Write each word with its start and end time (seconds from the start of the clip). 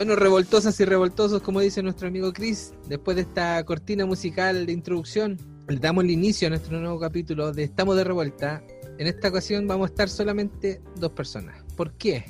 Bueno, 0.00 0.16
revoltosas 0.16 0.80
y 0.80 0.86
revoltosos, 0.86 1.42
como 1.42 1.60
dice 1.60 1.82
nuestro 1.82 2.08
amigo 2.08 2.32
Chris, 2.32 2.72
después 2.88 3.16
de 3.16 3.20
esta 3.24 3.62
cortina 3.66 4.06
musical 4.06 4.64
de 4.64 4.72
introducción, 4.72 5.36
le 5.68 5.76
damos 5.76 6.04
el 6.04 6.10
inicio 6.10 6.46
a 6.46 6.48
nuestro 6.48 6.80
nuevo 6.80 6.98
capítulo 6.98 7.52
de 7.52 7.64
Estamos 7.64 7.98
de 7.98 8.04
Revuelta. 8.04 8.64
En 8.96 9.06
esta 9.06 9.28
ocasión 9.28 9.66
vamos 9.68 9.88
a 9.88 9.90
estar 9.90 10.08
solamente 10.08 10.80
dos 10.96 11.10
personas. 11.10 11.62
¿Por 11.76 11.92
qué? 11.98 12.24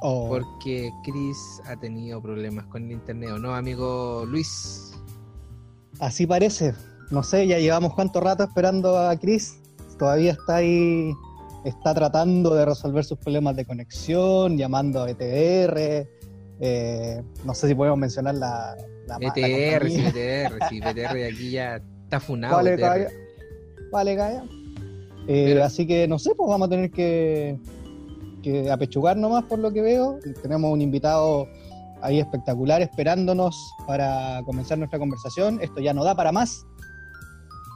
Oh, 0.00 0.28
Porque 0.28 0.90
Chris 1.04 1.62
ha 1.66 1.76
tenido 1.76 2.20
problemas 2.20 2.66
con 2.66 2.82
el 2.86 2.90
internet, 2.90 3.30
¿o 3.30 3.38
no, 3.38 3.54
amigo 3.54 4.24
Luis? 4.26 4.90
así 6.00 6.26
parece. 6.26 6.74
No 7.12 7.22
sé, 7.22 7.46
ya 7.46 7.60
llevamos 7.60 7.94
cuánto 7.94 8.18
rato 8.18 8.42
esperando 8.42 8.98
a 8.98 9.16
Chris. 9.16 9.60
Todavía 10.00 10.32
está 10.32 10.56
ahí, 10.56 11.12
está 11.64 11.94
tratando 11.94 12.56
de 12.56 12.64
resolver 12.64 13.04
sus 13.04 13.18
problemas 13.18 13.54
de 13.54 13.66
conexión, 13.66 14.58
llamando 14.58 15.00
a 15.00 15.06
BTR. 15.06 16.21
Eh, 16.64 17.22
no 17.44 17.54
sé 17.54 17.66
si 17.68 17.74
podemos 17.74 17.98
mencionar 17.98 18.36
la, 18.36 18.76
la, 19.06 19.18
BTR, 19.18 19.88
sí. 19.90 20.02
BTR, 20.06 20.68
sí, 20.68 20.80
BTR 20.80 21.14
de 21.14 21.26
aquí 21.26 21.50
ya 21.50 21.76
está 22.04 22.20
funado. 22.20 22.54
Vale, 22.54 22.76
calla. 22.78 23.08
Vale, 23.90 24.16
calla. 24.16 24.44
Eh, 25.26 25.44
Pero- 25.48 25.64
Así 25.64 25.86
que 25.86 26.06
no 26.06 26.18
sé, 26.18 26.34
pues 26.36 26.48
vamos 26.48 26.66
a 26.66 26.70
tener 26.70 26.90
que, 26.90 27.58
que 28.42 28.70
apechugar 28.70 29.16
nomás 29.16 29.44
por 29.44 29.58
lo 29.58 29.72
que 29.72 29.82
veo. 29.82 30.18
Tenemos 30.40 30.72
un 30.72 30.80
invitado 30.80 31.48
ahí 32.00 32.20
espectacular 32.20 32.80
esperándonos 32.80 33.56
para 33.86 34.40
comenzar 34.46 34.78
nuestra 34.78 34.98
conversación. 34.98 35.58
Esto 35.60 35.80
ya 35.80 35.92
no 35.92 36.04
da 36.04 36.14
para 36.14 36.30
más. 36.30 36.64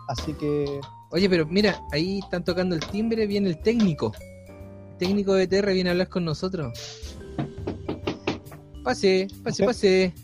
Así 0.09 0.33
que 0.34 0.81
Oye, 1.11 1.31
pero 1.31 1.47
mira, 1.47 1.81
ahí 1.93 2.19
están 2.19 2.45
tocando 2.45 2.75
el 2.75 2.81
timbre, 2.84 3.27
viene 3.27 3.48
el 3.48 3.59
técnico. 3.59 4.12
El 4.91 4.97
técnico 4.98 5.34
de 5.34 5.47
BTR 5.47 5.73
viene 5.73 5.91
a 5.91 5.93
hablar 5.93 6.09
con 6.09 6.25
nosotros. 6.25 7.17
Pase, 8.87 9.27
pase, 9.42 9.65
pase. 9.67 10.15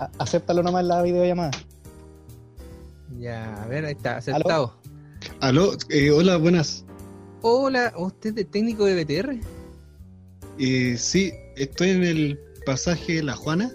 a- 0.00 0.10
acéptalo 0.18 0.60
nomás 0.64 0.82
en 0.82 0.88
la 0.88 1.02
videollamada. 1.02 1.52
Ya, 3.16 3.62
a 3.62 3.68
ver, 3.68 3.84
ahí 3.84 3.92
está, 3.92 4.16
aceptado. 4.16 4.74
Aló, 5.38 5.70
eh, 5.88 6.10
hola, 6.10 6.36
buenas. 6.36 6.84
Hola, 7.42 7.92
¿usted 7.96 8.36
es 8.38 8.50
técnico 8.50 8.84
de 8.86 9.04
BTR? 9.04 9.38
Eh, 10.58 10.96
sí, 10.98 11.32
estoy 11.54 11.90
en 11.90 12.02
el 12.02 12.40
pasaje 12.66 13.22
La 13.22 13.36
Juana, 13.36 13.70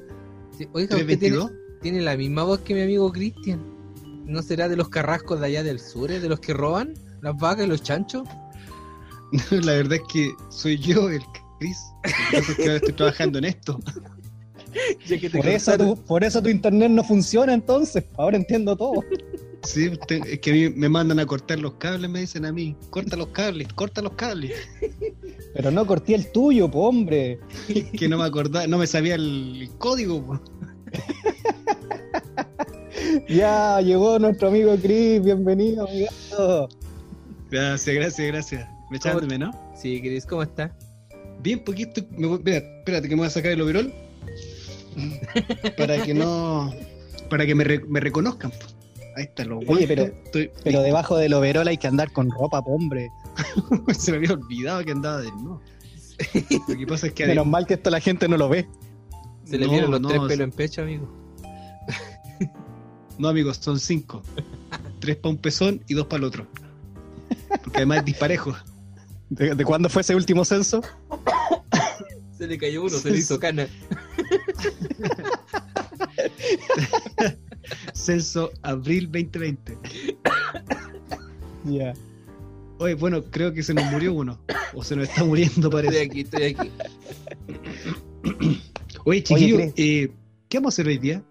Sí, 0.58 0.68
Oiga, 0.74 0.98
usted 0.98 1.06
tiene, 1.18 1.38
322. 1.38 1.52
tiene 1.82 2.02
la 2.02 2.18
misma 2.18 2.44
voz 2.44 2.60
que 2.60 2.74
mi 2.74 2.82
amigo 2.82 3.10
Cristian. 3.14 3.62
¿No 4.26 4.42
será 4.42 4.68
de 4.68 4.76
los 4.76 4.90
carrascos 4.90 5.40
de 5.40 5.46
allá 5.46 5.64
del 5.64 5.80
sur, 5.80 6.12
eh, 6.12 6.20
de 6.20 6.28
los 6.28 6.42
que 6.42 6.54
roban 6.54 6.96
las 7.22 7.38
vacas 7.38 7.66
y 7.66 7.70
los 7.70 7.82
chanchos? 7.82 8.28
La 9.52 9.72
verdad 9.72 9.94
es 9.94 10.02
que 10.12 10.32
soy 10.50 10.78
yo 10.78 11.10
el 11.10 11.22
Chris. 11.60 11.78
Entonces 12.32 12.56
que 12.56 12.64
ahora 12.64 12.76
estoy 12.78 12.94
trabajando 12.94 13.38
en 13.40 13.46
esto. 13.46 13.80
Ya 15.08 15.18
que 15.20 15.32
te 15.32 15.38
Por 15.40 15.48
eso, 15.48 15.76
tu, 15.80 15.96
por 16.04 16.24
eso 16.24 16.44
tu 16.44 16.50
internet 16.50 16.92
no 16.92 17.04
funciona 17.04 17.56
entonces. 17.56 18.04
Ahora 18.18 18.38
entiendo 18.38 18.76
todo. 18.78 19.04
Sí, 19.64 19.90
te- 20.08 20.22
es 20.34 20.40
que 20.42 20.52
a 20.52 20.54
mí 20.54 20.70
me 20.70 20.88
mandan 20.88 21.18
a 21.20 21.26
cortar 21.26 21.58
los 21.58 21.74
cables, 21.74 22.08
me 22.08 22.20
dicen 22.20 22.46
a 22.46 22.52
mí, 22.52 22.76
corta 22.92 23.18
los 23.18 23.30
cables, 23.30 23.68
corta 23.74 24.04
los 24.04 24.14
cables. 24.14 24.52
Pero 25.56 25.72
no 25.72 25.88
corté 25.88 26.14
el 26.14 26.32
tuyo, 26.32 26.70
po, 26.70 26.88
hombre. 26.88 27.40
Que 27.98 28.08
no 28.08 28.20
me 28.20 28.26
acordaba, 28.26 28.68
no 28.68 28.78
me 28.78 28.86
sabía 28.86 29.16
el, 29.16 29.64
el 29.64 29.70
código. 29.80 30.24
po. 30.24 30.40
Ya 33.28 33.80
llegó 33.82 34.20
nuestro 34.20 34.50
amigo 34.50 34.76
Chris. 34.82 35.24
Bienvenido, 35.24 35.88
amigo. 35.88 36.70
Gracias, 37.50 37.96
gracias, 37.96 38.28
gracias. 38.28 38.70
Me 38.92 39.00
de 39.00 39.28
menos. 39.28 39.56
Sí, 39.76 40.00
Cris, 40.02 40.26
¿cómo 40.26 40.44
está? 40.44 40.76
Bien 41.42 41.60
poquito. 41.64 42.02
Me 42.18 42.28
voy- 42.28 42.42
mira, 42.44 42.58
espérate 42.58 43.08
que 43.08 43.16
me 43.16 43.22
voy 43.22 43.28
a 43.28 43.32
sacar 43.32 43.52
el 43.52 43.62
overol. 43.62 43.94
Para 45.78 46.02
que 46.04 46.14
no. 46.14 46.74
Para 47.30 47.46
que 47.46 47.56
me, 47.56 47.64
re- 47.64 47.84
me 47.88 48.00
reconozcan. 48.00 48.52
Ahí 49.16 49.24
está, 49.26 49.46
los 49.46 49.64
Oye, 49.68 49.88
pero- 49.88 50.04
Estoy- 50.06 50.52
Pero 50.64 50.82
debajo 50.82 51.18
del 51.18 51.34
overol 51.34 51.68
hay 51.68 51.78
que 51.78 51.88
andar 51.88 52.12
con 52.12 52.30
ropa, 52.32 52.60
hombre. 52.60 53.10
Se 53.98 54.12
me 54.12 54.18
había 54.18 54.34
olvidado 54.34 54.84
que 54.84 54.92
andaba 54.92 55.22
de 55.22 55.32
no. 55.32 55.62
Lo 56.68 56.78
que 56.78 56.88
pasa 56.88 57.08
es 57.08 57.14
que 57.14 57.26
Menos 57.28 57.46
mal 57.48 57.66
que 57.66 57.76
esto 57.76 57.90
la 57.90 58.00
gente 58.02 58.28
no 58.28 58.38
lo 58.38 58.50
ve. 58.50 58.68
Se 59.46 59.58
le 59.58 59.66
No, 59.66 59.72
vieron 59.72 59.92
los 59.92 60.02
no, 60.02 60.10
tres 60.10 60.22
pelos 60.28 60.40
en 60.46 60.52
pecho, 60.52 60.82
amigo. 60.82 61.10
No, 63.18 63.28
amigos, 63.30 63.58
son 63.58 63.80
cinco. 63.80 64.22
Tres 65.00 65.18
para 65.18 65.32
un 65.32 65.38
pezón 65.38 65.84
y 65.88 65.94
dos 65.94 66.06
para 66.08 66.20
el 66.20 66.24
otro. 66.26 66.48
Porque 67.64 67.78
además 67.78 68.00
es 68.00 68.06
disparejo. 68.06 68.56
¿De, 69.30 69.56
de 69.56 69.66
cuándo 69.66 69.90
fue 69.90 70.02
ese 70.02 70.16
último 70.16 70.44
censo? 70.46 70.82
Se 72.38 72.48
le 72.48 72.58
cayó 72.58 72.84
uno, 72.84 72.98
se 72.98 73.12
le 73.12 73.18
hizo 73.18 73.40
cana. 73.40 73.68
Censo 77.94 78.52
abril 78.62 79.06
2020. 79.12 79.78
Ya. 81.66 81.94
Oye, 82.80 82.94
bueno, 82.96 83.24
creo 83.26 83.54
que 83.54 83.62
se 83.62 83.74
nos 83.74 83.86
murió 83.92 84.14
uno. 84.14 84.40
O 84.74 84.84
se 84.84 84.96
nos 84.96 85.10
está 85.10 85.24
muriendo, 85.26 85.68
Estoy 85.68 85.84
parece. 85.84 86.02
aquí, 86.02 86.22
estoy 86.22 86.44
aquí. 86.44 86.72
Oye, 89.06 89.24
chiquillo, 89.24 89.60
eh, 89.76 90.12
¿qué 90.48 90.58
vamos 90.58 90.74
a 90.74 90.76
hacer 90.76 90.88
hoy 90.88 90.98
día? 90.98 91.22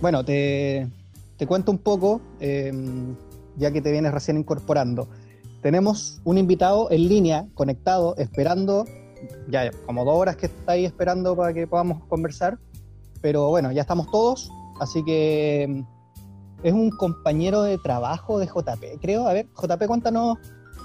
Bueno, 0.00 0.24
te, 0.24 0.88
te 1.36 1.46
cuento 1.46 1.70
un 1.72 1.78
poco, 1.78 2.20
eh, 2.40 2.72
ya 3.56 3.70
que 3.70 3.80
te 3.82 3.92
vienes 3.92 4.12
recién 4.12 4.38
incorporando. 4.38 5.08
Tenemos 5.64 6.20
un 6.24 6.36
invitado 6.36 6.90
en 6.90 7.08
línea, 7.08 7.46
conectado, 7.54 8.14
esperando, 8.18 8.84
ya 9.48 9.70
como 9.86 10.04
dos 10.04 10.14
horas 10.14 10.36
que 10.36 10.44
está 10.44 10.72
ahí 10.72 10.84
esperando 10.84 11.34
para 11.34 11.54
que 11.54 11.66
podamos 11.66 12.04
conversar, 12.04 12.58
pero 13.22 13.48
bueno, 13.48 13.72
ya 13.72 13.80
estamos 13.80 14.10
todos, 14.10 14.50
así 14.78 15.02
que 15.02 15.66
mm, 15.66 16.66
es 16.66 16.72
un 16.74 16.90
compañero 16.90 17.62
de 17.62 17.78
trabajo 17.78 18.38
de 18.38 18.46
JP, 18.46 19.00
creo. 19.00 19.26
A 19.26 19.32
ver, 19.32 19.46
JP, 19.56 19.86
cuéntanos 19.86 20.36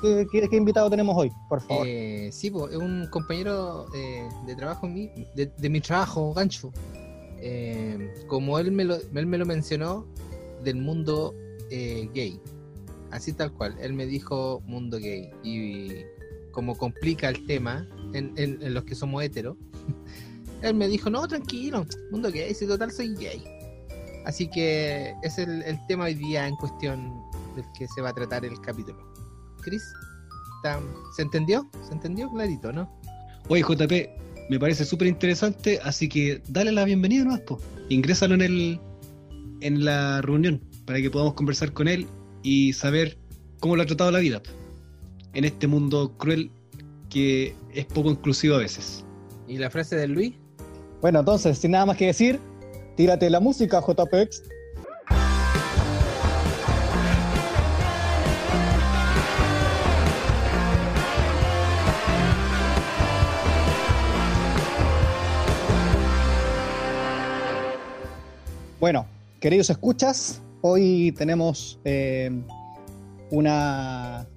qué, 0.01 0.25
qué- 0.31 0.47
qué 0.47 0.55
invitado 0.55 0.89
tenemos 0.89 1.17
hoy, 1.17 1.29
por 1.49 1.59
favor. 1.59 1.85
Eh, 1.85 2.29
sí, 2.31 2.47
es 2.71 2.77
un 2.77 3.05
compañero 3.11 3.85
eh, 3.93 4.29
de 4.45 4.55
trabajo 4.55 4.87
de, 4.87 5.51
de 5.57 5.69
mi 5.69 5.81
trabajo, 5.81 6.33
gancho. 6.33 6.71
Eh, 7.41 8.13
como 8.27 8.57
él 8.59 8.71
me, 8.71 8.85
lo, 8.85 8.95
él 8.95 9.25
me 9.25 9.37
lo 9.37 9.45
mencionó, 9.45 10.05
del 10.63 10.77
mundo 10.77 11.33
eh, 11.69 12.09
gay. 12.13 12.39
Así 13.11 13.33
tal 13.33 13.51
cual. 13.51 13.75
Él 13.81 13.93
me 13.93 14.05
dijo 14.05 14.61
mundo 14.65 14.97
gay. 14.99 15.29
Y 15.43 15.89
como 16.51 16.77
complica 16.77 17.29
el 17.29 17.45
tema 17.45 17.87
en, 18.13 18.33
en- 18.37 18.73
los 18.73 18.83
que 18.83 18.95
somos 18.95 19.23
heteros, 19.23 19.55
él 20.61 20.73
me 20.75 20.87
dijo, 20.87 21.09
no, 21.09 21.27
tranquilo, 21.27 21.85
mundo 22.11 22.31
gay, 22.31 22.53
si 22.53 22.67
total 22.67 22.91
soy 22.91 23.15
gay. 23.15 23.43
Así 24.25 24.47
que 24.47 25.13
es 25.23 25.37
el, 25.37 25.63
tema 25.87 26.05
hoy 26.05 26.13
día 26.13 26.47
en 26.47 26.55
cuestión 26.57 27.13
del 27.55 27.65
que 27.77 27.87
se 27.87 28.01
va 28.01 28.09
a 28.09 28.13
tratar 28.13 28.45
el 28.45 28.59
capítulo. 28.61 28.97
Chris, 29.61 29.81
¿está- 30.57 30.79
¿se 31.15 31.21
entendió? 31.23 31.69
¿Se 31.87 31.93
entendió 31.93 32.29
clarito, 32.29 32.71
no? 32.71 32.91
Oye, 33.47 33.63
JP, 33.63 33.91
me 34.49 34.59
parece 34.59 34.85
súper 34.85 35.07
interesante, 35.07 35.79
así 35.83 36.07
que 36.09 36.43
dale 36.47 36.71
la 36.71 36.83
bienvenida 36.83 37.23
nomás, 37.23 37.41
po. 37.41 37.59
Ingrésalo 37.89 38.35
en 38.35 38.41
el 38.41 38.79
en 39.61 39.83
la 39.83 40.21
reunión 40.21 40.61
para 40.85 41.01
que 41.01 41.09
podamos 41.11 41.33
conversar 41.33 41.73
con 41.73 41.87
él 41.87 42.07
y 42.43 42.73
saber 42.73 43.17
cómo 43.59 43.75
lo 43.75 43.83
ha 43.83 43.85
tratado 43.85 44.11
la 44.11 44.19
vida 44.19 44.41
en 45.33 45.45
este 45.45 45.67
mundo 45.67 46.13
cruel 46.17 46.51
que 47.09 47.55
es 47.73 47.85
poco 47.85 48.11
inclusivo 48.11 48.55
a 48.55 48.59
veces. 48.59 49.03
¿Y 49.47 49.57
la 49.57 49.69
frase 49.69 49.95
de 49.95 50.07
Luis? 50.07 50.33
Bueno, 51.01 51.19
entonces, 51.19 51.57
sin 51.57 51.71
nada 51.71 51.85
más 51.85 51.97
que 51.97 52.07
decir, 52.07 52.39
tírate 52.95 53.29
la 53.29 53.39
música, 53.39 53.81
JPX. 53.81 54.43
Bueno, 68.79 69.05
queridos 69.41 69.69
escuchas, 69.69 70.41
hoy 70.61 71.11
tenemos 71.17 71.79
eh, 71.85 72.31
una 73.31 74.27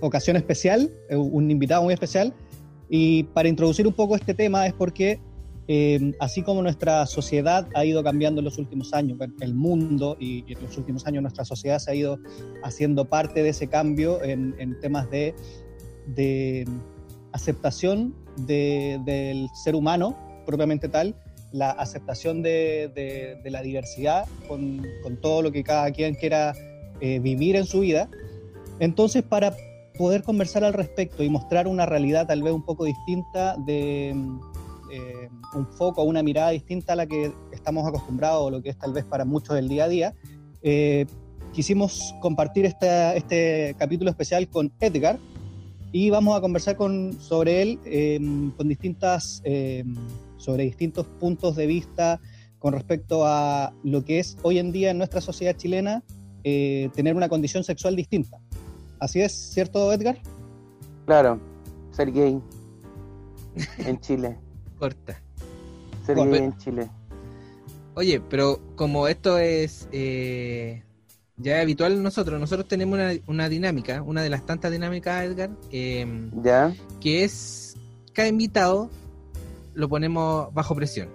ocasión 0.00 0.36
especial, 0.36 0.90
eh, 1.08 1.16
un 1.16 1.50
invitado 1.50 1.82
muy 1.82 1.94
especial, 1.94 2.32
y 2.88 3.22
para 3.24 3.48
introducir 3.48 3.86
un 3.86 3.94
poco 3.94 4.16
este 4.16 4.34
tema 4.34 4.66
es 4.66 4.74
porque 4.74 5.18
eh, 5.68 6.12
así 6.18 6.42
como 6.42 6.60
nuestra 6.60 7.06
sociedad 7.06 7.68
ha 7.74 7.84
ido 7.84 8.02
cambiando 8.02 8.40
en 8.40 8.44
los 8.44 8.58
últimos 8.58 8.92
años, 8.92 9.18
el 9.40 9.54
mundo 9.54 10.16
y 10.18 10.44
en 10.52 10.60
los 10.62 10.76
últimos 10.76 11.06
años 11.06 11.22
nuestra 11.22 11.44
sociedad 11.44 11.78
se 11.78 11.90
ha 11.92 11.94
ido 11.94 12.18
haciendo 12.64 13.04
parte 13.04 13.42
de 13.42 13.50
ese 13.50 13.68
cambio 13.68 14.22
en, 14.24 14.54
en 14.58 14.78
temas 14.80 15.08
de, 15.10 15.34
de 16.08 16.66
aceptación 17.30 18.14
de- 18.46 19.00
del 19.04 19.48
ser 19.54 19.74
humano 19.76 20.16
propiamente 20.44 20.88
tal, 20.88 21.14
la 21.52 21.70
aceptación 21.70 22.42
de, 22.42 23.38
la 23.44 23.62
diversidad 23.62 24.26
con, 24.48 24.86
todo 25.20 25.42
lo 25.42 25.52
que 25.52 25.62
cada 25.62 25.90
quien 25.92 26.14
quiera 26.14 26.54
eh, 27.00 27.18
vivir 27.18 27.56
en 27.56 27.66
su 27.66 27.80
vida. 27.80 28.08
Entonces, 28.80 29.22
para 29.22 29.54
poder 29.96 30.22
conversar 30.22 30.64
al 30.64 30.72
respecto 30.72 31.22
y 31.22 31.28
mostrar 31.28 31.68
una 31.68 31.86
realidad 31.86 32.26
tal 32.26 32.42
vez 32.42 32.52
un 32.52 32.64
poco 32.64 32.84
distinta 32.84 33.56
de, 33.66 34.10
eh, 34.10 35.28
un 35.54 35.66
foco, 35.66 36.02
una 36.02 36.22
mirada 36.22 36.50
distinta 36.50 36.94
a 36.94 36.96
la 36.96 37.06
que 37.06 37.30
estamos 37.52 37.86
acostumbrados 37.86 38.42
o 38.42 38.50
lo 38.50 38.62
que 38.62 38.70
es 38.70 38.78
tal 38.78 38.92
vez 38.92 39.04
para 39.04 39.24
muchos 39.24 39.54
del 39.54 39.68
día 39.68 39.84
a 39.84 39.88
día, 39.88 40.14
eh, 40.62 41.06
quisimos 41.52 42.14
compartir 42.20 42.64
este 42.64 43.76
capítulo 43.78 44.10
especial 44.10 44.48
con 44.48 44.72
Edgar 44.80 45.18
y 45.92 46.08
vamos 46.08 46.36
a 46.36 46.40
conversar 46.40 46.76
con, 46.76 47.12
sobre 47.20 47.60
él 47.60 48.52
con 48.56 48.66
distintas, 48.66 49.42
sobre 50.42 50.64
distintos 50.64 51.06
puntos 51.06 51.56
de 51.56 51.66
vista 51.66 52.20
con 52.58 52.72
respecto 52.72 53.26
a 53.26 53.72
lo 53.82 54.04
que 54.04 54.18
es 54.18 54.36
hoy 54.42 54.58
en 54.58 54.72
día 54.72 54.90
en 54.90 54.98
nuestra 54.98 55.20
sociedad 55.20 55.56
chilena 55.56 56.02
eh, 56.44 56.90
tener 56.94 57.16
una 57.16 57.28
condición 57.28 57.64
sexual 57.64 57.96
distinta. 57.96 58.38
¿Así 58.98 59.20
es, 59.20 59.32
cierto, 59.32 59.92
Edgar? 59.92 60.18
Claro, 61.06 61.40
ser 61.92 62.12
gay 62.12 62.40
en 63.78 64.00
Chile. 64.00 64.38
Corta. 64.78 65.20
Ser 66.04 66.16
gay 66.16 66.38
en 66.38 66.56
Chile. 66.58 66.90
Oye, 67.94 68.20
pero 68.20 68.60
como 68.74 69.06
esto 69.06 69.38
es 69.38 69.88
eh, 69.92 70.82
ya 71.36 71.56
es 71.56 71.62
habitual 71.62 71.92
en 71.92 72.02
nosotros, 72.02 72.40
nosotros 72.40 72.68
tenemos 72.68 72.98
una, 73.26 73.48
dinámica, 73.48 74.02
una 74.02 74.22
de 74.22 74.30
las 74.30 74.46
tantas 74.46 74.70
dinámicas, 74.70 75.24
Edgar, 75.24 75.50
em, 75.70 76.30
¿Ya? 76.42 76.74
que 77.00 77.24
es 77.24 77.76
cada 78.12 78.28
invitado 78.28 78.90
lo 79.74 79.88
ponemos 79.88 80.52
bajo 80.54 80.74
presión. 80.74 81.08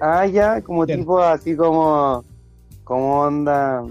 Ah, 0.00 0.26
ya, 0.26 0.62
como 0.62 0.86
tipo 0.86 1.20
así 1.20 1.56
como, 1.56 2.24
como 2.84 3.20
onda, 3.22 3.84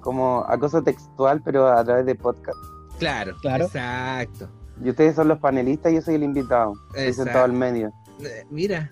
como 0.00 0.44
acoso 0.48 0.82
textual, 0.82 1.40
pero 1.44 1.68
a 1.68 1.84
través 1.84 2.06
de 2.06 2.14
podcast. 2.14 2.58
Claro, 2.98 3.34
claro. 3.40 3.66
Exacto. 3.66 4.48
Y 4.82 4.90
ustedes 4.90 5.14
son 5.14 5.28
los 5.28 5.38
panelistas 5.38 5.92
y 5.92 5.96
yo 5.96 6.02
soy 6.02 6.16
el 6.16 6.24
invitado. 6.24 6.74
Sentado 6.94 7.44
al 7.44 7.52
medio. 7.52 7.92
Eh, 8.20 8.44
mira, 8.50 8.90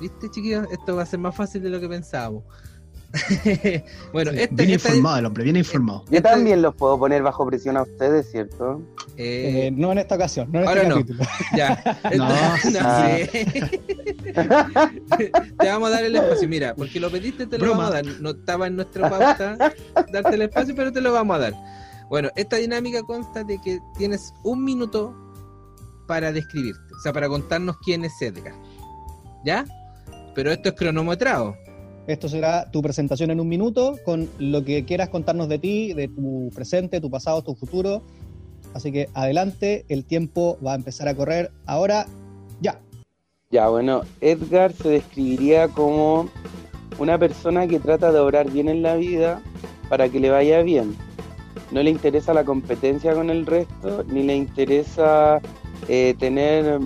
¿viste, 0.00 0.30
chiquillos? 0.30 0.66
Esto 0.70 0.96
va 0.96 1.02
a 1.02 1.06
ser 1.06 1.20
más 1.20 1.36
fácil 1.36 1.62
de 1.62 1.70
lo 1.70 1.80
que 1.80 1.88
pensábamos. 1.88 2.44
bueno, 4.12 4.30
este, 4.32 4.54
bien 4.54 4.70
informado 4.70 5.18
el 5.18 5.26
hombre, 5.26 5.44
bien 5.44 5.56
informado. 5.56 6.04
Yo 6.10 6.20
también 6.20 6.60
los 6.60 6.74
puedo 6.74 6.98
poner 6.98 7.22
bajo 7.22 7.46
presión 7.46 7.78
a 7.78 7.82
ustedes, 7.82 8.30
¿cierto? 8.30 8.82
Eh, 9.16 9.66
eh, 9.66 9.70
no 9.70 9.92
en 9.92 9.98
esta 9.98 10.16
ocasión, 10.16 10.48
no 10.52 10.60
en 10.60 10.68
este 10.68 10.88
capítulo. 10.88 11.24
Ya. 11.56 11.82
no, 12.16 12.28
te 15.58 15.68
vamos 15.68 15.88
a 15.88 15.92
dar 15.92 16.04
el 16.04 16.16
espacio, 16.16 16.48
mira, 16.48 16.74
porque 16.74 17.00
lo 17.00 17.10
pediste, 17.10 17.46
te 17.46 17.58
lo 17.58 17.70
vamos 17.70 17.86
a 17.86 17.90
dar. 17.90 18.04
No 18.20 18.30
estaba 18.30 18.66
en 18.66 18.76
nuestra 18.76 19.08
pauta 19.08 19.56
darte 20.12 20.34
el 20.34 20.42
espacio, 20.42 20.74
pero 20.76 20.92
te 20.92 21.00
lo 21.00 21.12
vamos 21.12 21.36
a 21.36 21.38
dar. 21.38 21.54
Bueno, 22.10 22.28
esta 22.36 22.56
dinámica 22.56 23.02
consta 23.02 23.42
de 23.42 23.58
que 23.60 23.80
tienes 23.96 24.34
un 24.44 24.64
minuto 24.64 25.14
para 26.06 26.32
describirte, 26.32 26.94
o 26.94 27.00
sea, 27.00 27.12
para 27.12 27.28
contarnos 27.28 27.76
quién 27.84 28.04
es 28.04 28.20
Edgar. 28.20 28.54
¿Ya? 29.44 29.64
Pero 30.34 30.52
esto 30.52 30.68
es 30.70 30.74
cronometrado. 30.74 31.56
Esto 32.08 32.26
será 32.26 32.70
tu 32.70 32.80
presentación 32.80 33.30
en 33.30 33.38
un 33.38 33.48
minuto 33.48 33.98
con 34.02 34.30
lo 34.38 34.64
que 34.64 34.86
quieras 34.86 35.10
contarnos 35.10 35.46
de 35.46 35.58
ti, 35.58 35.92
de 35.92 36.08
tu 36.08 36.50
presente, 36.54 37.02
tu 37.02 37.10
pasado, 37.10 37.42
tu 37.42 37.54
futuro. 37.54 38.00
Así 38.72 38.90
que 38.90 39.10
adelante, 39.12 39.84
el 39.90 40.06
tiempo 40.06 40.56
va 40.66 40.72
a 40.72 40.76
empezar 40.76 41.06
a 41.06 41.14
correr 41.14 41.52
ahora, 41.66 42.06
ya. 42.62 42.80
Ya, 43.50 43.68
bueno, 43.68 44.04
Edgar 44.22 44.72
se 44.72 44.88
describiría 44.88 45.68
como 45.68 46.30
una 46.98 47.18
persona 47.18 47.66
que 47.66 47.78
trata 47.78 48.10
de 48.10 48.20
obrar 48.20 48.50
bien 48.50 48.70
en 48.70 48.80
la 48.80 48.96
vida 48.96 49.42
para 49.90 50.08
que 50.08 50.18
le 50.18 50.30
vaya 50.30 50.62
bien. 50.62 50.96
No 51.72 51.82
le 51.82 51.90
interesa 51.90 52.32
la 52.32 52.44
competencia 52.44 53.12
con 53.12 53.28
el 53.28 53.44
resto, 53.44 54.02
ni 54.04 54.22
le 54.22 54.34
interesa 54.34 55.42
eh, 55.88 56.14
tener 56.18 56.80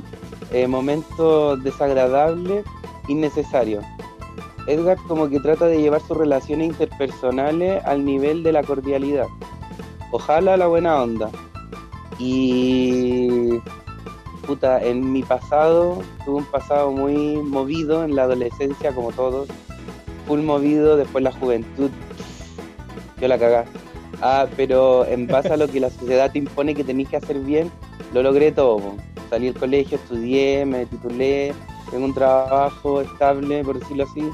eh, 0.50 0.66
momentos 0.66 1.62
desagradables 1.62 2.64
innecesarios. 3.06 3.84
Edgar 4.66 4.96
como 5.08 5.28
que 5.28 5.40
trata 5.40 5.66
de 5.66 5.80
llevar 5.80 6.00
sus 6.00 6.16
relaciones 6.16 6.68
interpersonales 6.68 7.84
al 7.84 8.04
nivel 8.04 8.42
de 8.42 8.52
la 8.52 8.62
cordialidad. 8.62 9.26
Ojalá 10.12 10.56
la 10.56 10.66
buena 10.66 11.02
onda. 11.02 11.30
Y 12.18 13.58
puta, 14.46 14.82
en 14.82 15.12
mi 15.12 15.22
pasado, 15.22 16.02
tuve 16.24 16.36
un 16.36 16.44
pasado 16.44 16.90
muy 16.92 17.36
movido 17.36 18.04
en 18.04 18.14
la 18.14 18.24
adolescencia 18.24 18.92
como 18.92 19.12
todos. 19.12 19.48
Full 20.26 20.40
movido, 20.40 20.96
después 20.96 21.24
la 21.24 21.32
juventud. 21.32 21.90
Yo 23.20 23.28
la 23.28 23.38
cagá. 23.38 23.64
Ah, 24.20 24.46
pero 24.56 25.04
en 25.06 25.26
base 25.26 25.48
a 25.48 25.56
lo 25.56 25.66
que 25.66 25.80
la 25.80 25.90
sociedad 25.90 26.30
te 26.30 26.38
impone 26.38 26.74
que 26.74 26.84
tenés 26.84 27.08
que 27.08 27.16
hacer 27.16 27.38
bien, 27.40 27.72
lo 28.12 28.22
logré 28.22 28.52
todo. 28.52 28.94
Salí 29.30 29.46
del 29.46 29.58
colegio, 29.58 29.96
estudié, 29.96 30.64
me 30.64 30.86
titulé, 30.86 31.54
tengo 31.92 32.06
un 32.06 32.14
trabajo 32.14 33.02
estable, 33.02 33.62
por 33.62 33.78
decirlo 33.78 34.04
así, 34.04 34.28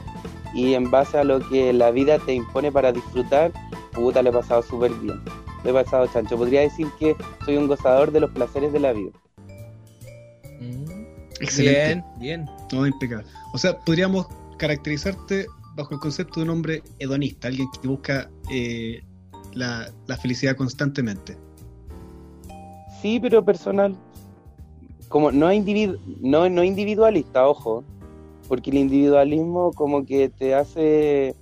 y 0.55 0.75
en 0.75 0.91
base 0.91 1.19
a 1.19 1.25
lo 1.25 1.47
que 1.49 1.73
la 1.73 1.91
vida 1.91 2.19
te 2.19 2.33
impone 2.33 2.73
para 2.73 2.93
disfrutar, 2.93 3.53
puta, 3.93 4.23
le 4.23 4.31
he 4.31 4.33
pasado 4.33 4.63
súper 4.63 4.93
bien. 4.95 5.21
Le 5.65 5.71
he 5.71 5.73
pasado 5.75 6.07
chancho. 6.07 6.39
Podría 6.39 6.61
decir 6.61 6.87
que 6.99 7.17
soy 7.45 7.57
un 7.57 7.67
gozador 7.67 8.13
de 8.13 8.21
los 8.21 8.31
placeres 8.31 8.73
de 8.73 8.81
la 8.81 8.93
vida. 8.93 9.11
Mm. 10.61 11.03
Excelente. 11.41 12.05
Bien, 12.19 12.47
bien. 12.47 12.51
No, 12.73 12.87
impecable. 12.87 13.27
O 13.53 13.59
sea, 13.59 13.77
podríamos 13.81 14.29
caracterizarte 14.57 15.47
bajo 15.75 15.95
el 15.95 16.01
concepto 16.01 16.41
de 16.41 16.45
un 16.45 16.51
hombre 16.51 16.83
hedonista, 16.99 17.49
alguien 17.49 17.69
que 17.71 17.89
busca 17.89 18.31
eh, 18.51 19.03
la, 19.55 19.93
felicidad 20.21 20.57
constantemente. 20.57 21.37
Sí, 23.03 23.19
pero 23.21 23.45
personal. 23.45 23.97
Como 25.09 25.33
no, 25.33 25.49
no, 26.21 26.49
no 26.49 26.65
individualista, 26.65 27.49
ojo 27.49 27.85
porque 28.49 28.71
el 28.71 28.79
individualismo 28.79 29.73
como 29.73 30.05
que 30.05 30.31
te 30.31 30.55
hace 30.55 31.37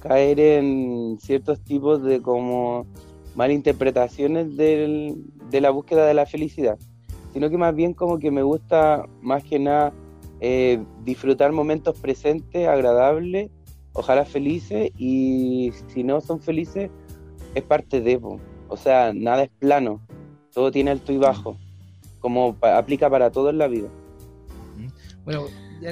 caer 0.00 0.40
en 0.40 1.18
ciertos 1.20 1.60
tipos 1.60 2.02
de 2.02 2.22
como 2.22 2.86
malinterpretaciones 3.34 4.56
del, 4.56 5.16
de 5.50 5.60
la 5.60 5.70
búsqueda 5.70 6.06
de 6.06 6.14
la 6.14 6.24
felicidad, 6.24 6.78
sino 7.34 7.50
que 7.50 7.58
más 7.58 7.74
bien 7.74 7.92
como 7.92 8.18
que 8.18 8.30
me 8.30 8.42
gusta 8.42 9.04
más 9.20 9.44
que 9.44 9.58
nada 9.58 9.92
eh, 10.40 10.82
disfrutar 11.04 11.52
momentos 11.52 11.98
presentes, 12.00 12.66
agradables, 12.66 13.50
ojalá 13.92 14.24
felices, 14.24 14.90
y 14.96 15.72
si 15.88 16.02
no 16.02 16.20
son 16.20 16.40
felices, 16.40 16.90
es 17.54 17.62
parte 17.62 18.00
de, 18.00 18.18
o 18.68 18.76
sea, 18.76 19.12
nada 19.14 19.44
es 19.44 19.50
plano, 19.58 20.00
todo 20.52 20.70
tiene 20.70 20.90
alto 20.90 21.12
y 21.12 21.18
bajo, 21.18 21.56
como 22.20 22.56
aplica 22.62 23.08
para 23.10 23.30
todo 23.30 23.50
en 23.50 23.58
la 23.58 23.68
vida. 23.68 23.88
Bueno, 25.24 25.46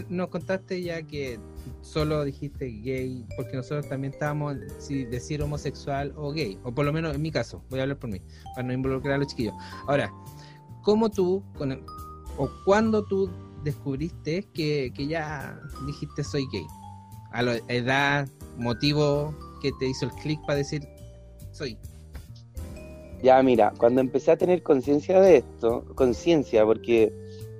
nos 0.09 0.28
contaste 0.28 0.83
ya 0.83 1.02
que 1.02 1.38
solo 1.83 2.25
dijiste 2.25 2.66
gay, 2.66 3.26
porque 3.37 3.57
nosotros 3.57 3.88
también 3.88 4.12
estábamos, 4.12 4.57
si 4.78 5.04
decir 5.04 5.43
homosexual 5.43 6.12
o 6.16 6.33
gay, 6.33 6.59
o 6.64 6.73
por 6.73 6.85
lo 6.85 6.93
menos 6.93 7.14
en 7.14 7.23
mi 7.23 7.31
caso, 7.31 7.62
voy 7.71 7.81
a 7.81 7.83
hablar 7.83 7.99
por 7.99 8.11
mí, 8.11 8.21
para 8.54 8.66
no 8.66 8.73
involucrar 8.73 9.14
a 9.14 9.19
los 9.19 9.28
chiquillos. 9.28 9.54
Ahora, 9.87 10.12
¿cómo 10.83 11.11
tú, 11.11 11.43
con 11.57 11.73
o 12.37 12.50
cuándo 12.64 13.04
tú 13.04 13.31
descubriste 13.62 14.45
que, 14.52 14.93
ya 14.97 15.61
dijiste 15.87 16.25
soy 16.25 16.47
gay? 16.52 16.66
¿A 17.33 17.43
la 17.43 17.57
edad, 17.69 18.28
motivo 18.57 19.35
que 19.61 19.73
te 19.78 19.88
hizo 19.88 20.07
el 20.07 20.12
clic 20.12 20.40
para 20.47 20.59
decir 20.59 20.87
soy? 21.52 21.78
Ya, 23.25 23.43
mira, 23.43 23.73
cuando 23.78 24.02
empecé 24.02 24.33
a 24.33 24.37
tener 24.37 24.62
conciencia 24.62 25.19
de 25.19 25.38
esto, 25.38 25.83
conciencia, 25.95 26.62
porque 26.66 27.11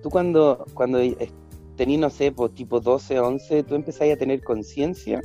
tú 0.03 0.11
cuando, 0.11 0.67
cuando 0.75 0.99
tení, 1.77 1.97
no 1.97 2.11
sé, 2.11 2.33
pues, 2.33 2.55
tipo 2.55 2.81
12, 2.81 3.19
11, 3.19 3.63
tú 3.63 3.75
empezás 3.75 4.11
a 4.13 4.17
tener 4.19 4.45
conciencia 4.45 5.23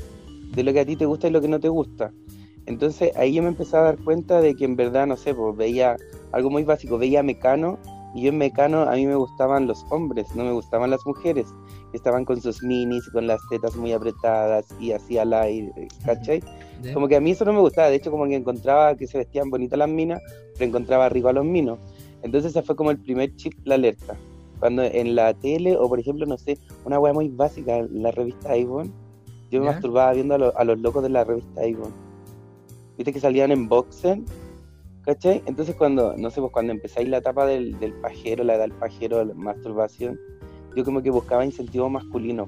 de 0.55 0.63
lo 0.63 0.72
que 0.72 0.79
a 0.79 0.86
ti 0.86 0.96
te 0.96 1.05
gusta 1.05 1.27
y 1.27 1.31
lo 1.31 1.41
que 1.41 1.50
no 1.50 1.60
te 1.60 1.67
gusta. 1.67 2.13
Entonces 2.67 3.12
ahí 3.17 3.34
yo 3.34 3.43
me 3.43 3.50
empecé 3.50 3.75
a 3.75 3.81
dar 3.81 3.98
cuenta 3.98 4.39
de 4.39 4.55
que 4.55 4.63
en 4.63 4.77
verdad, 4.77 5.08
no 5.08 5.17
sé, 5.17 5.36
pues 5.36 5.58
veía 5.58 5.98
algo 6.31 6.50
muy 6.50 6.63
básico, 6.63 6.98
veía 6.98 7.22
Mecano 7.22 7.77
y 8.15 8.22
yo 8.22 8.29
en 8.29 8.38
Mecano 8.38 8.84
a 8.84 8.93
mí 8.93 9.05
me 9.05 9.15
gustaban 9.15 9.67
los 9.67 9.86
hombres, 9.89 10.34
no 10.36 10.46
me 10.46 10.53
gustaban 10.53 10.89
las 10.89 11.05
mujeres, 11.05 11.48
estaban 11.98 12.25
con 12.25 12.41
sus 12.41 12.63
minis, 12.63 13.10
con 13.10 13.27
las 13.27 13.41
tetas 13.50 13.75
muy 13.75 13.93
apretadas 13.93 14.65
y 14.79 14.91
así 14.91 15.17
al 15.17 15.34
aire, 15.34 15.88
¿cachai? 16.05 16.41
Como 16.93 17.08
que 17.08 17.15
a 17.15 17.19
mí 17.19 17.31
eso 17.31 17.46
no 17.46 17.53
me 17.53 17.60
gustaba, 17.60 17.89
de 17.89 17.96
hecho 17.96 18.12
como 18.12 18.25
que 18.25 18.36
encontraba 18.36 18.96
que 18.96 19.08
se 19.08 19.17
vestían 19.17 19.50
bonitas 19.50 19.77
las 19.77 19.89
minas, 19.89 20.22
pero 20.53 20.65
encontraba 20.65 21.10
rico 21.10 21.27
a 21.27 21.34
los 21.34 21.46
minos. 21.46 21.79
Entonces 22.22 22.51
ese 22.51 22.62
fue 22.62 22.75
como 22.75 22.91
el 22.91 23.00
primer 23.00 23.36
chip, 23.36 23.53
la 23.65 23.75
alerta. 23.75 24.15
Cuando 24.60 24.84
en 24.84 25.15
la 25.15 25.34
tele, 25.34 25.77
o 25.77 25.88
por 25.88 26.00
ejemplo, 26.00 26.25
no 26.25 26.38
sé, 26.38 26.58
una 26.86 27.00
weá 27.00 27.13
muy 27.13 27.29
básica, 27.29 27.86
la 27.91 28.12
revista 28.12 28.53
Avon, 28.53 28.93
yo 29.51 29.62
me 29.62 29.67
masturbaba 29.67 30.13
viendo 30.13 30.36
a, 30.36 30.63
los 30.63 30.79
locos 30.79 31.01
de 31.03 31.10
la 31.10 31.24
revista 31.24 31.62
Avon. 31.62 31.93
Viste 32.98 33.13
que 33.13 33.19
salían 33.19 33.51
en 33.51 33.67
boxen, 33.69 34.25
¿cachai? 35.05 35.41
Entonces 35.46 35.75
cuando, 35.75 36.15
no 36.17 36.29
sé, 36.29 36.41
pues 36.41 36.51
cuando 36.51 36.74
empezáis 36.74 37.08
la 37.10 37.17
etapa 37.17 37.46
del, 37.46 37.75
pajero, 38.01 38.43
la 38.43 38.55
edad 38.55 38.63
del 38.63 38.74
pajero, 38.74 39.24
la 39.24 39.34
masturbación, 39.34 40.19
yo 40.76 40.84
como 40.84 41.02
que 41.02 41.10
buscaba 41.10 41.46
incentivos 41.46 41.92
masculinos. 41.92 42.48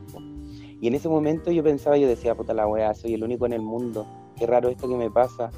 Y 0.80 0.88
en 0.88 0.96
ese 0.96 1.10
momento 1.10 1.52
yo 1.52 1.64
pensaba, 1.64 1.98
yo 1.98 2.08
decía, 2.08 2.36
puta 2.36 2.54
la 2.54 2.68
weá, 2.68 2.94
soy 2.94 3.14
el 3.14 3.24
único 3.24 3.46
en 3.46 3.54
el 3.54 3.62
mundo, 3.62 4.06
qué 4.38 4.48
raro 4.48 4.70
esto 4.70 4.88
que 4.90 4.96
me 4.96 5.12
pasa. 5.12 5.52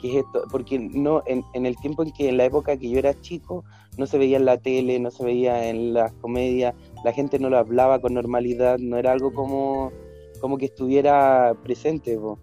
¿qué 0.00 0.08
es 0.08 0.24
esto? 0.24 0.44
Porque 0.50 0.78
no, 0.78 1.22
en, 1.26 1.44
en 1.52 1.66
el 1.66 1.76
tiempo 1.76 2.02
en 2.02 2.10
que, 2.12 2.28
en 2.28 2.36
la 2.36 2.46
época 2.46 2.76
que 2.76 2.88
yo 2.88 2.98
era 2.98 3.18
chico, 3.20 3.64
no 3.98 4.06
se 4.06 4.18
veía 4.18 4.38
en 4.38 4.44
la 4.44 4.58
tele, 4.58 4.98
no 4.98 5.10
se 5.10 5.24
veía 5.24 5.68
en 5.68 5.94
las 5.94 6.12
comedias, 6.14 6.74
la 7.04 7.12
gente 7.12 7.38
no 7.38 7.50
lo 7.50 7.58
hablaba 7.58 8.00
con 8.00 8.14
normalidad, 8.14 8.78
no 8.78 8.96
era 8.96 9.12
algo 9.12 9.32
como, 9.32 9.92
como 10.40 10.58
que 10.58 10.66
estuviera 10.66 11.54
presente, 11.62 12.16
po. 12.16 12.38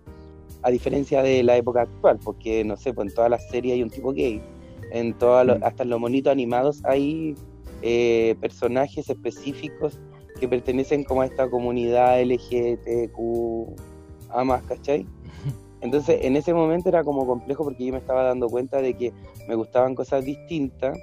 a 0.62 0.70
diferencia 0.70 1.24
de 1.24 1.44
la 1.44 1.58
época 1.58 1.82
actual, 1.82 2.20
porque 2.24 2.64
no 2.64 2.78
sé, 2.78 2.94
pues 2.94 3.10
en 3.10 3.16
todas 3.16 3.32
las 3.32 3.48
series 3.50 3.76
hay 3.76 3.84
un 3.84 3.90
tipo 3.90 4.14
gay, 4.14 4.42
en 4.92 5.14
todas 5.18 5.48
Mm. 5.48 5.64
hasta 5.64 5.84
en 5.84 5.90
los 5.90 6.00
monitos 6.00 6.32
animados 6.32 6.84
hay 6.86 7.36
eh, 7.82 8.36
personajes 8.40 9.10
específicos 9.10 10.00
que 10.40 10.48
pertenecen 10.48 11.04
como 11.04 11.22
a 11.22 11.26
esta 11.26 11.50
comunidad 11.50 12.22
LGTQ, 12.22 13.18
a 14.30 14.44
más, 14.44 14.64
¿cachai? 14.64 15.06
Entonces 15.82 16.20
en 16.24 16.36
ese 16.36 16.54
momento 16.54 16.90
era 16.90 17.04
como 17.04 17.26
complejo 17.26 17.64
porque 17.64 17.86
yo 17.86 17.94
me 17.94 18.00
estaba 18.00 18.24
dando 18.24 18.50
cuenta 18.50 18.82
de 18.82 18.94
que 18.94 19.14
me 19.48 19.56
gustaban 19.56 19.96
cosas 19.96 20.26
distintas 20.26 20.98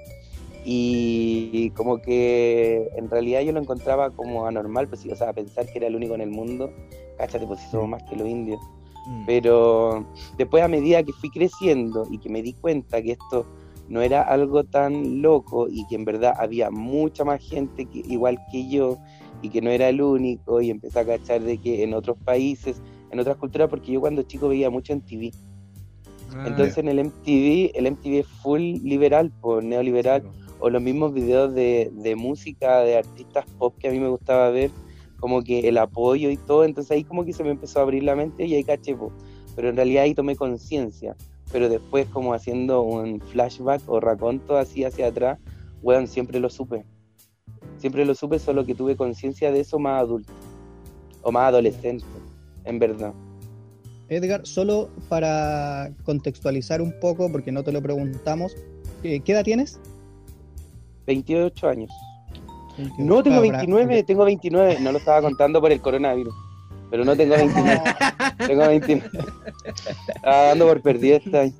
y 0.65 1.69
como 1.71 2.01
que 2.01 2.89
en 2.95 3.09
realidad 3.09 3.41
yo 3.41 3.51
lo 3.51 3.59
encontraba 3.59 4.09
como 4.09 4.47
anormal, 4.47 4.87
pues 4.87 5.05
o 5.05 5.15
sea, 5.15 5.31
pensar 5.31 5.67
que 5.67 5.77
era 5.77 5.87
el 5.87 5.95
único 5.95 6.15
en 6.15 6.21
el 6.21 6.31
mundo, 6.31 6.73
cáchate, 7.17 7.45
pues 7.45 7.59
si 7.59 7.69
somos 7.69 7.89
más 7.89 8.03
que 8.03 8.15
los 8.15 8.27
indios. 8.27 8.59
Mm. 9.07 9.25
Pero 9.27 10.05
después 10.37 10.63
a 10.63 10.67
medida 10.67 11.03
que 11.03 11.13
fui 11.13 11.29
creciendo 11.29 12.07
y 12.09 12.17
que 12.17 12.29
me 12.29 12.41
di 12.41 12.53
cuenta 12.53 13.01
que 13.01 13.11
esto 13.11 13.45
no 13.87 14.01
era 14.01 14.21
algo 14.21 14.63
tan 14.63 15.21
loco 15.21 15.67
y 15.69 15.85
que 15.87 15.95
en 15.95 16.05
verdad 16.05 16.33
había 16.37 16.71
mucha 16.71 17.23
más 17.23 17.41
gente 17.47 17.85
que, 17.85 17.99
igual 17.99 18.39
que 18.51 18.67
yo 18.67 18.97
y 19.41 19.49
que 19.49 19.61
no 19.61 19.69
era 19.69 19.89
el 19.89 20.01
único 20.01 20.61
y 20.61 20.69
empecé 20.69 20.99
a 20.99 21.05
cachar 21.05 21.41
de 21.41 21.57
que 21.57 21.83
en 21.83 21.93
otros 21.93 22.17
países, 22.23 22.81
en 23.11 23.19
otras 23.19 23.37
culturas, 23.37 23.69
porque 23.69 23.91
yo 23.91 24.01
cuando 24.01 24.23
chico 24.23 24.47
veía 24.47 24.69
mucho 24.69 24.93
en 24.93 25.01
TV. 25.01 25.31
Ah, 26.33 26.43
Entonces 26.47 26.77
en 26.79 26.87
el 26.87 26.99
MTV, 26.99 27.71
el 27.75 27.87
MTV 27.87 28.19
es 28.19 28.27
full 28.27 28.61
liberal, 28.83 29.31
por 29.41 29.63
neoliberal, 29.63 30.23
sí, 30.23 30.27
o 30.59 30.69
los 30.69 30.81
mismos 30.81 31.13
videos 31.13 31.53
de, 31.53 31.91
de 31.93 32.15
música 32.15 32.79
de 32.79 32.97
artistas 32.97 33.45
pop 33.57 33.75
que 33.77 33.87
a 33.87 33.91
mí 33.91 33.99
me 33.99 34.07
gustaba 34.07 34.49
ver, 34.49 34.71
como 35.19 35.43
que 35.43 35.67
el 35.67 35.77
apoyo 35.77 36.29
y 36.29 36.37
todo, 36.37 36.63
entonces 36.63 36.91
ahí 36.91 37.03
como 37.03 37.25
que 37.25 37.33
se 37.33 37.43
me 37.43 37.51
empezó 37.51 37.79
a 37.79 37.83
abrir 37.83 38.03
la 38.03 38.15
mente 38.15 38.45
y 38.45 38.55
ahí 38.55 38.63
caché, 38.63 38.95
po. 38.95 39.11
pero 39.55 39.69
en 39.69 39.75
realidad 39.75 40.03
ahí 40.03 40.13
tomé 40.13 40.35
conciencia, 40.35 41.15
pero 41.51 41.69
después 41.69 42.07
como 42.09 42.33
haciendo 42.33 42.81
un 42.81 43.21
flashback 43.21 43.81
o 43.87 43.99
raconto 43.99 44.57
así 44.57 44.83
hacia 44.83 45.07
atrás, 45.07 45.39
weón, 45.81 46.07
siempre 46.07 46.39
lo 46.39 46.49
supe, 46.49 46.83
siempre 47.77 48.05
lo 48.05 48.15
supe, 48.15 48.39
solo 48.39 48.65
que 48.65 48.75
tuve 48.75 48.95
conciencia 48.95 49.51
de 49.51 49.59
eso 49.61 49.79
más 49.79 50.01
adulto, 50.01 50.31
o 51.21 51.31
más 51.31 51.49
adolescente, 51.49 52.05
en 52.63 52.79
verdad. 52.79 53.13
Edgar, 54.07 54.45
solo 54.45 54.89
para 55.09 55.91
contextualizar 56.03 56.81
un 56.81 56.93
poco, 56.99 57.31
porque 57.31 57.51
no 57.51 57.63
te 57.63 57.71
lo 57.71 57.81
preguntamos, 57.81 58.55
eh, 59.03 59.19
¿qué 59.21 59.31
edad 59.31 59.43
tienes? 59.43 59.79
28 61.07 61.67
años. 61.69 61.91
No, 62.97 63.23
tengo 63.23 63.37
Para- 63.37 63.47
para- 63.47 63.57
29, 63.59 64.03
tengo 64.03 64.25
29. 64.25 64.79
No 64.81 64.91
lo 64.91 64.97
estaba 64.97 65.21
contando 65.21 65.61
por 65.61 65.71
el 65.71 65.79
coronavirus. 65.81 66.33
Pero 66.95 67.03
no 67.03 67.13
tengo 67.17 67.35
29. 67.35 67.81
tengo 68.47 68.67
29. 68.69 69.09
Estaba 70.15 70.43
dando 70.43 70.65
por 70.67 70.81
perdido 70.81 71.17
este 71.17 71.37
año. 71.37 71.53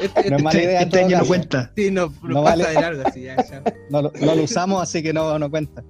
Este- 0.00 0.30
No 0.30 0.36
es 0.38 0.42
mala 0.42 0.58
Este, 0.58 0.64
idea 0.64 0.80
este 0.80 1.00
año 1.04 1.18
no 1.18 1.24
cuenta. 1.26 1.70
Sí, 1.76 1.90
no, 1.90 2.10
no 2.22 2.40
vale. 2.42 2.64
de 2.66 2.72
largo, 2.72 3.02
sí, 3.12 3.24
ya, 3.24 3.36
ya. 3.36 3.62
No, 3.90 4.00
lo- 4.00 4.12
no 4.18 4.34
lo 4.34 4.42
usamos, 4.44 4.82
así 4.82 5.02
que 5.02 5.12
no, 5.12 5.38
no 5.38 5.50
cuenta. 5.50 5.84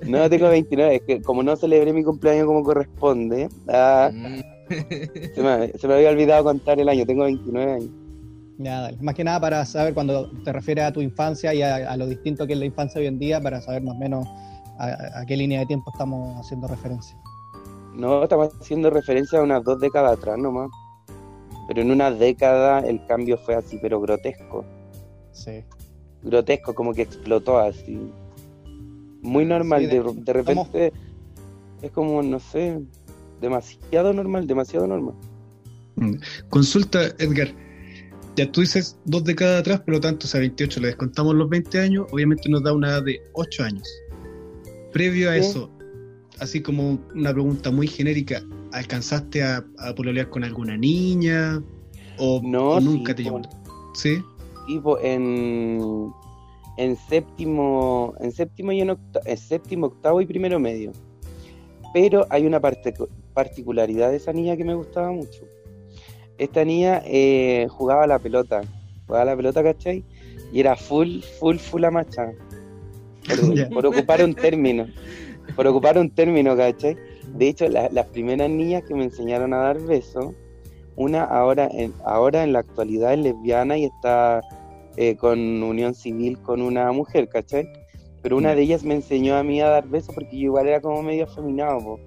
No, 0.00 0.30
tengo 0.30 0.48
29. 0.48 0.94
Es 0.96 1.02
que 1.02 1.20
como 1.20 1.42
no 1.42 1.54
celebré 1.56 1.92
mi 1.92 2.02
cumpleaños 2.02 2.46
como 2.46 2.62
corresponde, 2.62 3.50
ah, 3.68 4.10
Mm. 4.10 4.40
se, 5.34 5.42
me, 5.42 5.72
se 5.78 5.86
me 5.86 5.92
había 5.94 6.08
olvidado 6.08 6.42
contar 6.44 6.80
el 6.80 6.88
año. 6.88 7.04
Tengo 7.04 7.24
29 7.24 7.70
años. 7.70 7.90
Ya, 8.56 8.80
dale. 8.80 8.96
Más 9.02 9.14
que 9.14 9.24
nada 9.24 9.40
para 9.40 9.62
saber 9.66 9.92
cuando 9.92 10.30
te 10.42 10.54
refieres 10.54 10.84
a 10.84 10.92
tu 10.94 11.02
infancia 11.02 11.52
y 11.52 11.60
a, 11.60 11.90
a 11.90 11.96
lo 11.98 12.06
distinto 12.06 12.46
que 12.46 12.54
es 12.54 12.58
la 12.58 12.64
infancia 12.64 12.98
hoy 12.98 13.08
en 13.08 13.18
día, 13.18 13.42
para 13.42 13.60
saber 13.60 13.82
más 13.82 13.94
o 13.94 13.98
menos 13.98 14.26
a, 14.78 15.20
a 15.20 15.26
qué 15.26 15.36
línea 15.36 15.60
de 15.60 15.66
tiempo 15.66 15.90
estamos 15.92 16.38
haciendo 16.40 16.66
referencia. 16.68 17.16
No, 17.94 18.22
estamos 18.24 18.54
haciendo 18.60 18.90
referencia 18.90 19.38
a 19.38 19.42
unas 19.42 19.62
dos 19.64 19.78
décadas 19.80 20.18
atrás 20.18 20.38
nomás. 20.38 20.70
Pero 21.68 21.80
en 21.82 21.90
una 21.90 22.10
década 22.10 22.80
el 22.80 23.04
cambio 23.06 23.38
fue 23.38 23.54
así, 23.54 23.78
pero 23.80 24.00
grotesco. 24.00 24.64
Sí. 25.32 25.64
grotesco, 26.22 26.74
como 26.74 26.92
que 26.94 27.02
explotó 27.02 27.58
así. 27.58 28.10
Muy 29.22 29.44
normal, 29.44 29.80
Sí, 29.82 29.86
de- 29.86 30.02
de, 30.02 30.12
de 30.14 30.32
repente 30.32 30.92
es 31.82 31.90
como, 31.92 32.22
no 32.22 32.38
sé, 32.40 32.80
demasiado 33.40 34.12
normal, 34.12 34.46
demasiado 34.46 34.86
normal. 34.86 35.14
Consulta, 36.48 37.06
Edgar. 37.18 37.48
Ya 38.36 38.50
tú 38.50 38.62
dices 38.62 38.98
dos 39.04 39.22
décadas 39.24 39.60
atrás, 39.60 39.80
por 39.80 39.94
lo 39.94 40.00
tanto, 40.00 40.26
o 40.26 40.28
sea, 40.28 40.40
28, 40.40 40.80
le 40.80 40.88
descontamos 40.88 41.34
los 41.36 41.48
20 41.48 41.78
años, 41.80 42.06
obviamente 42.10 42.48
nos 42.48 42.64
da 42.64 42.72
una 42.72 42.88
edad 42.88 43.02
de 43.04 43.20
8 43.34 43.62
años. 43.62 43.88
Previo 44.94 45.28
a 45.30 45.34
Sí. 45.34 45.40
eso, 45.40 45.70
así 46.38 46.62
como 46.62 46.98
una 47.14 47.32
pregunta 47.32 47.70
muy 47.70 47.86
genérica, 47.88 48.42
¿alcanzaste 48.72 49.42
a, 49.42 49.62
a 49.78 49.94
pololear 49.94 50.30
con 50.30 50.44
alguna 50.44 50.76
niña? 50.76 51.62
¿O, 52.16 52.40
No, 52.42 52.70
o 52.70 52.80
nunca 52.80 53.10
sí, 53.12 53.16
te 53.16 53.22
llamó? 53.24 53.42
¿Sí? 53.94 54.22
En, 55.02 56.10
en 56.78 56.96
séptimo, 56.96 58.14
en 58.20 58.32
séptimo 58.32 58.72
y 58.72 58.80
en, 58.80 58.90
octa- 58.90 59.20
en 59.26 59.36
séptimo, 59.36 59.86
octavo 59.88 60.20
y 60.20 60.26
primero 60.26 60.58
medio. 60.58 60.92
Pero 61.92 62.26
hay 62.30 62.46
una 62.46 62.60
parte, 62.60 62.94
particularidad 63.34 64.10
de 64.10 64.16
esa 64.16 64.32
niña 64.32 64.56
que 64.56 64.64
me 64.64 64.74
gustaba 64.74 65.10
mucho. 65.12 65.42
Esta 66.38 66.64
niña 66.64 67.02
eh, 67.04 67.66
jugaba 67.68 68.06
la 68.06 68.18
pelota, 68.18 68.62
jugaba 69.06 69.24
la 69.24 69.36
pelota, 69.36 69.62
¿cachai? 69.62 70.04
Y 70.52 70.60
era 70.60 70.76
full, 70.76 71.20
full, 71.38 71.56
full 71.58 71.84
amacha. 71.84 72.32
Por, 73.72 73.86
ocupar 73.86 74.22
un 74.22 74.34
término. 74.34 74.86
Por 75.56 75.66
ocupar 75.66 75.98
un 75.98 76.10
término, 76.10 76.56
¿cachai? 76.56 76.96
De 77.32 77.48
hecho, 77.48 77.68
la- 77.68 77.88
las 77.90 78.06
primeras 78.06 78.50
niñas 78.50 78.82
que 78.86 78.94
me 78.94 79.04
enseñaron 79.04 79.52
a 79.54 79.58
dar 79.58 79.80
besos, 79.80 80.34
una 80.96 81.24
ahora 81.24 81.68
en, 81.72 81.92
ahora 82.04 82.44
en 82.44 82.52
la 82.52 82.60
actualidad 82.60 83.14
es 83.14 83.18
lesbiana 83.20 83.76
y 83.76 83.84
está 83.86 84.40
eh, 84.96 85.16
con 85.16 85.38
unión 85.62 85.94
civil 85.94 86.38
con 86.40 86.62
una 86.62 86.90
mujer, 86.92 87.28
¿cachai? 87.28 87.66
Pero 88.22 88.36
una 88.36 88.54
de 88.54 88.62
ellas 88.62 88.84
me 88.84 88.94
enseñó 88.94 89.36
a 89.36 89.42
mí 89.42 89.60
a 89.60 89.68
dar 89.68 89.88
besos 89.88 90.14
porque 90.14 90.36
yo 90.38 90.44
igual 90.44 90.68
era 90.68 90.80
como 90.80 91.02
medio 91.02 91.24
afeminado, 91.24 91.78
po. 91.80 92.00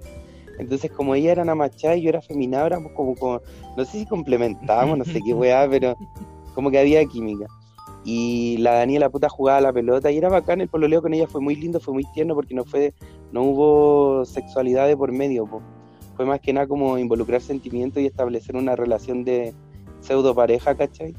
Entonces, 0.58 0.90
como 0.92 1.14
ella 1.14 1.32
era 1.34 1.44
amachada 1.44 1.96
y 1.96 2.02
yo 2.02 2.10
era 2.10 2.20
afeminado, 2.20 2.66
éramos 2.66 2.92
como, 2.94 3.14
como, 3.16 3.42
no 3.76 3.86
sé 3.86 4.00
si 4.00 4.06
complementábamos, 4.06 4.98
no 4.98 5.06
sé 5.06 5.22
qué 5.24 5.34
weá, 5.34 5.68
pero 5.70 5.96
como 6.56 6.72
que 6.72 6.80
había 6.80 7.06
química. 7.06 7.46
Y 8.10 8.56
la 8.60 8.72
Daniela 8.76 9.10
puta 9.10 9.28
jugaba 9.28 9.60
la 9.60 9.74
pelota 9.74 10.10
y 10.10 10.18
era 10.18 10.30
bacán, 10.30 10.62
el 10.62 10.70
pololeo 10.70 11.02
con 11.02 11.14
ella 11.14 11.28
fue 11.28 11.42
muy 11.42 11.58
lindo, 11.58 11.82
fue 11.82 11.94
muy 11.94 12.06
tierno 12.14 12.36
porque 12.36 12.56
no 12.56 12.64
fue, 12.64 12.94
no 13.34 13.44
hubo 13.44 14.24
sexualidad 14.24 14.88
de 14.88 14.96
por 14.96 15.12
medio, 15.12 15.46
po. 15.46 15.62
fue 16.16 16.26
más 16.26 16.40
que 16.40 16.54
nada 16.54 16.68
como 16.68 16.98
involucrar 16.98 17.42
sentimientos 17.42 18.02
y 18.02 18.06
establecer 18.06 18.56
una 18.56 18.78
relación 18.78 19.26
de 19.26 19.54
pseudo 20.00 20.34
pareja, 20.34 20.74
¿cachai? 20.76 21.16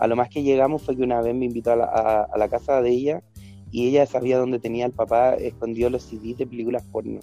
A 0.00 0.08
lo 0.08 0.16
más 0.16 0.30
que 0.30 0.42
llegamos 0.42 0.82
fue 0.82 0.96
que 0.96 1.04
una 1.04 1.22
vez 1.22 1.32
me 1.32 1.44
invitó 1.44 1.70
a 1.72 1.76
la, 1.76 1.84
a- 1.84 2.24
a 2.24 2.36
la 2.38 2.48
casa 2.48 2.82
de 2.82 2.90
ella 2.90 3.22
y 3.70 3.86
ella 3.86 4.04
sabía 4.04 4.36
dónde 4.38 4.58
tenía 4.58 4.84
el 4.84 4.92
papá 4.92 5.34
escondido 5.34 5.90
los 5.90 6.02
CDs 6.02 6.38
de 6.38 6.46
películas 6.48 6.82
porno. 6.90 7.20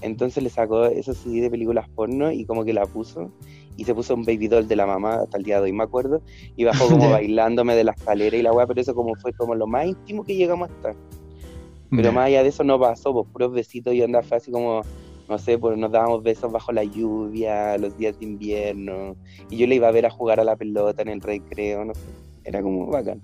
Entonces 0.00 0.42
le 0.42 0.48
sacó 0.48 0.86
esos 0.86 1.18
CDs 1.18 1.42
de 1.42 1.50
películas 1.50 1.86
porno 1.90 2.32
y 2.32 2.46
como 2.46 2.64
que 2.64 2.72
la 2.72 2.86
puso 2.86 3.30
y 3.76 3.84
se 3.84 3.94
puso 3.94 4.14
un 4.14 4.24
baby 4.24 4.48
doll 4.48 4.68
de 4.68 4.76
la 4.76 4.86
mamá 4.86 5.16
hasta 5.22 5.38
el 5.38 5.44
día 5.44 5.56
de 5.56 5.64
hoy, 5.64 5.72
me 5.72 5.84
acuerdo, 5.84 6.22
y 6.56 6.64
bajó 6.64 6.86
como 6.88 7.10
bailándome 7.10 7.74
de 7.74 7.84
la 7.84 7.92
escalera 7.92 8.36
y 8.36 8.42
la 8.42 8.52
weá, 8.52 8.66
pero 8.66 8.80
eso 8.80 8.94
como 8.94 9.14
fue 9.16 9.32
como 9.32 9.54
lo 9.54 9.66
más 9.66 9.86
íntimo 9.86 10.24
que 10.24 10.36
llegamos 10.36 10.70
a 10.70 10.72
estar. 10.72 10.96
Pero 11.90 12.10
más 12.10 12.26
allá 12.28 12.42
de 12.42 12.48
eso 12.48 12.64
no 12.64 12.80
pasó, 12.80 13.12
pues 13.12 13.28
puros 13.30 13.52
besitos 13.52 13.92
y 13.92 14.00
onda 14.00 14.22
fue 14.22 14.38
así 14.38 14.50
como, 14.50 14.80
no 15.28 15.38
sé, 15.38 15.58
pues 15.58 15.76
nos 15.76 15.92
dábamos 15.92 16.22
besos 16.22 16.50
bajo 16.50 16.72
la 16.72 16.84
lluvia, 16.84 17.76
los 17.76 17.96
días 17.98 18.18
de 18.18 18.24
invierno, 18.24 19.14
y 19.50 19.58
yo 19.58 19.66
le 19.66 19.74
iba 19.74 19.88
a 19.88 19.92
ver 19.92 20.06
a 20.06 20.10
jugar 20.10 20.40
a 20.40 20.44
la 20.44 20.56
pelota 20.56 21.02
en 21.02 21.08
el 21.08 21.20
recreo, 21.20 21.84
no 21.84 21.94
sé, 21.94 22.00
era 22.44 22.62
como 22.62 22.86
bacán. 22.86 23.20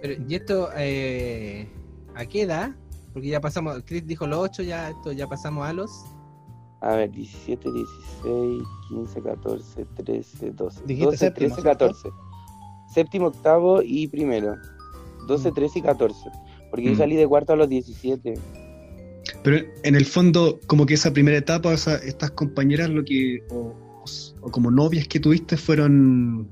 Pero, 0.00 0.22
¿y 0.26 0.34
esto 0.34 0.70
eh, 0.74 1.68
a 2.14 2.24
qué 2.24 2.42
edad? 2.42 2.70
Porque 3.12 3.28
ya 3.28 3.40
pasamos, 3.40 3.82
Chris 3.84 4.06
dijo 4.06 4.26
los 4.26 4.38
8, 4.38 4.62
ya, 4.62 4.90
esto, 4.90 5.12
ya 5.12 5.26
pasamos 5.26 5.66
a 5.66 5.72
los. 5.72 5.90
A 6.80 6.94
ver, 6.96 7.10
17, 7.10 7.70
16, 7.72 8.62
15, 8.90 9.22
14, 9.22 9.86
13, 10.04 10.50
12. 10.52 10.80
Dijiste 10.86 11.04
12, 11.06 11.16
séptimo, 11.16 11.54
13, 11.54 11.62
¿cierto? 11.62 11.62
14. 11.86 12.08
Séptimo, 12.92 13.26
octavo 13.28 13.82
y 13.82 14.06
primero. 14.08 14.56
12, 15.26 15.50
Mm. 15.50 15.54
13 15.54 15.78
y 15.78 15.82
14. 15.82 16.20
Porque 16.70 16.86
yo 16.86 16.92
Mm. 16.92 16.98
salí 16.98 17.16
de 17.16 17.26
cuarto 17.26 17.52
a 17.52 17.56
los 17.56 17.68
17. 17.68 18.34
Pero 19.42 19.66
en 19.82 19.94
el 19.94 20.04
fondo, 20.04 20.58
como 20.66 20.86
que 20.86 20.94
esa 20.94 21.12
primera 21.12 21.38
etapa, 21.38 21.70
o 21.70 21.76
sea, 21.76 21.96
estas 21.96 22.30
compañeras, 22.32 22.90
lo 22.90 23.04
que, 23.04 23.42
o, 23.50 23.74
o 24.40 24.50
como 24.50 24.70
novias 24.70 25.08
que 25.08 25.18
tuviste, 25.20 25.56
fueron 25.56 26.48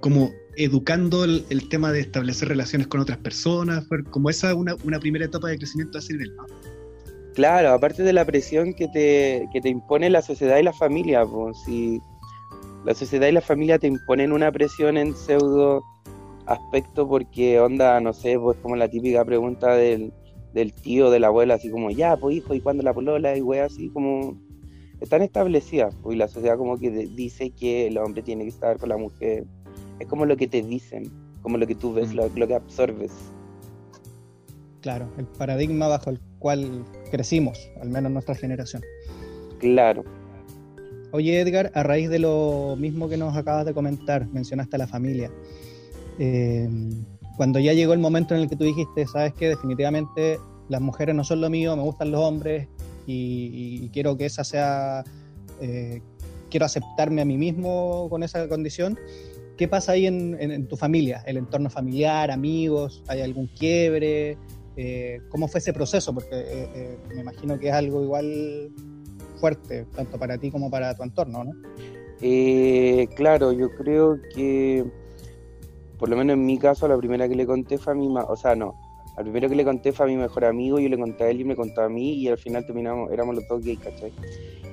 como 0.00 0.30
educando 0.56 1.24
el, 1.24 1.44
el 1.50 1.68
tema 1.68 1.92
de 1.92 2.00
establecer 2.00 2.48
relaciones 2.48 2.86
con 2.88 3.00
otras 3.00 3.18
personas, 3.18 3.86
fue 3.88 4.02
como 4.04 4.28
esa 4.30 4.54
una, 4.54 4.74
una 4.84 4.98
primera 5.00 5.24
etapa 5.24 5.48
de 5.48 5.58
crecimiento 5.58 5.98
a 5.98 6.00
ese 6.00 6.12
nivel. 6.14 6.34
¿no? 6.36 6.44
Claro, 7.38 7.70
aparte 7.70 8.02
de 8.02 8.12
la 8.12 8.24
presión 8.24 8.74
que 8.74 8.88
te, 8.88 9.48
que 9.52 9.60
te 9.60 9.68
impone 9.68 10.10
la 10.10 10.22
sociedad 10.22 10.58
y 10.58 10.64
la 10.64 10.72
familia, 10.72 11.24
pues, 11.24 11.56
si 11.64 12.02
la 12.84 12.94
sociedad 12.94 13.28
y 13.28 13.32
la 13.32 13.40
familia 13.40 13.78
te 13.78 13.86
imponen 13.86 14.32
una 14.32 14.50
presión 14.50 14.96
en 14.96 15.14
pseudo 15.14 15.84
aspecto 16.46 17.06
porque 17.08 17.60
onda, 17.60 18.00
no 18.00 18.12
sé, 18.12 18.36
pues 18.40 18.58
como 18.58 18.74
la 18.74 18.88
típica 18.88 19.24
pregunta 19.24 19.76
del, 19.76 20.12
del 20.52 20.72
tío, 20.72 21.10
de 21.12 21.20
la 21.20 21.28
abuela, 21.28 21.54
así 21.54 21.70
como, 21.70 21.92
ya, 21.92 22.16
pues 22.16 22.38
hijo, 22.38 22.54
¿y 22.54 22.60
cuándo 22.60 22.82
la 22.82 22.92
polola? 22.92 23.36
Y 23.36 23.40
wey, 23.40 23.60
así 23.60 23.88
como, 23.90 24.36
están 25.00 25.22
establecidas, 25.22 25.94
pues, 26.02 26.16
y 26.16 26.18
la 26.18 26.26
sociedad 26.26 26.58
como 26.58 26.76
que 26.76 26.90
dice 26.90 27.50
que 27.50 27.86
el 27.86 27.98
hombre 27.98 28.24
tiene 28.24 28.42
que 28.42 28.50
estar 28.50 28.78
con 28.78 28.88
la 28.88 28.96
mujer. 28.96 29.44
Es 30.00 30.08
como 30.08 30.26
lo 30.26 30.36
que 30.36 30.48
te 30.48 30.60
dicen, 30.60 31.08
como 31.42 31.56
lo 31.56 31.68
que 31.68 31.76
tú 31.76 31.92
ves, 31.92 32.12
Mm. 32.12 32.16
lo, 32.16 32.28
lo 32.34 32.48
que 32.48 32.54
absorbes. 32.56 33.12
Claro, 34.80 35.10
el 35.18 35.26
paradigma 35.26 35.88
bajo 35.88 36.10
el 36.10 36.20
cual 36.38 36.84
crecimos, 37.10 37.58
al 37.80 37.88
menos 37.90 38.12
nuestra 38.12 38.34
generación. 38.34 38.82
Claro. 39.58 40.04
Oye, 41.10 41.40
Edgar, 41.40 41.72
a 41.74 41.82
raíz 41.82 42.10
de 42.10 42.18
lo 42.18 42.76
mismo 42.78 43.08
que 43.08 43.16
nos 43.16 43.36
acabas 43.36 43.64
de 43.66 43.74
comentar, 43.74 44.26
mencionaste 44.28 44.76
a 44.76 44.78
la 44.78 44.86
familia. 44.86 45.30
Eh, 46.18 46.68
cuando 47.36 47.58
ya 47.58 47.72
llegó 47.72 47.92
el 47.92 47.98
momento 47.98 48.34
en 48.34 48.42
el 48.42 48.48
que 48.48 48.56
tú 48.56 48.64
dijiste, 48.64 49.06
sabes 49.06 49.32
que 49.34 49.48
definitivamente 49.48 50.38
las 50.68 50.80
mujeres 50.80 51.14
no 51.14 51.24
son 51.24 51.40
lo 51.40 51.48
mío, 51.50 51.74
me 51.76 51.82
gustan 51.82 52.10
los 52.10 52.20
hombres 52.20 52.68
y, 53.06 53.80
y 53.84 53.88
quiero 53.88 54.16
que 54.16 54.26
esa 54.26 54.44
sea, 54.44 55.02
eh, 55.60 56.02
quiero 56.50 56.66
aceptarme 56.66 57.22
a 57.22 57.24
mí 57.24 57.38
mismo 57.38 58.08
con 58.10 58.22
esa 58.22 58.48
condición. 58.48 58.98
¿Qué 59.56 59.66
pasa 59.66 59.92
ahí 59.92 60.06
en, 60.06 60.36
en- 60.40 60.52
en 60.52 60.68
tu 60.68 60.76
familia, 60.76 61.22
el 61.26 61.36
entorno 61.36 61.70
familiar, 61.70 62.30
amigos? 62.30 63.02
¿Hay 63.08 63.22
algún 63.22 63.46
quiebre? 63.48 64.36
Eh, 64.80 65.20
¿Cómo 65.28 65.48
fue 65.48 65.58
ese 65.58 65.72
proceso? 65.72 66.14
Porque 66.14 66.36
eh, 66.36 66.68
eh, 66.72 66.98
me 67.12 67.20
imagino 67.22 67.58
que 67.58 67.66
es 67.68 67.74
algo 67.74 68.00
igual 68.00 68.70
fuerte, 69.40 69.86
tanto 69.96 70.18
para 70.20 70.38
ti 70.38 70.52
como 70.52 70.70
para 70.70 70.94
tu 70.94 71.02
entorno, 71.02 71.42
¿no? 71.42 71.50
Eh, 72.20 73.08
claro, 73.16 73.50
yo 73.52 73.70
creo 73.70 74.18
que, 74.34 74.84
por 75.98 76.08
lo 76.08 76.16
menos 76.16 76.34
en 76.34 76.46
mi 76.46 76.58
caso, 76.58 76.86
la 76.86 76.96
primera 76.96 77.28
que 77.28 77.34
le 77.34 77.44
conté 77.44 77.76
fue 77.76 77.92
a 77.92 77.96
mi 77.96 78.08
ma- 78.08 78.24
o 78.24 78.36
sea, 78.36 78.54
no, 78.54 78.74
al 79.16 79.24
primero 79.24 79.48
que 79.48 79.56
le 79.56 79.64
conté 79.64 79.90
fue 79.92 80.06
a 80.06 80.08
mi 80.08 80.16
mejor 80.16 80.44
amigo, 80.44 80.78
yo 80.78 80.88
le 80.88 80.96
conté 80.96 81.24
a 81.24 81.30
él 81.30 81.40
y 81.40 81.44
me 81.44 81.56
contó 81.56 81.82
a 81.82 81.88
mí, 81.88 82.14
y 82.14 82.28
al 82.28 82.38
final 82.38 82.64
terminamos, 82.64 83.10
éramos 83.10 83.34
los 83.34 83.48
dos 83.48 83.64
gays, 83.64 83.80
¿cachai? 83.80 84.12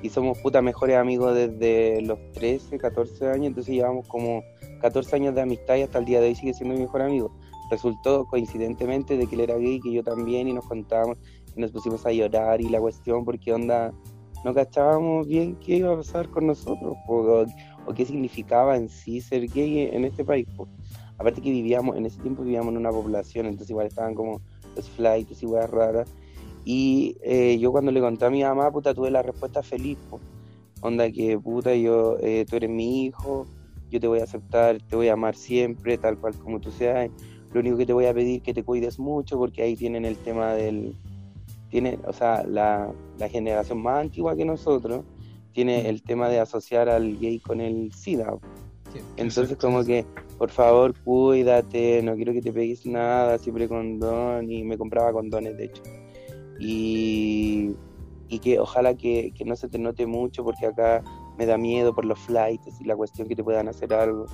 Y 0.02 0.08
somos 0.10 0.38
puta 0.38 0.62
mejores 0.62 0.96
amigos 0.96 1.34
desde 1.34 2.00
los 2.02 2.18
13, 2.32 2.78
14 2.78 3.28
años, 3.28 3.46
entonces 3.48 3.74
llevamos 3.74 4.06
como 4.06 4.42
14 4.80 5.16
años 5.16 5.34
de 5.34 5.40
amistad 5.40 5.74
y 5.76 5.82
hasta 5.82 5.98
el 5.98 6.04
día 6.04 6.20
de 6.20 6.28
hoy 6.28 6.34
sigue 6.36 6.54
siendo 6.54 6.74
mi 6.76 6.82
mejor 6.82 7.02
amigo. 7.02 7.32
Resultó 7.70 8.26
coincidentemente 8.26 9.16
de 9.16 9.26
que 9.26 9.34
él 9.34 9.40
era 9.42 9.56
gay, 9.56 9.80
que 9.80 9.92
yo 9.92 10.02
también, 10.02 10.48
y 10.48 10.52
nos 10.52 10.66
contábamos, 10.66 11.18
y 11.54 11.60
nos 11.60 11.72
pusimos 11.72 12.04
a 12.06 12.12
llorar 12.12 12.60
y 12.60 12.68
la 12.68 12.80
cuestión, 12.80 13.24
porque 13.24 13.52
onda, 13.52 13.92
no 14.44 14.54
cachábamos 14.54 15.26
bien 15.26 15.56
qué 15.56 15.76
iba 15.76 15.92
a 15.92 15.96
pasar 15.96 16.28
con 16.28 16.46
nosotros, 16.46 16.96
po, 17.06 17.14
o, 17.14 17.46
o 17.86 17.94
qué 17.94 18.04
significaba 18.04 18.76
en 18.76 18.88
sí 18.88 19.20
ser 19.20 19.48
gay 19.48 19.90
en 19.92 20.04
este 20.04 20.24
país. 20.24 20.46
Aparte 21.18 21.40
que 21.40 21.50
vivíamos, 21.50 21.96
en 21.96 22.06
ese 22.06 22.20
tiempo 22.20 22.42
vivíamos 22.42 22.72
en 22.72 22.76
una 22.78 22.90
población, 22.90 23.46
entonces 23.46 23.70
igual 23.70 23.86
estaban 23.86 24.14
como 24.14 24.40
los 24.74 24.88
flights 24.90 25.42
y 25.42 25.46
weas 25.46 25.70
raras. 25.70 26.12
Y 26.64 27.16
eh, 27.22 27.58
yo 27.58 27.72
cuando 27.72 27.92
le 27.92 28.00
conté 28.00 28.26
a 28.26 28.30
mi 28.30 28.42
mamá, 28.42 28.70
puta, 28.70 28.92
tuve 28.92 29.10
la 29.10 29.22
respuesta 29.22 29.62
feliz. 29.62 29.96
Onda 30.82 31.10
que, 31.10 31.38
puta, 31.38 31.74
yo, 31.74 32.18
eh, 32.20 32.44
tú 32.48 32.56
eres 32.56 32.68
mi 32.68 33.04
hijo, 33.04 33.46
yo 33.88 33.98
te 33.98 34.08
voy 34.08 34.20
a 34.20 34.24
aceptar, 34.24 34.78
te 34.82 34.96
voy 34.96 35.08
a 35.08 35.14
amar 35.14 35.36
siempre, 35.36 35.96
tal 35.96 36.18
cual 36.18 36.34
como 36.36 36.60
tú 36.60 36.70
seas. 36.70 37.10
Lo 37.56 37.60
único 37.60 37.78
que 37.78 37.86
te 37.86 37.94
voy 37.94 38.04
a 38.04 38.12
pedir 38.12 38.36
es 38.36 38.42
que 38.42 38.52
te 38.52 38.62
cuides 38.62 38.98
mucho, 38.98 39.38
porque 39.38 39.62
ahí 39.62 39.76
tienen 39.76 40.04
el 40.04 40.18
tema 40.18 40.52
del, 40.52 40.94
tiene, 41.70 41.98
o 42.06 42.12
sea, 42.12 42.44
la, 42.44 42.92
la 43.18 43.30
generación 43.30 43.82
más 43.82 44.02
antigua 44.02 44.36
que 44.36 44.44
nosotros 44.44 45.06
tiene 45.52 45.88
el 45.88 46.02
tema 46.02 46.28
de 46.28 46.38
asociar 46.38 46.90
al 46.90 47.18
gay 47.18 47.40
con 47.40 47.62
el 47.62 47.94
SIDA. 47.94 48.36
Sí. 48.92 48.98
Entonces 49.16 49.56
como 49.56 49.82
que, 49.84 50.04
por 50.36 50.50
favor, 50.50 50.94
cuídate, 51.02 52.02
no 52.02 52.14
quiero 52.14 52.34
que 52.34 52.42
te 52.42 52.52
pegues 52.52 52.84
nada, 52.84 53.38
siempre 53.38 53.68
condón, 53.68 54.50
y 54.50 54.62
me 54.62 54.76
compraba 54.76 55.10
condones, 55.14 55.56
de 55.56 55.64
hecho. 55.64 55.82
Y, 56.60 57.70
y 58.28 58.38
que 58.38 58.60
ojalá 58.60 58.94
que, 58.98 59.32
que 59.34 59.46
no 59.46 59.56
se 59.56 59.70
te 59.70 59.78
note 59.78 60.04
mucho, 60.04 60.44
porque 60.44 60.66
acá 60.66 61.02
me 61.38 61.46
da 61.46 61.56
miedo 61.56 61.94
por 61.94 62.04
los 62.04 62.18
flights 62.18 62.78
y 62.82 62.84
la 62.84 62.96
cuestión 62.96 63.26
que 63.26 63.34
te 63.34 63.42
puedan 63.42 63.66
hacer 63.66 63.94
algo. 63.94 64.26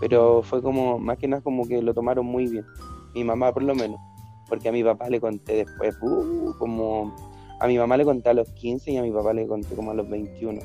Pero 0.00 0.42
fue 0.42 0.62
como, 0.62 0.98
más 0.98 1.18
que 1.18 1.28
nada 1.28 1.42
como 1.42 1.68
que 1.68 1.80
lo 1.82 1.94
tomaron 1.94 2.26
muy 2.26 2.46
bien, 2.46 2.64
mi 3.14 3.22
mamá 3.22 3.52
por 3.52 3.62
lo 3.62 3.74
menos, 3.74 4.00
porque 4.48 4.68
a 4.68 4.72
mi 4.72 4.82
papá 4.82 5.08
le 5.10 5.20
conté 5.20 5.64
después, 5.64 5.96
uh, 6.00 6.54
como, 6.58 7.14
a 7.60 7.66
mi 7.66 7.76
mamá 7.78 7.96
le 7.96 8.04
conté 8.04 8.30
a 8.30 8.34
los 8.34 8.50
15 8.52 8.92
y 8.92 8.96
a 8.96 9.02
mi 9.02 9.12
papá 9.12 9.32
le 9.32 9.46
conté 9.46 9.74
como 9.74 9.90
a 9.90 9.94
los 9.94 10.08
21 10.08 10.60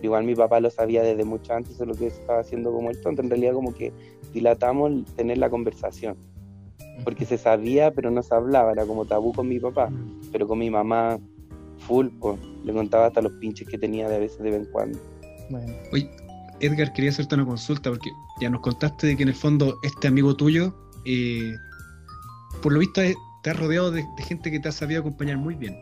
pero 0.00 0.06
igual 0.06 0.24
mi 0.24 0.34
papá 0.34 0.60
lo 0.60 0.70
sabía 0.70 1.02
desde 1.02 1.24
mucho 1.24 1.52
antes 1.52 1.76
de 1.76 1.84
lo 1.84 1.94
que 1.94 2.06
estaba 2.06 2.40
haciendo 2.40 2.72
como 2.72 2.88
el 2.88 2.98
tonto. 3.02 3.20
En 3.20 3.28
realidad 3.28 3.52
como 3.52 3.74
que 3.74 3.92
dilatamos 4.32 5.04
tener 5.14 5.36
la 5.36 5.50
conversación, 5.50 6.16
porque 7.04 7.26
se 7.26 7.36
sabía 7.36 7.90
pero 7.90 8.10
no 8.10 8.22
se 8.22 8.34
hablaba, 8.34 8.72
era 8.72 8.86
como 8.86 9.04
tabú 9.04 9.34
con 9.34 9.46
mi 9.46 9.60
papá, 9.60 9.90
pero 10.32 10.48
con 10.48 10.58
mi 10.58 10.70
mamá 10.70 11.18
full, 11.80 12.08
pues, 12.18 12.38
le 12.64 12.72
contaba 12.72 13.06
hasta 13.06 13.20
los 13.20 13.32
pinches 13.32 13.68
que 13.68 13.76
tenía 13.76 14.08
de 14.08 14.16
a 14.16 14.18
veces 14.18 14.38
de 14.38 14.50
vez 14.50 14.60
en 14.60 14.72
cuando. 14.72 14.98
Bueno, 15.50 15.74
Oye, 15.92 16.08
Edgar, 16.60 16.92
quería 16.92 17.10
hacerte 17.10 17.34
una 17.34 17.46
consulta 17.46 17.90
porque 17.90 18.10
ya 18.40 18.50
nos 18.50 18.60
contaste 18.60 19.06
de 19.06 19.16
que 19.16 19.22
en 19.22 19.30
el 19.30 19.34
fondo 19.34 19.78
este 19.82 20.08
amigo 20.08 20.34
tuyo, 20.34 20.74
eh, 21.04 21.54
por 22.62 22.72
lo 22.72 22.78
visto, 22.78 23.02
eh, 23.02 23.14
te 23.42 23.50
has 23.50 23.58
rodeado 23.58 23.90
de, 23.90 24.04
de 24.16 24.22
gente 24.22 24.50
que 24.50 24.60
te 24.60 24.68
ha 24.68 24.72
sabido 24.72 25.00
acompañar 25.00 25.38
muy 25.38 25.54
bien. 25.54 25.76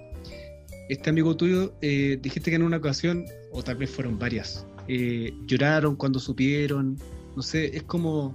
Este 0.89 1.11
amigo 1.11 1.37
tuyo, 1.37 1.75
eh, 1.83 2.19
dijiste 2.23 2.51
que 2.51 2.57
en 2.57 2.63
una 2.63 2.79
ocasión, 2.79 3.27
o 3.53 3.63
tal 3.63 3.77
vez 3.77 3.91
fueron 3.91 4.19
varias, 4.19 4.67
eh, 4.87 5.35
lloraron 5.47 5.97
cuando 5.97 6.19
supieron, 6.19 6.97
no 7.37 7.43
sé, 7.43 7.77
es 7.77 7.83
como, 7.83 8.35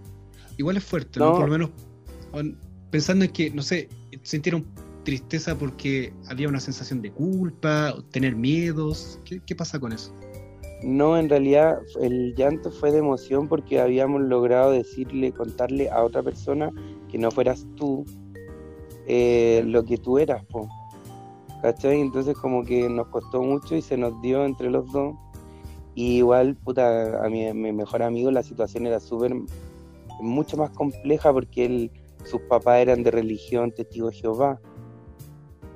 igual 0.58 0.78
es 0.78 0.84
fuerte, 0.84 1.20
¿no? 1.20 1.28
No. 1.28 1.32
Por 1.34 1.50
lo 1.50 1.52
menos 1.52 1.70
pensando 2.92 3.26
en 3.26 3.32
que, 3.32 3.50
no 3.50 3.64
sé, 3.64 3.90
sintieron 4.22 4.66
tristeza 5.04 5.58
porque 5.58 6.14
había 6.28 6.48
una 6.48 6.60
sensación 6.60 7.02
de 7.02 7.12
culpa, 7.12 7.96
tener 8.12 8.36
miedos, 8.36 9.20
¿qué, 9.26 9.42
qué 9.46 9.56
pasa 9.56 9.80
con 9.80 9.94
eso? 9.94 10.14
No, 10.84 11.18
en 11.18 11.30
realidad 11.30 11.80
el 12.02 12.36
llanto 12.36 12.70
fue 12.70 12.92
de 12.92 12.98
emoción 12.98 13.48
porque 13.48 13.80
habíamos 13.80 14.22
logrado 14.22 14.72
decirle, 14.72 15.32
contarle 15.32 15.90
a 15.90 16.04
otra 16.04 16.22
persona 16.22 16.72
que 17.10 17.18
no 17.18 17.32
fueras 17.32 17.66
tú 17.78 18.06
eh, 19.08 19.64
lo 19.66 19.86
que 19.86 19.98
tú 19.98 20.20
eras, 20.20 20.44
po. 20.46 20.68
¿Cachai? 21.62 22.02
Entonces 22.02 22.36
como 22.36 22.66
que 22.66 22.90
nos 22.90 23.08
costó 23.08 23.42
mucho 23.42 23.78
y 23.78 23.82
se 23.82 23.96
nos 23.96 24.22
dio 24.22 24.44
entre 24.44 24.70
los 24.70 24.92
dos. 24.92 25.16
Y 25.96 26.18
igual, 26.18 26.58
puta, 26.58 27.24
a 27.24 27.30
mi, 27.30 27.54
mejor 27.54 28.04
amigo 28.04 28.30
la 28.30 28.44
situación 28.44 28.86
era 28.86 29.00
súper, 29.00 29.34
mucho 30.20 30.58
más 30.58 30.72
compleja 30.72 31.32
porque 31.32 31.66
él, 31.66 31.92
sus 32.26 32.42
papás 32.42 32.80
eran 32.80 33.04
de 33.04 33.12
religión 33.12 33.72
testigo 33.72 34.10
de 34.10 34.16
Jehová. 34.16 34.60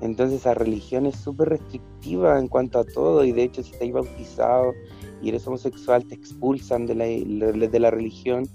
Entonces 0.02 0.40
esa 0.40 0.52
religión 0.52 1.06
es 1.06 1.16
súper 1.16 1.48
restrictiva 1.48 2.38
en 2.38 2.48
cuanto 2.48 2.78
a 2.78 2.84
todo 2.84 3.24
y 3.24 3.32
de 3.32 3.44
hecho 3.44 3.62
si 3.62 3.72
estás 3.72 3.90
bautizado 3.90 4.72
y 5.22 5.28
eres 5.30 5.46
homosexual 5.46 6.04
te 6.06 6.14
expulsan 6.14 6.86
de 6.86 6.94
la, 6.94 7.04
de 7.06 7.78
la 7.80 7.90
religión 7.90 8.46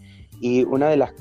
y 0.42 0.64
una 0.64 0.90
de 0.90 0.98
las, 0.98 1.14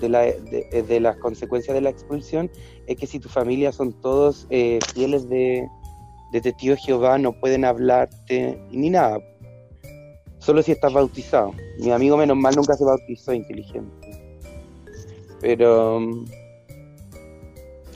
de, 0.00 0.08
la- 0.08 0.22
de- 0.22 0.84
de 0.86 1.00
las 1.00 1.16
consecuencias 1.16 1.74
de 1.74 1.80
la 1.80 1.90
expulsión 1.90 2.50
es 2.86 2.96
que 2.96 3.06
si 3.06 3.18
tu 3.18 3.28
familia 3.28 3.72
son 3.72 3.92
todos 4.00 4.46
eh, 4.50 4.78
fieles 4.94 5.28
de, 5.28 5.66
de 6.32 6.40
testigo 6.40 6.76
Jehová 6.76 7.18
no 7.18 7.32
pueden 7.32 7.64
hablarte 7.64 8.58
ni 8.70 8.90
nada, 8.90 9.18
solo 10.38 10.62
si 10.62 10.72
estás 10.72 10.92
bautizado. 10.92 11.52
Mi 11.78 11.90
amigo 11.90 12.16
menos 12.16 12.36
mal 12.36 12.54
nunca 12.56 12.74
se 12.74 12.84
bautizó 12.84 13.34
inteligente. 13.34 13.90
Pero 15.40 16.00
mm, 16.00 16.24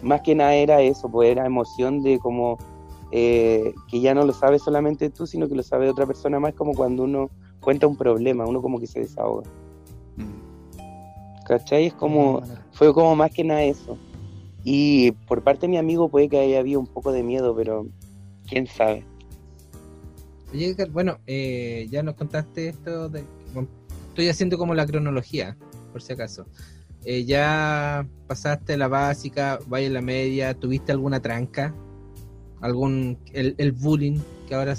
más 0.03 0.21
que 0.23 0.35
nada 0.35 0.55
era 0.55 0.83
eso, 0.83 1.09
pues 1.11 1.31
era 1.31 1.47
emoción 1.47 2.03
de 2.03 2.19
como 2.19 2.59
eh, 3.12 3.75
que 3.90 4.01
ya 4.01 4.14
no 4.14 4.25
lo 4.25 4.33
sabes 4.33 4.62
solamente 4.62 5.11
tú, 5.11 5.27
sino 5.27 5.49
que 5.49 5.55
lo 5.55 5.62
sabe 5.62 5.88
otra 5.88 6.07
persona 6.07 6.40
más, 6.40 6.55
como 6.55 6.75
cuando 6.75 7.05
uno 7.05 7.31
cuenta 7.61 7.87
un 7.87 7.97
problema, 7.97 8.47
uno 8.47 8.61
como 8.62 8.79
que 8.79 8.87
se 8.87 9.01
desahoga. 9.01 9.49
¿Cachai? 11.47 11.87
Es 11.87 11.95
como, 11.95 12.43
fue 12.73 12.93
como 12.95 13.14
más 13.14 13.31
que 13.31 13.45
nada 13.45 13.62
eso. 13.62 13.99
Y 14.64 15.12
por 15.12 15.43
parte 15.43 15.62
de 15.62 15.69
mi 15.69 15.77
amigo 15.77 16.09
puede 16.09 16.29
que 16.29 16.38
haya 16.38 16.61
habido 16.61 16.81
un 16.81 16.87
poco 16.87 17.12
de 17.12 17.23
miedo, 17.23 17.55
pero 17.55 17.87
quién 18.49 18.67
sabe. 18.67 19.05
Oye, 20.53 20.75
bueno, 20.90 21.19
eh, 21.27 21.87
ya 21.90 22.03
nos 22.03 22.14
contaste 22.14 22.69
esto 22.69 23.09
de... 23.09 23.25
bueno, 23.53 23.69
estoy 24.09 24.29
haciendo 24.29 24.57
como 24.57 24.75
la 24.75 24.87
cronología, 24.87 25.57
por 25.93 26.01
si 26.01 26.12
acaso. 26.12 26.47
Eh, 27.05 27.25
ya 27.25 28.07
pasaste 28.27 28.79
la 28.79 28.88
básica, 28.88 29.59
vaya 29.67 29.90
la 29.90 30.01
media, 30.01 30.55
¿tuviste 30.55 30.93
alguna 30.93 31.21
tranca? 31.21 31.75
¿Algún... 32.61 33.19
el, 33.33 33.55
el 33.59 33.73
bullying, 33.73 34.19
que 34.49 34.55
ahora, 34.55 34.75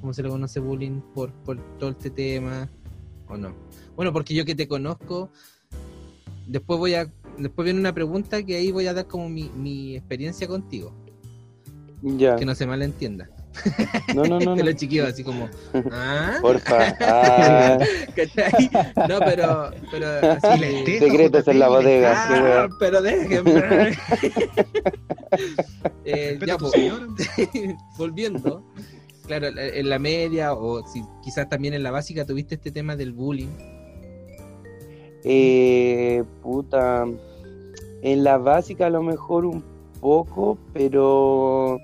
¿cómo 0.00 0.12
se 0.12 0.22
le 0.22 0.28
conoce 0.28 0.60
bullying 0.60 1.00
por, 1.14 1.32
por 1.44 1.58
todo 1.78 1.90
este 1.90 2.10
tema? 2.10 2.70
¿O 3.28 3.36
no? 3.36 3.54
Bueno, 3.96 4.12
porque 4.12 4.34
yo 4.34 4.44
que 4.44 4.54
te 4.54 4.68
conozco, 4.68 5.30
después 6.46 6.78
voy 6.78 6.94
a... 6.94 7.12
Después 7.38 7.64
viene 7.64 7.80
una 7.80 7.92
pregunta 7.92 8.42
que 8.44 8.56
ahí 8.56 8.70
voy 8.70 8.86
a 8.86 8.94
dar 8.94 9.06
como 9.08 9.28
mi, 9.28 9.50
mi 9.56 9.96
experiencia 9.96 10.46
contigo 10.46 10.92
Ya. 12.02 12.36
que 12.36 12.44
no 12.44 12.54
se 12.54 12.64
malentienda. 12.66 13.28
No, 14.14 14.24
no, 14.24 14.38
no. 14.56 14.56
Los 14.56 14.74
chiquillos, 14.76 15.08
así 15.08 15.22
como. 15.24 15.48
¿Ah? 15.92 16.38
Porfa. 16.40 16.96
Ah, 17.00 17.78
¿Cachai? 18.14 18.70
No, 19.08 19.18
pero. 19.20 19.70
pero 19.90 20.06
así 20.32 20.58
le- 20.60 20.98
secretos 20.98 21.46
en 21.48 21.58
la 21.58 21.68
bodega. 21.68 22.12
Ah, 22.16 22.68
pero 22.78 23.00
déjenme. 23.02 23.62
eh, 26.04 26.38
ya, 26.46 26.58
pues, 26.58 26.72
volviendo. 27.98 28.62
Claro, 29.26 29.46
en 29.56 29.88
la 29.88 29.98
media 29.98 30.52
o 30.52 30.86
si 30.86 31.02
quizás 31.22 31.48
también 31.48 31.72
en 31.74 31.82
la 31.82 31.90
básica 31.90 32.26
tuviste 32.26 32.56
este 32.56 32.70
tema 32.70 32.94
del 32.96 33.12
bullying. 33.12 33.48
Eh, 35.24 36.22
puta. 36.42 37.06
En 38.02 38.22
la 38.24 38.36
básica 38.36 38.86
a 38.86 38.90
lo 38.90 39.02
mejor 39.02 39.46
un 39.46 39.64
poco, 40.00 40.58
pero 40.74 41.78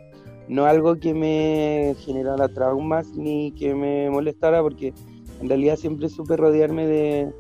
no 0.51 0.67
algo 0.67 0.99
que 0.99 1.15
me 1.15 1.95
generara 2.01 2.49
traumas 2.49 3.07
ni 3.15 3.53
que 3.53 3.73
me 3.73 4.11
molestara, 4.11 4.61
porque 4.61 4.93
en 5.41 5.49
realidad 5.49 5.77
siempre 5.77 6.09
supe 6.09 6.37
rodearme 6.37 6.89
de, 6.89 7.33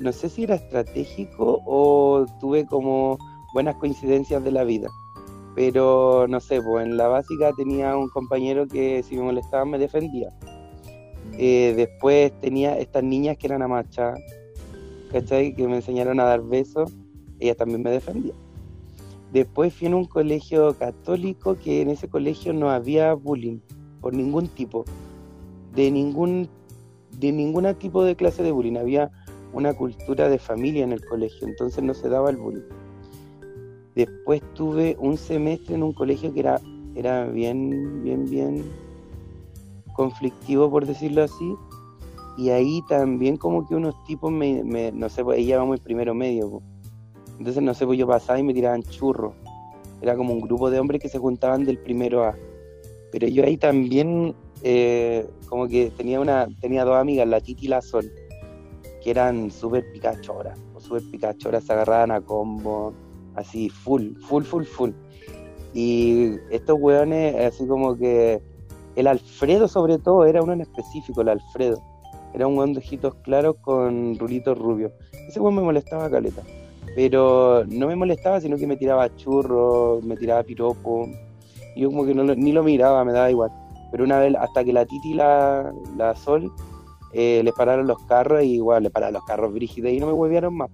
no 0.00 0.12
sé 0.12 0.28
si 0.28 0.42
era 0.42 0.56
estratégico 0.56 1.62
o 1.64 2.26
tuve 2.40 2.66
como 2.66 3.18
buenas 3.54 3.76
coincidencias 3.76 4.42
de 4.42 4.50
la 4.50 4.64
vida. 4.64 4.88
Pero 5.54 6.26
no 6.28 6.40
sé, 6.40 6.60
pues 6.60 6.84
en 6.84 6.96
la 6.96 7.06
básica 7.06 7.52
tenía 7.56 7.96
un 7.96 8.08
compañero 8.08 8.66
que 8.66 9.04
si 9.04 9.14
me 9.14 9.22
molestaba 9.22 9.64
me 9.64 9.78
defendía. 9.78 10.30
Eh, 11.38 11.72
después 11.76 12.32
tenía 12.40 12.76
estas 12.78 13.04
niñas 13.04 13.38
que 13.38 13.46
eran 13.46 13.62
amachas, 13.62 14.18
¿cachai? 15.12 15.54
Que 15.54 15.68
me 15.68 15.76
enseñaron 15.76 16.18
a 16.18 16.24
dar 16.24 16.42
besos, 16.42 16.92
ellas 17.38 17.56
también 17.56 17.84
me 17.84 17.92
defendían. 17.92 18.45
Después 19.32 19.74
fui 19.74 19.88
en 19.88 19.94
un 19.94 20.04
colegio 20.04 20.74
católico 20.78 21.56
que 21.56 21.82
en 21.82 21.90
ese 21.90 22.08
colegio 22.08 22.52
no 22.52 22.70
había 22.70 23.12
bullying 23.14 23.58
por 24.00 24.14
ningún 24.14 24.48
tipo, 24.48 24.84
de 25.74 25.90
ningún 25.90 26.48
de 27.18 27.74
tipo 27.74 28.04
de 28.04 28.14
clase 28.14 28.42
de 28.42 28.52
bullying, 28.52 28.76
había 28.76 29.10
una 29.52 29.72
cultura 29.74 30.28
de 30.28 30.38
familia 30.38 30.84
en 30.84 30.92
el 30.92 31.04
colegio, 31.04 31.46
entonces 31.48 31.82
no 31.82 31.94
se 31.94 32.08
daba 32.08 32.30
el 32.30 32.36
bullying. 32.36 32.62
Después 33.94 34.42
tuve 34.54 34.96
un 35.00 35.16
semestre 35.16 35.74
en 35.74 35.82
un 35.82 35.92
colegio 35.92 36.32
que 36.32 36.40
era, 36.40 36.60
era 36.94 37.24
bien, 37.26 38.02
bien, 38.02 38.26
bien 38.26 38.64
conflictivo, 39.94 40.70
por 40.70 40.84
decirlo 40.86 41.22
así, 41.22 41.54
y 42.36 42.50
ahí 42.50 42.82
también 42.88 43.38
como 43.38 43.66
que 43.66 43.74
unos 43.74 43.94
tipos 44.04 44.30
me, 44.30 44.62
me- 44.62 44.92
no 44.92 45.08
sé, 45.08 45.24
pues 45.24 45.38
ella 45.38 45.58
vamos 45.58 45.78
en 45.78 45.84
primero 45.84 46.14
medio. 46.14 46.62
Entonces 47.38 47.62
no 47.62 47.74
sé, 47.74 47.86
pues 47.86 47.98
yo 47.98 48.06
pasaba 48.06 48.38
y 48.38 48.42
me 48.42 48.54
tiraban 48.54 48.82
churros, 48.82 49.34
era 50.00 50.16
como 50.16 50.32
un 50.32 50.40
grupo 50.40 50.70
de 50.70 50.78
hombres 50.78 51.00
que 51.00 51.08
se 51.08 51.18
juntaban 51.18 51.64
del 51.64 51.78
primero 51.78 52.24
A, 52.24 52.36
pero 53.12 53.28
yo 53.28 53.44
ahí 53.44 53.56
también 53.56 54.34
eh, 54.62 55.26
como 55.48 55.68
que 55.68 55.90
tenía 55.96 56.20
una, 56.20 56.48
tenía 56.60 56.84
dos 56.84 56.96
amigas, 56.96 57.28
la 57.28 57.40
Titi 57.40 57.66
y 57.66 57.68
la 57.68 57.82
Sol, 57.82 58.10
que 59.02 59.10
eran 59.10 59.50
súper 59.50 59.90
picachoras, 59.92 60.58
o 60.74 60.80
súper 60.80 61.02
picachoras, 61.10 61.64
se 61.64 61.72
agarraban 61.72 62.10
a 62.10 62.20
combo, 62.20 62.92
así 63.34 63.68
full, 63.68 64.14
full, 64.28 64.44
full, 64.44 64.64
full. 64.64 64.90
Y 65.74 66.32
estos 66.50 66.78
weones, 66.80 67.36
así 67.36 67.66
como 67.66 67.96
que 67.96 68.40
el 68.96 69.06
Alfredo 69.06 69.68
sobre 69.68 69.98
todo, 69.98 70.24
era 70.24 70.42
uno 70.42 70.54
en 70.54 70.62
específico, 70.62 71.20
el 71.20 71.28
Alfredo. 71.28 71.82
Era 72.34 72.46
un 72.46 72.58
weón 72.58 72.72
de 72.72 72.78
ojitos 72.78 73.14
claros 73.16 73.56
con 73.60 74.18
rulitos 74.18 74.58
rubios. 74.58 74.92
Ese 75.28 75.38
weón 75.38 75.54
me 75.54 75.62
molestaba 75.62 76.10
caleta. 76.10 76.42
Pero 76.96 77.62
no 77.66 77.88
me 77.88 77.94
molestaba, 77.94 78.40
sino 78.40 78.56
que 78.56 78.66
me 78.66 78.78
tiraba 78.78 79.14
churros, 79.16 80.02
me 80.02 80.16
tiraba 80.16 80.42
piropo. 80.42 81.06
Yo 81.76 81.90
como 81.90 82.06
que 82.06 82.14
no 82.14 82.24
ni 82.24 82.52
lo 82.52 82.64
miraba, 82.64 83.04
me 83.04 83.12
daba 83.12 83.30
igual. 83.30 83.50
Pero 83.92 84.04
una 84.04 84.18
vez, 84.18 84.34
hasta 84.34 84.64
que 84.64 84.72
la 84.72 84.86
Titi 84.86 85.10
y 85.10 85.14
la, 85.14 86.14
Sol 86.16 86.50
eh, 87.12 87.42
le 87.44 87.52
pararon 87.52 87.86
los 87.86 88.02
carros, 88.04 88.42
y 88.42 88.54
igual 88.54 88.84
le 88.84 88.90
pararon 88.90 89.12
los 89.12 89.24
carros 89.24 89.52
brígidos 89.52 89.92
y 89.92 90.00
no 90.00 90.06
me 90.06 90.14
huevearon 90.14 90.54
más. 90.54 90.70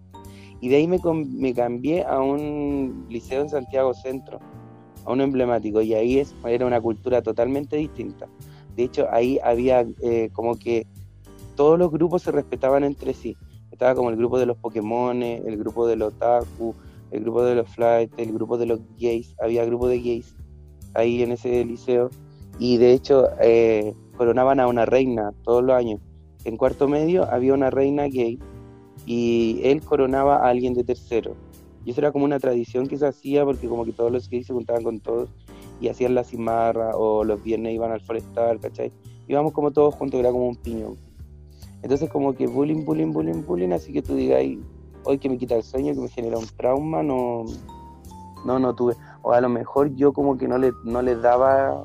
Y 0.61 0.69
de 0.69 0.77
ahí 0.77 0.87
me 0.87 1.55
cambié 1.55 2.05
a 2.05 2.21
un 2.21 3.07
liceo 3.09 3.43
en 3.43 3.49
Santiago 3.49 3.93
Centro, 3.93 4.39
a 5.05 5.11
uno 5.11 5.25
emblemático, 5.25 5.83
y 5.83 5.93
ahí 5.95 6.21
es, 6.21 6.37
era 6.45 6.67
una 6.67 6.81
cultura 6.81 7.21
totalmente 7.21 7.77
distinta. 7.77 8.29
De 8.77 8.85
hecho, 8.85 9.09
ahí 9.11 9.41
había 9.43 9.85
eh, 10.03 10.31
como 10.33 10.57
que 10.57 10.87
todos 11.57 11.81
los 11.81 11.91
grupos 11.91 12.23
se 12.23 12.31
respetaban 12.31 12.85
entre 12.85 13.13
sí. 13.13 13.37
Estaba 13.73 13.95
como 13.95 14.11
el 14.11 14.17
grupo 14.17 14.39
de 14.39 14.47
los 14.47 14.57
Pokémon, 14.59 15.23
el 15.23 15.57
grupo 15.57 15.87
de 15.87 15.97
los 15.97 16.13
Otaku, 16.15 16.75
el 17.11 17.23
grupo 17.23 17.43
de 17.43 17.55
los 17.57 17.69
Flight, 17.69 18.13
el 18.19 18.33
grupo 18.33 18.59
de 18.59 18.67
los 18.67 18.81
gays, 18.99 19.35
había 19.41 19.65
grupo 19.65 19.89
de 19.89 19.99
gays 19.99 20.35
ahí 20.95 21.23
en 21.23 21.33
ese 21.33 21.65
liceo. 21.65 22.11
Y 22.59 22.77
de 22.77 22.93
hecho, 22.93 23.29
eh, 23.41 23.95
coronaban 24.17 24.61
a 24.61 24.67
una 24.67 24.85
reina 24.85 25.33
todos 25.43 25.65
los 25.65 25.75
años. 25.75 26.01
En 26.45 26.57
cuarto 26.57 26.87
medio 26.87 27.25
había 27.31 27.55
una 27.55 27.71
reina 27.71 28.05
gay 28.05 28.39
y 29.07 29.61
él 29.65 29.83
coronaba 29.83 30.37
a 30.37 30.49
alguien 30.49 30.75
de 30.75 30.85
tercero. 30.85 31.35
Y 31.85 31.91
eso 31.91 32.01
era 32.01 32.13
como 32.13 32.25
una 32.25 32.39
tradición 32.39 32.87
que 32.87 32.99
se 32.99 33.07
hacía 33.07 33.45
porque 33.45 33.69
como 33.69 33.85
que 33.85 33.93
todos 33.93 34.13
los 34.13 34.29
gays 34.29 34.47
se 34.47 34.53
juntaban 34.53 34.83
con 34.85 35.01
todos 35.01 35.31
y 35.81 35.89
hacían 35.89 36.15
la 36.15 36.25
cimarra 36.25 36.97
o 36.97 37.25
los 37.25 37.43
viernes 37.43 37.75
iban 37.75 37.91
al 37.91 38.01
forestal, 38.01 38.61
¿cachai? 38.61 38.93
Íbamos 39.27 39.53
como 39.53 39.73
todos 39.73 39.95
juntos, 39.95 40.21
era 40.21 40.31
como 40.31 40.49
un 40.49 40.57
piñón. 40.57 40.97
Entonces 41.83 42.09
como 42.11 42.33
que 42.35 42.47
bullying, 42.47 42.85
bullying, 42.85 43.13
bullying, 43.13 43.43
bullying, 43.47 43.73
así 43.73 43.93
que 43.93 44.03
tú 44.03 44.15
digas, 44.15 44.39
"Ay, 44.41 44.61
hoy 45.05 45.19
que 45.19 45.29
me 45.29 45.37
quita 45.39 45.57
el 45.57 45.63
sueño, 45.65 45.93
que 45.95 46.01
me 46.01 46.09
genera 46.09 46.39
un 46.39 46.47
trauma, 46.57 47.03
no, 47.03 47.45
no, 48.47 48.59
no 48.59 48.75
tuve. 48.75 48.95
O 49.23 49.33
a 49.33 49.41
lo 49.41 49.49
mejor 49.49 49.95
yo 49.97 50.13
como 50.13 50.37
que 50.39 50.47
no 50.49 50.59
le, 50.59 50.73
no 50.85 51.03
le 51.03 51.17
daba 51.17 51.85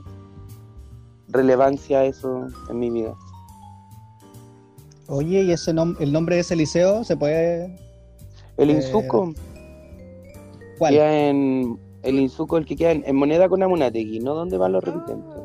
relevancia 1.29 1.99
a 1.99 2.05
eso 2.05 2.47
en 2.69 2.79
mi 2.79 2.89
vida. 2.89 3.15
Oye, 5.07 5.41
¿y 5.43 5.51
ese 5.51 5.73
nom- 5.73 5.95
el 5.99 6.11
nombre 6.11 6.35
de 6.35 6.41
ese 6.41 6.55
liceo 6.55 7.03
se 7.03 7.15
puede...? 7.17 7.75
El 8.57 8.69
Eh, 8.71 8.73
Insuco, 8.73 9.33
¿Cuál? 10.79 10.93
queda 10.93 11.29
en, 11.29 11.79
el 12.03 12.19
Insuco, 12.19 12.57
el 12.57 12.65
que 12.65 12.75
queda 12.75 12.91
en, 12.91 13.03
en 13.05 13.15
Moneda 13.15 13.47
con 13.49 13.61
Amunategui, 13.63 14.19
¿no? 14.19 14.33
¿Dónde 14.33 14.57
van 14.57 14.71
los 14.73 14.83
repitentes? 14.83 15.37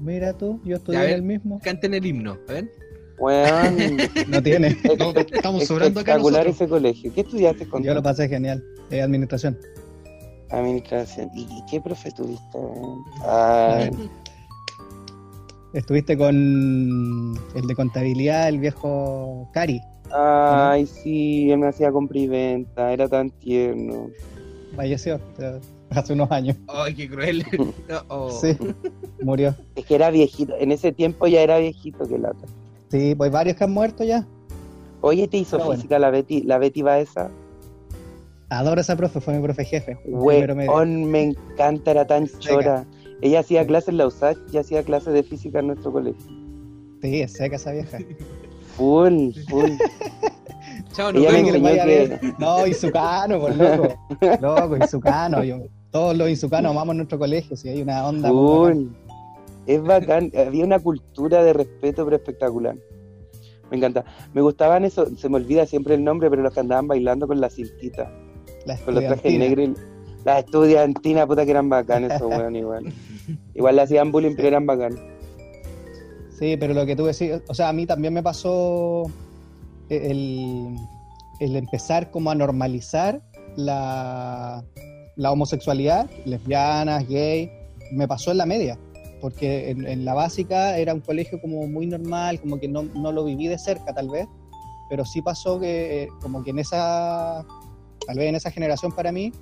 Mira 0.00 0.32
tú, 0.32 0.60
yo 0.64 0.76
estudié 0.76 0.98
a 0.98 1.02
en 1.02 1.08
ver. 1.08 1.16
el 1.16 1.22
mismo. 1.22 1.60
Canten 1.62 1.94
el 1.94 2.04
himno, 2.04 2.36
¿ven? 2.48 2.70
Weón, 3.18 3.76
No 4.28 4.42
tiene. 4.42 4.76
No, 4.98 5.10
estamos 5.12 5.64
sobrando 5.64 6.00
acá 6.00 6.12
espectacular 6.12 6.46
nosotros. 6.46 6.56
ese 6.56 6.68
colegio. 6.68 7.12
¿Qué 7.14 7.20
estudiaste 7.22 7.68
con 7.68 7.82
Yo 7.82 7.94
lo 7.94 8.02
pasé 8.02 8.28
genial. 8.28 8.62
Eh, 8.90 9.02
administración. 9.02 9.58
administración? 10.50 11.30
¿Y, 11.34 11.46
qué 11.70 11.80
profe 11.80 12.10
tuviste? 12.12 12.58
Ah, 13.22 13.88
Estuviste 15.72 16.16
con 16.16 17.34
el 17.54 17.66
de 17.66 17.74
contabilidad, 17.74 18.48
el 18.48 18.60
viejo 18.60 19.50
Cari. 19.52 19.80
ay, 20.10 20.86
sí, 20.86 21.50
él 21.50 21.58
me 21.58 21.66
hacía 21.66 21.92
compra 21.92 22.18
y 22.18 22.28
venta, 22.28 22.92
era 22.92 23.06
tan 23.08 23.30
tierno. 23.30 24.08
Falleció 24.74 25.20
hace 25.90 26.12
unos 26.12 26.30
años. 26.30 26.56
Ay, 26.68 26.94
qué 26.94 27.08
cruel. 27.08 27.44
No, 27.88 28.02
oh. 28.08 28.30
Sí, 28.30 28.56
murió. 29.22 29.54
Es 29.74 29.84
que 29.84 29.94
era 29.94 30.10
viejito, 30.10 30.54
en 30.58 30.72
ese 30.72 30.92
tiempo 30.92 31.26
ya 31.26 31.42
era 31.42 31.58
viejito 31.58 32.06
que 32.08 32.18
lata. 32.18 32.46
Sí, 32.96 33.14
pues 33.14 33.30
varios 33.30 33.56
que 33.56 33.64
han 33.64 33.72
muerto 33.72 34.04
ya. 34.04 34.26
Oye, 35.02 35.28
¿te 35.28 35.36
hizo 35.36 35.56
Pero 35.58 35.66
bueno. 35.66 35.76
física 35.80 35.98
la 35.98 36.10
Betty, 36.10 36.42
la 36.44 36.56
Betty 36.56 36.80
Baeza? 36.80 37.30
Adoro 38.48 38.78
a 38.78 38.80
esa 38.80 38.96
profe, 38.96 39.20
fue 39.20 39.34
mi 39.34 39.42
profe 39.42 39.64
jefe. 39.64 39.98
Weón, 40.06 41.04
me 41.10 41.22
encanta, 41.24 41.90
era 41.90 42.06
tan 42.06 42.26
Seca. 42.26 42.38
chora. 42.40 42.84
Ella 43.20 43.40
hacía 43.40 43.66
clases 43.66 43.90
en 43.90 43.98
la 43.98 44.06
USACH 44.06 44.38
y 44.52 44.56
hacía 44.56 44.82
clases 44.82 45.12
de 45.12 45.22
física 45.22 45.58
en 45.58 45.66
nuestro 45.68 45.92
colegio. 45.92 46.26
Sí, 47.02 47.20
es 47.20 47.32
seca 47.32 47.56
esa 47.56 47.72
vieja. 47.72 47.98
Full, 48.76 49.32
full. 49.48 49.72
Chao, 50.92 51.12
me 51.12 51.20
que. 51.20 52.32
No, 52.38 52.66
Izucano, 52.66 53.40
por 53.40 53.54
loco. 53.56 53.88
Loco, 54.40 54.76
Izucano. 54.82 55.44
Yo, 55.44 55.58
todos 55.90 56.16
los 56.16 56.30
Izucanos 56.30 56.70
amamos 56.70 56.96
nuestro 56.96 57.18
colegio, 57.18 57.56
si 57.56 57.68
hay 57.68 57.82
una 57.82 58.06
onda. 58.06 58.32
muy. 58.32 58.72
Full. 58.74 59.05
Es 59.66 59.82
bacán. 59.82 60.30
Había 60.36 60.64
una 60.64 60.78
cultura 60.78 61.42
de 61.42 61.52
respeto 61.52 62.04
pero 62.04 62.16
espectacular. 62.16 62.76
Me 63.70 63.76
encanta. 63.78 64.04
Me 64.32 64.40
gustaban 64.42 64.84
eso, 64.84 65.06
se 65.16 65.28
me 65.28 65.36
olvida 65.36 65.66
siempre 65.66 65.94
el 65.94 66.04
nombre, 66.04 66.30
pero 66.30 66.42
los 66.42 66.52
que 66.54 66.60
andaban 66.60 66.86
bailando 66.86 67.26
con 67.26 67.40
la 67.40 67.50
cintita, 67.50 68.12
La 68.64 68.76
con 68.78 68.94
los 68.94 69.04
trajes 69.04 69.38
negros. 69.38 69.68
y- 69.70 69.74
Las 70.24 70.44
estudiantinas, 70.44 71.26
puta 71.26 71.44
que 71.44 71.50
eran 71.50 71.68
bacanes 71.68 72.12
esos 72.12 72.28
weón 72.28 72.54
igual. 72.56 72.84
Igual 73.54 73.76
le 73.76 73.82
hacían 73.82 74.12
bullying, 74.12 74.34
pero 74.36 74.48
eran 74.48 74.66
bacanes. 74.66 75.00
Sí, 76.38 76.56
pero 76.58 76.74
lo 76.74 76.84
que 76.86 76.94
tú 76.94 77.06
decís, 77.06 77.32
o 77.48 77.54
sea, 77.54 77.68
a 77.70 77.72
mí 77.72 77.86
también 77.86 78.12
me 78.12 78.22
pasó 78.22 79.04
el, 79.88 80.76
el 81.40 81.56
empezar 81.56 82.10
como 82.10 82.30
a 82.30 82.34
normalizar 82.34 83.20
la, 83.56 84.62
la 85.16 85.32
homosexualidad, 85.32 86.08
lesbianas, 86.24 87.08
gay, 87.08 87.50
me 87.92 88.06
pasó 88.06 88.30
en 88.32 88.38
la 88.38 88.46
media, 88.46 88.78
porque 89.20 89.70
en, 89.70 89.86
en 89.86 90.04
la 90.04 90.14
básica 90.14 90.78
era 90.78 90.94
un 90.94 91.00
colegio 91.00 91.40
como 91.40 91.66
muy 91.66 91.86
normal, 91.86 92.40
como 92.40 92.58
que 92.58 92.68
no, 92.68 92.82
no 92.82 93.12
lo 93.12 93.24
viví 93.24 93.46
de 93.48 93.58
cerca 93.58 93.94
tal 93.94 94.08
vez, 94.08 94.26
pero 94.88 95.04
sí 95.04 95.22
pasó 95.22 95.58
que 95.58 96.04
eh, 96.04 96.08
como 96.20 96.42
que 96.44 96.50
en 96.50 96.58
esa, 96.58 97.44
tal 98.06 98.16
vez 98.16 98.28
en 98.28 98.34
esa 98.34 98.50
generación 98.50 98.92
para 98.92 99.12
mí, 99.12 99.32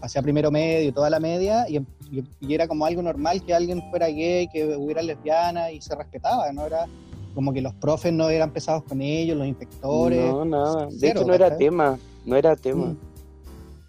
hacia 0.00 0.22
primero 0.22 0.50
medio, 0.50 0.92
toda 0.92 1.10
la 1.10 1.20
media, 1.20 1.68
y 1.68 1.76
em- 1.76 1.86
y, 2.10 2.22
y 2.40 2.54
era 2.54 2.68
como 2.68 2.86
algo 2.86 3.02
normal 3.02 3.42
que 3.42 3.52
alguien 3.52 3.82
fuera 3.90 4.06
gay, 4.06 4.48
que 4.48 4.76
hubiera 4.76 5.02
lesbiana 5.02 5.72
y 5.72 5.80
se 5.80 5.94
respetaba, 5.94 6.50
no 6.52 6.64
era 6.66 6.86
como 7.34 7.52
que 7.52 7.60
los 7.60 7.74
profes 7.74 8.12
no 8.12 8.30
eran 8.30 8.50
pesados 8.50 8.84
con 8.84 9.02
ellos, 9.02 9.36
los 9.36 9.46
inspectores. 9.46 10.18
No, 10.32 10.44
nada. 10.44 10.86
De 10.86 10.96
cero, 10.98 11.20
hecho, 11.20 11.28
no 11.28 11.34
era 11.34 11.56
tema. 11.56 11.98
No 12.24 12.36
era 12.36 12.56
tema. 12.56 12.86
Mm. 12.86 12.98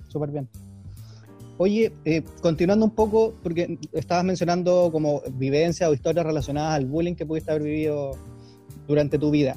Súper 0.10 0.32
bien. 0.32 0.50
Oye, 1.60 1.92
eh, 2.06 2.24
continuando 2.42 2.86
un 2.86 2.92
poco, 2.92 3.34
porque 3.42 3.80
estabas 3.94 4.24
mencionando 4.24 4.90
como 4.92 5.22
vivencias 5.34 5.90
o 5.90 5.94
historias 5.94 6.26
relacionadas 6.26 6.76
al 6.76 6.86
bullying 6.86 7.16
que 7.16 7.26
pudiste 7.26 7.50
haber 7.50 7.64
vivido 7.64 8.12
durante 8.88 9.18
tu 9.18 9.32
vida. 9.32 9.56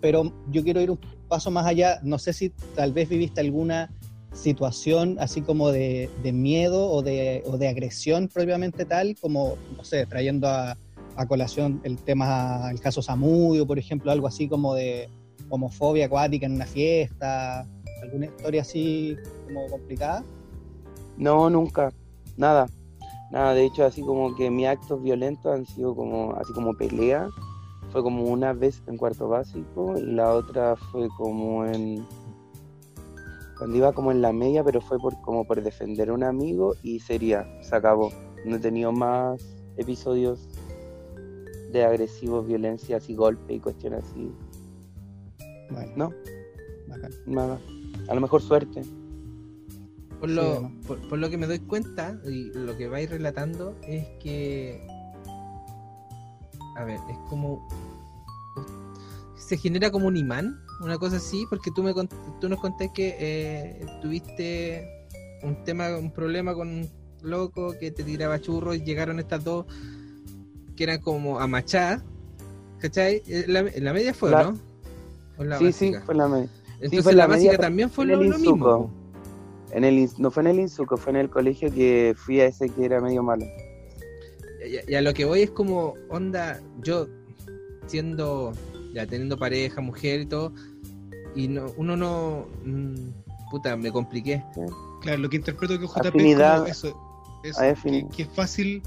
Pero 0.00 0.32
yo 0.50 0.64
quiero 0.64 0.80
ir 0.80 0.90
un 0.90 0.98
paso 1.28 1.50
más 1.52 1.66
allá. 1.66 2.00
No 2.02 2.18
sé 2.18 2.32
si 2.32 2.50
tal 2.74 2.92
vez 2.92 3.08
viviste 3.08 3.40
alguna 3.40 3.90
situación 4.32 5.16
así 5.20 5.42
como 5.42 5.70
de, 5.70 6.08
miedo 6.32 6.90
o 6.90 7.02
de, 7.02 7.42
o 7.46 7.56
de 7.56 7.68
agresión 7.68 8.28
propiamente 8.28 8.84
tal, 8.84 9.16
como, 9.20 9.56
no 9.76 9.84
sé, 9.84 10.06
trayendo 10.06 10.48
a, 10.48 10.76
a 11.16 11.26
colación 11.26 11.80
el 11.84 11.98
tema, 11.98 12.68
el 12.70 12.80
caso 12.80 13.00
Samudio, 13.00 13.66
por 13.66 13.78
ejemplo, 13.78 14.10
algo 14.10 14.26
así 14.26 14.48
como 14.48 14.74
de 14.74 15.08
homofobia 15.50 16.06
acuática 16.06 16.46
en 16.46 16.52
una 16.52 16.66
fiesta, 16.66 17.66
alguna 18.02 18.26
historia 18.26 18.62
así 18.62 19.16
como 19.46 19.68
complicada. 19.68 20.24
No, 21.20 21.50
nunca. 21.50 21.92
Nada. 22.36 22.66
Nada. 23.30 23.54
De 23.54 23.64
hecho, 23.64 23.84
así 23.84 24.00
como 24.02 24.34
que 24.34 24.50
mis 24.50 24.66
actos 24.66 25.00
violentos 25.02 25.52
han 25.54 25.66
sido 25.66 25.94
como, 25.94 26.32
así 26.34 26.52
como 26.52 26.74
pelea. 26.74 27.28
Fue 27.90 28.02
como 28.02 28.24
una 28.24 28.52
vez 28.52 28.82
en 28.86 28.96
cuarto 28.96 29.28
básico 29.28 29.98
y 29.98 30.02
la 30.02 30.32
otra 30.34 30.76
fue 30.76 31.08
como 31.16 31.64
en 31.66 32.06
cuando 33.58 33.76
iba 33.76 33.92
como 33.92 34.10
en 34.10 34.22
la 34.22 34.32
media, 34.32 34.64
pero 34.64 34.80
fue 34.80 34.98
por 34.98 35.20
como 35.20 35.44
por 35.44 35.60
defender 35.62 36.08
a 36.08 36.14
un 36.14 36.22
amigo 36.22 36.74
y 36.82 37.00
sería, 37.00 37.46
se 37.62 37.76
acabó. 37.76 38.10
No 38.46 38.56
he 38.56 38.58
tenido 38.58 38.90
más 38.90 39.42
episodios 39.76 40.48
de 41.70 41.84
agresivos, 41.84 42.46
violencia, 42.46 42.96
así 42.96 43.14
golpe 43.14 43.54
y 43.54 43.60
cuestiones 43.60 44.04
así. 44.04 44.32
Bueno, 45.70 45.92
No, 45.96 46.12
bacán. 46.88 47.12
nada. 47.26 47.58
A 48.08 48.14
lo 48.14 48.20
mejor 48.22 48.40
suerte. 48.40 48.82
Por 50.20 50.28
Sí, 50.28 50.34
lo, 50.36 50.60
¿no? 50.60 50.72
por, 50.86 51.08
por 51.08 51.18
lo 51.18 51.30
que 51.30 51.38
me 51.38 51.46
doy 51.46 51.58
cuenta 51.60 52.20
y 52.26 52.52
lo 52.52 52.76
que 52.76 52.88
vais 52.88 53.08
relatando 53.10 53.74
es 53.88 54.06
que, 54.22 54.86
a 56.76 56.84
ver, 56.84 57.00
es 57.08 57.16
como 57.28 57.66
se 59.36 59.56
genera 59.56 59.90
como 59.90 60.06
un 60.06 60.16
imán, 60.16 60.60
una 60.80 60.96
cosa 60.98 61.16
así, 61.16 61.44
porque 61.50 61.70
tú 61.74 61.82
me 61.82 61.92
tú 62.40 62.48
nos 62.48 62.60
contaste 62.60 62.92
que 62.94 63.16
eh, 63.18 63.86
tuviste 64.00 65.08
un 65.42 65.64
tema, 65.64 65.96
un 65.96 66.12
problema 66.12 66.54
con 66.54 66.68
un 66.68 66.90
loco 67.22 67.74
que 67.80 67.90
te 67.90 68.04
tiraba 68.04 68.40
churros 68.40 68.76
y 68.76 68.84
llegaron 68.84 69.18
estas 69.18 69.42
dos 69.42 69.66
que 70.76 70.84
eran 70.84 71.00
como 71.00 71.40
amachadas, 71.40 72.02
¿cachai? 72.78 73.22
Eh, 73.26 73.46
La, 73.48 73.62
la 73.62 73.92
media 73.92 74.14
fue, 74.14 74.30
La- 74.30 74.44
¿no? 74.44 74.58
¿O 75.38 75.44
la 75.44 75.58
sí, 75.58 75.72
sí, 75.72 75.94
fue 76.04 76.14
la 76.14 76.28
media. 76.28 76.48
Entonces 76.74 77.02
fue 77.02 77.12
la, 77.14 77.26
media, 77.26 77.36
básica 77.36 77.50
pero 77.52 77.62
también 77.62 77.90
fue 77.90 78.06
lo, 78.06 78.22
lo 78.22 78.38
mismo. 78.38 78.90
En 79.72 79.84
el, 79.84 80.08
no 80.18 80.30
fue 80.30 80.42
en 80.42 80.48
el 80.48 80.60
Insuco, 80.60 80.96
fue 80.96 81.10
en 81.10 81.16
el 81.16 81.30
colegio 81.30 81.72
que 81.72 82.14
fui 82.16 82.40
a 82.40 82.46
ese 82.46 82.68
que 82.68 82.84
era 82.84 83.00
medio 83.00 83.22
malo. 83.22 83.46
Y 84.68 84.76
a, 84.76 84.90
y 84.90 84.94
a 84.94 85.00
lo 85.00 85.14
que 85.14 85.24
voy 85.24 85.42
es 85.42 85.50
como, 85.50 85.94
onda, 86.08 86.60
yo 86.82 87.08
siendo, 87.86 88.52
ya 88.94 89.06
teniendo 89.06 89.36
pareja, 89.36 89.80
mujer 89.80 90.20
y 90.20 90.26
todo, 90.26 90.52
y 91.34 91.48
no, 91.48 91.66
uno 91.76 91.96
no, 91.96 92.46
mm, 92.64 93.50
puta, 93.50 93.76
me 93.76 93.90
compliqué. 93.90 94.42
Claro, 95.02 95.18
lo 95.18 95.28
que 95.28 95.36
interpreto 95.36 95.78
que 95.78 95.86
JP 95.86 96.06
Afinidad. 96.06 96.68
es 96.68 96.80
como 96.80 96.92
eso, 97.44 97.60
eso, 97.62 97.82
que, 98.16 98.22
es 98.22 98.28
fácil 98.28 98.82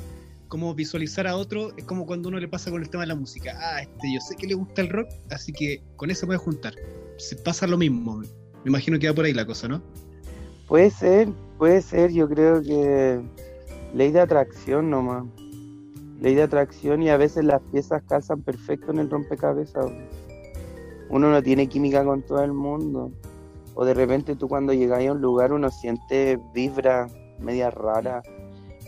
como 0.47 0.73
visualizar 0.75 1.27
a 1.27 1.35
otro, 1.35 1.75
es 1.77 1.83
como 1.85 2.05
cuando 2.05 2.29
uno 2.29 2.39
le 2.39 2.47
pasa 2.47 2.69
con 2.69 2.81
el 2.81 2.89
tema 2.89 3.03
de 3.03 3.07
la 3.07 3.15
música. 3.15 3.57
Ah, 3.59 3.81
este, 3.81 4.13
yo 4.13 4.21
sé 4.21 4.35
que 4.35 4.47
le 4.47 4.53
gusta 4.53 4.81
el 4.81 4.89
rock, 4.89 5.09
así 5.31 5.51
que 5.51 5.81
con 5.95 6.11
eso 6.11 6.25
puede 6.25 6.39
juntar. 6.39 6.75
Se 7.17 7.35
pasa 7.35 7.67
lo 7.67 7.77
mismo. 7.77 8.19
Me 8.19 8.69
imagino 8.69 8.99
que 8.99 9.07
va 9.09 9.15
por 9.15 9.25
ahí 9.25 9.33
la 9.33 9.45
cosa, 9.45 9.67
¿no? 9.67 9.81
Puede 10.67 10.89
ser, 10.89 11.29
puede 11.57 11.81
ser, 11.81 12.11
yo 12.11 12.27
creo 12.29 12.61
que 12.61 13.21
ley 13.93 14.11
de 14.11 14.19
atracción 14.21 14.89
nomás. 14.89 15.25
Ley 16.19 16.35
de 16.35 16.43
atracción 16.43 17.03
y 17.03 17.09
a 17.09 17.17
veces 17.17 17.43
las 17.43 17.61
piezas 17.71 18.01
calzan 18.07 18.41
perfecto 18.41 18.91
en 18.91 18.99
el 18.99 19.09
rompecabezas. 19.09 19.85
Uno 21.09 21.29
no 21.29 21.43
tiene 21.43 21.67
química 21.67 22.03
con 22.05 22.21
todo 22.21 22.43
el 22.43 22.53
mundo. 22.53 23.11
O 23.75 23.85
de 23.85 23.93
repente 23.93 24.35
tú 24.35 24.47
cuando 24.47 24.73
llegáis 24.73 25.09
a 25.09 25.13
un 25.13 25.21
lugar 25.21 25.51
uno 25.51 25.69
siente 25.69 26.39
vibra 26.53 27.07
media 27.39 27.71
rara 27.71 28.21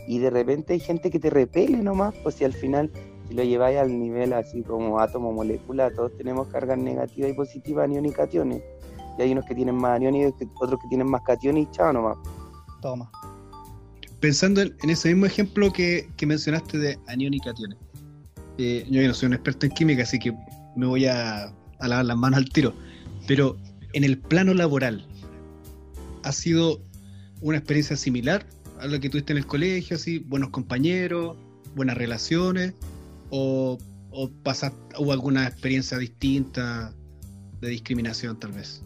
y 0.06 0.18
de 0.18 0.30
repente 0.30 0.72
hay 0.72 0.80
gente 0.80 1.10
que 1.10 1.18
te 1.18 1.28
repele 1.28 1.78
nomás, 1.78 2.14
pues 2.22 2.36
si 2.36 2.44
al 2.44 2.52
final 2.52 2.90
si 3.28 3.34
lo 3.34 3.42
lleváis 3.42 3.78
al 3.78 3.98
nivel 3.98 4.32
así 4.32 4.62
como 4.62 5.00
átomo, 5.00 5.32
molécula, 5.32 5.90
todos 5.90 6.16
tenemos 6.16 6.46
cargas 6.48 6.78
negativas 6.78 7.30
y 7.30 7.34
positivas, 7.34 7.84
aniones 7.84 8.12
y 8.12 8.14
cationes. 8.14 8.62
Y 9.18 9.22
hay 9.22 9.32
unos 9.32 9.44
que 9.44 9.54
tienen 9.54 9.74
más 9.76 9.96
aniones 9.96 10.34
y 10.40 10.44
otros 10.54 10.80
que 10.80 10.88
tienen 10.88 11.08
más 11.08 11.22
cationes 11.22 11.66
y 11.68 11.70
chao 11.72 11.92
nomás. 11.92 12.16
Toma. 12.82 13.10
Pensando 14.20 14.62
en, 14.62 14.74
en 14.82 14.90
ese 14.90 15.08
mismo 15.08 15.26
ejemplo 15.26 15.72
que, 15.72 16.08
que 16.16 16.26
mencionaste 16.26 16.78
de 16.78 16.98
anión 17.06 17.34
y 17.34 17.40
cationes. 17.40 17.78
Eh, 18.58 18.86
yo 18.90 19.06
no 19.06 19.14
soy 19.14 19.26
un 19.26 19.34
experto 19.34 19.66
en 19.66 19.72
química, 19.72 20.02
así 20.02 20.18
que 20.18 20.32
me 20.74 20.86
voy 20.86 21.06
a, 21.06 21.44
a 21.78 21.88
lavar 21.88 22.04
las 22.06 22.16
manos 22.16 22.38
al 22.38 22.48
tiro. 22.48 22.74
Pero 23.26 23.56
en 23.92 24.04
el 24.04 24.18
plano 24.18 24.54
laboral, 24.54 25.06
¿ha 26.22 26.32
sido 26.32 26.80
una 27.40 27.58
experiencia 27.58 27.96
similar 27.96 28.46
a 28.80 28.86
la 28.86 28.98
que 28.98 29.08
tuviste 29.08 29.32
en 29.32 29.38
el 29.38 29.46
colegio? 29.46 29.96
Así, 29.96 30.18
buenos 30.18 30.50
compañeros, 30.50 31.36
buenas 31.74 31.96
relaciones, 31.96 32.74
o, 33.30 33.78
o 34.10 34.30
pasa, 34.42 34.72
hubo 34.98 35.12
alguna 35.12 35.46
experiencia 35.46 35.98
distinta 35.98 36.94
de 37.60 37.68
discriminación 37.68 38.38
tal 38.38 38.52
vez. 38.52 38.82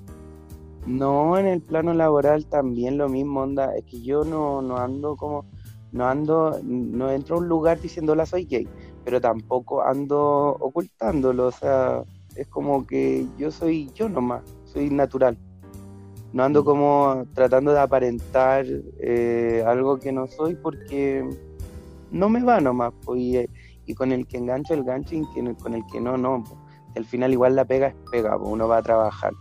No, 0.86 1.36
en 1.38 1.46
el 1.46 1.60
plano 1.60 1.92
laboral 1.94 2.46
también 2.46 2.96
lo 2.98 3.08
mismo, 3.08 3.40
onda. 3.40 3.74
Es 3.76 3.84
que 3.84 4.00
yo 4.02 4.24
no, 4.24 4.62
no 4.62 4.78
ando 4.78 5.16
como, 5.16 5.44
no 5.92 6.06
ando, 6.06 6.58
no 6.62 7.10
entro 7.10 7.36
a 7.36 7.38
un 7.40 7.48
lugar 7.48 7.80
diciendo 7.80 8.12
hola 8.12 8.26
soy 8.26 8.46
gay, 8.46 8.66
pero 9.04 9.20
tampoco 9.20 9.82
ando 9.82 10.56
ocultándolo, 10.58 11.48
o 11.48 11.52
sea, 11.52 12.02
es 12.34 12.46
como 12.48 12.86
que 12.86 13.26
yo 13.38 13.50
soy 13.50 13.90
yo 13.94 14.08
nomás, 14.08 14.42
soy 14.64 14.90
natural. 14.90 15.36
No 16.32 16.44
ando 16.44 16.64
como 16.64 17.24
tratando 17.34 17.72
de 17.72 17.80
aparentar 17.80 18.64
eh, 19.00 19.64
algo 19.66 19.98
que 19.98 20.12
no 20.12 20.28
soy 20.28 20.54
porque 20.54 21.28
no 22.12 22.28
me 22.28 22.42
va 22.42 22.60
nomás, 22.60 22.92
pues, 23.04 23.20
y, 23.20 23.46
y 23.86 23.94
con 23.94 24.12
el 24.12 24.26
que 24.26 24.38
engancho 24.38 24.74
el 24.74 24.84
gancho 24.84 25.16
y 25.16 25.24
con 25.56 25.74
el 25.74 25.84
que 25.86 26.00
no, 26.00 26.16
no. 26.16 26.44
pues. 26.44 26.56
Al 26.96 27.04
final 27.04 27.32
igual 27.32 27.54
la 27.56 27.64
pega 27.64 27.88
es 27.88 27.94
pega, 28.10 28.36
pues, 28.38 28.50
uno 28.50 28.68
va 28.68 28.78
a 28.78 28.82
trabajar. 28.82 29.32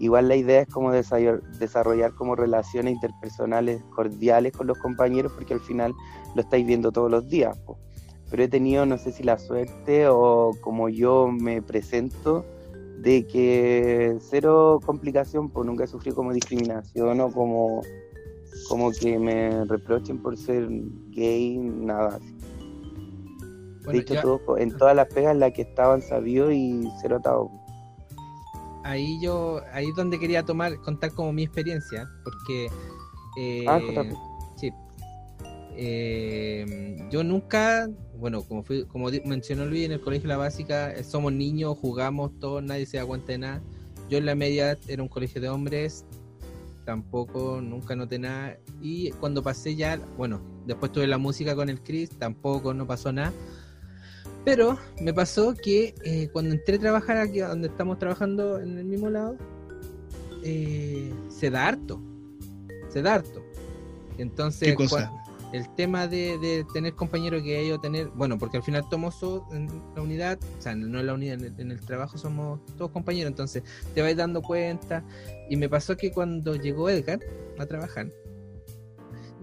Igual 0.00 0.28
la 0.28 0.36
idea 0.36 0.62
es 0.62 0.68
como 0.68 0.90
desarrollar, 0.92 2.14
como 2.14 2.34
relaciones 2.34 2.94
interpersonales 2.94 3.82
cordiales 3.94 4.52
con 4.52 4.66
los 4.66 4.78
compañeros 4.78 5.32
porque 5.32 5.54
al 5.54 5.60
final 5.60 5.94
lo 6.34 6.42
estáis 6.42 6.66
viendo 6.66 6.90
todos 6.92 7.10
los 7.10 7.28
días. 7.28 7.56
po. 7.60 7.78
Pero 8.30 8.42
he 8.42 8.48
tenido, 8.48 8.84
no 8.86 8.98
sé 8.98 9.12
si 9.12 9.22
la 9.22 9.38
suerte 9.38 10.08
o 10.08 10.50
como 10.62 10.88
yo 10.88 11.28
me 11.28 11.62
presento, 11.62 12.44
de 12.98 13.26
que 13.26 14.16
cero 14.20 14.80
complicación, 14.84 15.50
pues 15.50 15.66
nunca 15.66 15.86
sufrí 15.86 16.10
como 16.10 16.32
discriminación 16.32 17.20
o 17.20 17.30
como, 17.30 17.82
como 18.68 18.90
que 18.90 19.18
me 19.18 19.64
reprochen 19.66 20.18
por 20.22 20.36
ser 20.36 20.68
gay, 21.10 21.58
nada. 21.58 22.16
así. 22.16 22.34
Bueno, 23.84 23.92
de 23.92 23.98
hecho, 23.98 24.14
ya- 24.14 24.22
todo- 24.22 24.58
en 24.58 24.76
todas 24.76 24.96
las 24.96 25.06
pegas 25.08 25.32
en 25.34 25.40
las 25.40 25.52
que 25.52 25.62
estaban 25.62 26.00
sabido 26.02 26.50
y 26.50 26.88
cero 27.02 27.16
atado. 27.16 27.50
Ahí 28.84 29.18
yo, 29.20 29.62
ahí 29.72 29.88
es 29.88 29.94
donde 29.96 30.18
quería 30.20 30.44
tomar, 30.44 30.76
contar 30.80 31.12
como 31.12 31.32
mi 31.32 31.42
experiencia, 31.42 32.08
porque 32.22 32.68
eh, 33.38 33.64
Ah, 33.66 33.80
sí, 34.56 34.70
Eh, 35.76 37.08
yo 37.10 37.24
nunca, 37.24 37.90
bueno, 38.16 38.42
como 38.42 38.62
fui, 38.62 38.84
como 38.84 39.08
mencionó 39.24 39.66
Luis 39.66 39.86
en 39.86 39.92
el 39.92 40.00
colegio 40.00 40.28
La 40.28 40.36
Básica, 40.36 40.92
eh, 40.92 41.02
somos 41.02 41.32
niños, 41.32 41.76
jugamos 41.80 42.30
todos, 42.38 42.62
nadie 42.62 42.86
se 42.86 42.98
da 42.98 43.06
cuenta 43.06 43.32
de 43.32 43.38
nada. 43.38 43.62
Yo 44.08 44.18
en 44.18 44.26
la 44.26 44.36
media 44.36 44.78
era 44.86 45.02
un 45.02 45.08
colegio 45.08 45.40
de 45.40 45.48
hombres, 45.48 46.04
tampoco, 46.84 47.60
nunca 47.60 47.96
noté 47.96 48.18
nada. 48.18 48.56
Y 48.80 49.10
cuando 49.12 49.42
pasé 49.42 49.74
ya, 49.74 49.98
bueno, 50.16 50.40
después 50.66 50.92
tuve 50.92 51.06
la 51.06 51.18
música 51.18 51.56
con 51.56 51.68
el 51.68 51.80
Chris, 51.82 52.10
tampoco, 52.10 52.72
no 52.74 52.86
pasó 52.86 53.12
nada. 53.12 53.32
Pero 54.44 54.78
me 55.00 55.14
pasó 55.14 55.54
que 55.54 55.94
eh, 56.04 56.28
cuando 56.32 56.54
entré 56.54 56.76
a 56.76 56.78
trabajar 56.80 57.16
aquí, 57.16 57.38
donde 57.38 57.68
estamos 57.68 57.98
trabajando 57.98 58.60
en 58.60 58.78
el 58.78 58.84
mismo 58.84 59.08
lado, 59.08 59.36
eh, 60.42 61.12
se 61.30 61.50
da 61.50 61.68
harto. 61.68 62.00
Se 62.90 63.00
da 63.02 63.14
harto. 63.14 63.42
Entonces, 64.18 64.68
¿Qué 64.68 64.74
cosa? 64.74 65.10
cua- 65.10 65.20
el 65.52 65.72
tema 65.76 66.08
de, 66.08 66.36
de 66.38 66.66
tener 66.74 66.94
compañeros 66.94 67.42
que 67.42 67.56
o 67.72 67.80
tener, 67.80 68.08
bueno, 68.08 68.38
porque 68.38 68.56
al 68.56 68.62
final 68.64 68.84
so- 69.14 69.46
en 69.52 69.68
la 69.94 70.02
unidad, 70.02 70.38
o 70.58 70.62
sea, 70.62 70.74
no 70.74 70.98
en 70.98 71.06
la 71.06 71.14
unidad, 71.14 71.34
en 71.40 71.44
el, 71.44 71.60
en 71.60 71.70
el 71.70 71.80
trabajo 71.80 72.18
somos 72.18 72.58
todos 72.76 72.90
compañeros, 72.90 73.30
entonces 73.30 73.62
te 73.94 74.02
vais 74.02 74.16
dando 74.16 74.42
cuenta. 74.42 75.04
Y 75.48 75.56
me 75.56 75.68
pasó 75.68 75.96
que 75.96 76.10
cuando 76.10 76.56
llegó 76.56 76.90
Edgar 76.90 77.20
a 77.58 77.66
trabajar, 77.66 78.08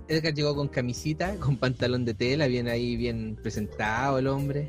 Edgar 0.09 0.33
llegó 0.33 0.53
con 0.53 0.67
camisita, 0.67 1.35
con 1.37 1.55
pantalón 1.57 2.03
de 2.03 2.13
tela, 2.13 2.47
bien 2.47 2.67
ahí, 2.67 2.97
bien 2.97 3.37
presentado 3.41 4.19
el 4.19 4.27
hombre. 4.27 4.67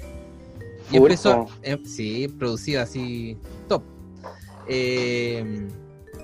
Y 0.92 0.98
Pulpo. 0.98 1.06
empezó, 1.06 1.46
em- 1.62 1.84
sí, 1.84 2.28
producido 2.38 2.82
así, 2.82 3.36
top. 3.68 3.82
Eh, 4.66 5.66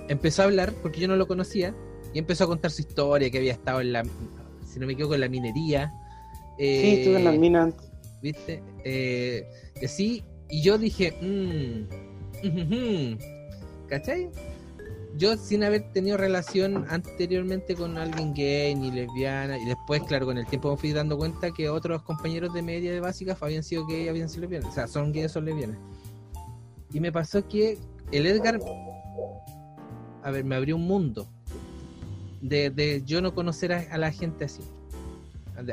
empezó 0.07 0.43
a 0.43 0.45
hablar, 0.45 0.73
porque 0.81 0.99
yo 1.01 1.07
no 1.07 1.15
lo 1.15 1.27
conocía, 1.27 1.73
y 2.13 2.19
empezó 2.19 2.43
a 2.43 2.47
contar 2.47 2.71
su 2.71 2.81
historia, 2.81 3.29
que 3.29 3.39
había 3.39 3.53
estado 3.53 3.81
en 3.81 3.93
la, 3.93 4.03
si 4.65 4.79
no 4.79 4.85
me 4.87 4.93
equivoco, 4.93 5.15
en 5.15 5.21
la 5.21 5.29
minería. 5.29 5.91
Sí, 6.57 6.65
Eh, 6.65 6.93
estuve 6.93 7.17
en 7.17 7.23
las 7.23 7.37
minas. 7.37 7.73
¿viste? 8.21 8.61
Eh, 8.83 9.47
y 9.81 9.85
así, 9.85 10.23
y 10.49 10.61
yo 10.61 10.77
dije, 10.77 11.13
mmm, 11.21 12.47
ujujú", 12.47 13.17
¿cachai? 13.87 14.29
Yo 15.19 15.35
sin 15.35 15.65
haber 15.65 15.91
tenido 15.91 16.15
relación 16.15 16.85
anteriormente 16.89 17.75
con 17.75 17.97
alguien 17.97 18.33
gay 18.33 18.73
ni 18.73 18.89
lesbiana, 18.89 19.57
y 19.57 19.65
después, 19.65 20.01
claro, 20.03 20.25
con 20.25 20.37
el 20.37 20.47
tiempo 20.47 20.71
me 20.71 20.77
fui 20.77 20.93
dando 20.93 21.17
cuenta 21.17 21.51
que 21.51 21.67
otros 21.67 22.03
compañeros 22.03 22.53
de 22.53 22.61
media 22.61 22.93
de 22.93 23.01
básica 23.01 23.37
habían 23.41 23.61
sido 23.61 23.85
gay, 23.85 24.07
habían 24.07 24.29
sido 24.29 24.43
lesbianas, 24.43 24.69
o 24.69 24.73
sea, 24.73 24.87
son 24.87 25.11
gays, 25.11 25.33
son 25.33 25.43
lesbianas. 25.43 25.77
Y 26.93 27.01
me 27.01 27.11
pasó 27.11 27.45
que 27.45 27.77
el 28.13 28.27
Edgar, 28.27 28.61
a 30.23 30.31
ver, 30.31 30.45
me 30.45 30.55
abrió 30.55 30.77
un 30.77 30.87
mundo 30.87 31.27
de, 32.41 32.69
de 32.69 33.03
yo 33.05 33.21
no 33.21 33.35
conocer 33.35 33.73
a, 33.73 33.97
la 33.97 34.13
gente 34.13 34.45
así 34.45 34.61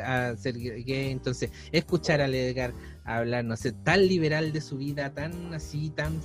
a 0.03 0.31
a 0.31 0.37
ser 0.37 0.59
gay, 0.59 1.13
entonces 1.13 1.53
escuchar 1.71 2.21
al 2.21 2.35
Edgar 2.35 2.73
hablar, 3.05 3.45
no 3.45 3.57
sé, 3.57 3.71
tan 3.71 4.09
liberal 4.09 4.53
de 4.53 4.61
su 4.61 4.77
vida, 4.77 5.15
tan 5.15 5.55
así, 5.55 5.91
tan... 5.91 6.21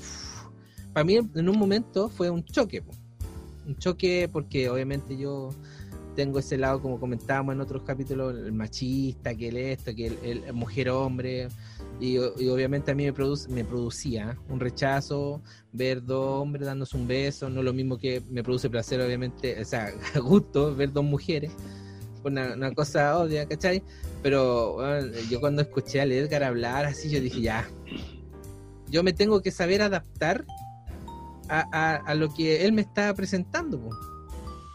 Para 0.91 1.03
mí 1.03 1.17
en 1.17 1.47
un 1.47 1.59
momento 1.59 2.09
fue 2.09 2.31
un 2.31 2.43
choque, 2.43 2.81
po. 2.81 2.91
Un 3.65 3.75
choque 3.77 4.29
porque 4.31 4.69
obviamente 4.69 5.17
yo 5.17 5.49
tengo 6.15 6.39
ese 6.39 6.57
lado, 6.57 6.81
como 6.81 6.99
comentábamos 6.99 7.55
en 7.55 7.61
otros 7.61 7.83
capítulos, 7.83 8.35
el 8.35 8.51
machista, 8.51 9.33
que 9.35 9.47
el 9.47 9.57
esto, 9.57 9.95
que 9.95 10.07
el, 10.07 10.53
mujer-hombre, 10.53 11.47
y, 11.99 12.17
obviamente 12.17 12.91
a 12.91 12.95
mí 12.95 13.05
me, 13.05 13.13
produce, 13.13 13.49
me 13.49 13.63
producía 13.63 14.37
un 14.49 14.59
rechazo 14.59 15.41
ver 15.71 16.03
dos 16.03 16.41
hombres 16.41 16.65
dándose 16.65 16.97
un 16.97 17.07
beso, 17.07 17.49
no 17.49 17.63
lo 17.63 17.73
mismo 17.73 17.97
que 17.97 18.21
me 18.29 18.43
produce 18.43 18.69
placer, 18.69 18.99
obviamente, 18.99 19.61
o 19.61 19.65
sea, 19.65 19.91
gusto 20.21 20.75
ver 20.75 20.91
dos 20.91 21.05
mujeres 21.05 21.51
una, 22.23 22.53
una 22.53 22.73
cosa 22.73 23.17
obvia, 23.17 23.47
¿cachai? 23.47 23.81
Pero 24.21 24.77
yo 25.29 25.39
cuando 25.39 25.61
escuché 25.61 26.01
al 26.01 26.11
Edgar 26.11 26.43
hablar 26.43 26.85
así, 26.85 27.09
yo 27.09 27.19
dije, 27.19 27.41
ya, 27.41 27.67
yo 28.89 29.03
me 29.03 29.13
tengo 29.13 29.41
que 29.41 29.51
saber 29.51 29.81
adaptar 29.81 30.45
a, 31.51 31.67
a- 31.71 31.95
a 31.97 32.15
lo 32.15 32.33
que 32.33 32.65
él 32.65 32.73
me 32.73 32.81
está 32.81 33.13
presentando. 33.13 33.89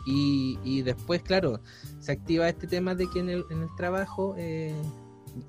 Y, 0.06 0.58
y 0.62 0.82
después, 0.82 1.22
claro, 1.22 1.60
se 1.98 2.12
activa 2.12 2.48
este 2.48 2.68
tema 2.68 2.94
de 2.94 3.08
que 3.10 3.18
en 3.18 3.28
el, 3.28 3.44
en 3.50 3.62
el 3.62 3.68
trabajo 3.76 4.34
eh, 4.38 4.72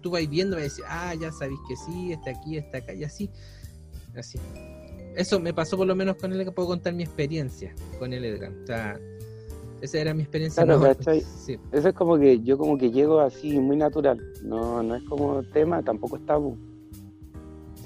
tú 0.01 0.09
vas 0.11 0.27
viendo 0.27 0.57
y 0.57 0.63
decís, 0.63 0.83
ah, 0.87 1.13
ya 1.13 1.31
sabéis 1.31 1.59
que 1.67 1.75
sí, 1.75 2.11
está 2.11 2.31
aquí, 2.31 2.57
está 2.57 2.79
acá, 2.79 2.93
y 2.93 3.03
así. 3.03 3.29
Así. 4.17 4.39
Eso 5.15 5.39
me 5.39 5.53
pasó 5.53 5.77
por 5.77 5.85
lo 5.85 5.95
menos 5.95 6.15
con 6.15 6.31
él, 6.33 6.43
que 6.43 6.51
puedo 6.51 6.69
contar 6.69 6.93
mi 6.93 7.03
experiencia 7.03 7.75
con 7.99 8.13
el 8.13 8.25
Edgar. 8.25 8.51
O 8.63 8.65
sea, 8.65 8.99
esa 9.81 9.99
era 9.99 10.13
mi 10.15 10.23
experiencia. 10.23 10.63
Claro. 10.63 10.79
Eso 11.71 11.89
es 11.89 11.93
como 11.93 12.17
que 12.17 12.39
yo 12.41 12.57
como 12.57 12.79
que 12.79 12.89
llego 12.89 13.19
así 13.19 13.59
muy 13.59 13.77
natural. 13.77 14.19
No, 14.43 14.81
no 14.81 14.95
es 14.95 15.03
como 15.03 15.43
tema, 15.43 15.83
tampoco 15.83 16.17
es 16.17 16.25
tabú. 16.25 16.57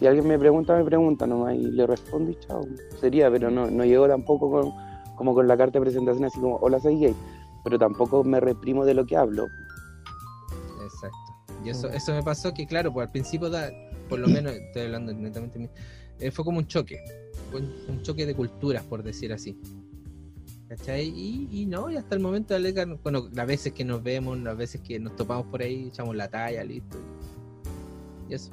Si 0.02 0.08
alguien 0.08 0.28
me 0.28 0.40
pregunta, 0.40 0.76
me 0.76 0.84
pregunta 0.84 1.28
nomás 1.28 1.54
y 1.54 1.62
le 1.62 1.86
respondo 1.86 2.32
y 2.32 2.36
chao. 2.40 2.66
Sería, 3.00 3.30
pero 3.30 3.52
no, 3.52 3.70
no 3.70 3.86
llego 3.86 4.08
tampoco 4.08 4.50
con, 4.50 4.74
como 5.16 5.36
con 5.36 5.48
la 5.48 5.56
carta 5.56 5.78
de 5.78 5.86
presentación 5.86 6.26
así 6.26 6.40
como, 6.40 6.56
hola, 6.56 6.80
soy 6.80 7.00
gay. 7.00 7.16
Pero 7.64 7.78
tampoco 7.78 8.24
me 8.24 8.40
reprimo 8.40 8.84
de 8.84 8.96
lo 8.96 9.06
que 9.06 9.16
hablo. 9.16 9.46
Exacto. 10.84 11.54
Y 11.64 11.70
eso, 11.70 11.88
eso 11.90 12.16
me 12.16 12.24
pasó 12.24 12.52
que, 12.52 12.66
claro, 12.66 12.92
pues 12.92 13.06
al 13.06 13.12
principio, 13.12 13.52
da, 13.52 13.70
por 14.10 14.18
lo 14.18 14.28
menos, 14.28 14.54
estoy 14.54 14.86
hablando 14.86 15.14
netamente 15.14 15.60
de 15.60 15.66
mí, 15.66 15.72
eh, 16.20 16.32
fue 16.32 16.44
como 16.44 16.58
un 16.58 16.66
choque. 16.66 16.98
Fue 17.52 17.60
un, 17.62 17.72
un 17.88 18.02
choque 18.02 18.26
de 18.26 18.34
culturas, 18.34 18.84
por 18.84 19.04
decir 19.04 19.32
así. 19.32 19.56
¿Cachai? 20.68 21.10
Y, 21.10 21.48
y 21.52 21.68
no, 21.68 21.92
y 21.92 21.98
hasta 21.98 22.16
el 22.16 22.22
momento, 22.22 22.56
bueno, 23.04 23.30
las 23.34 23.46
veces 23.46 23.72
que 23.72 23.86
nos 23.86 24.02
vemos, 24.02 24.40
las 24.40 24.58
veces 24.58 24.82
que 24.82 25.00
nos 25.00 25.16
topamos 25.16 25.46
por 25.46 25.62
ahí, 25.62 25.90
echamos 25.90 26.16
la 26.16 26.28
talla, 26.28 26.64
listo. 26.64 26.98
Y 28.28 28.34
eso. 28.34 28.50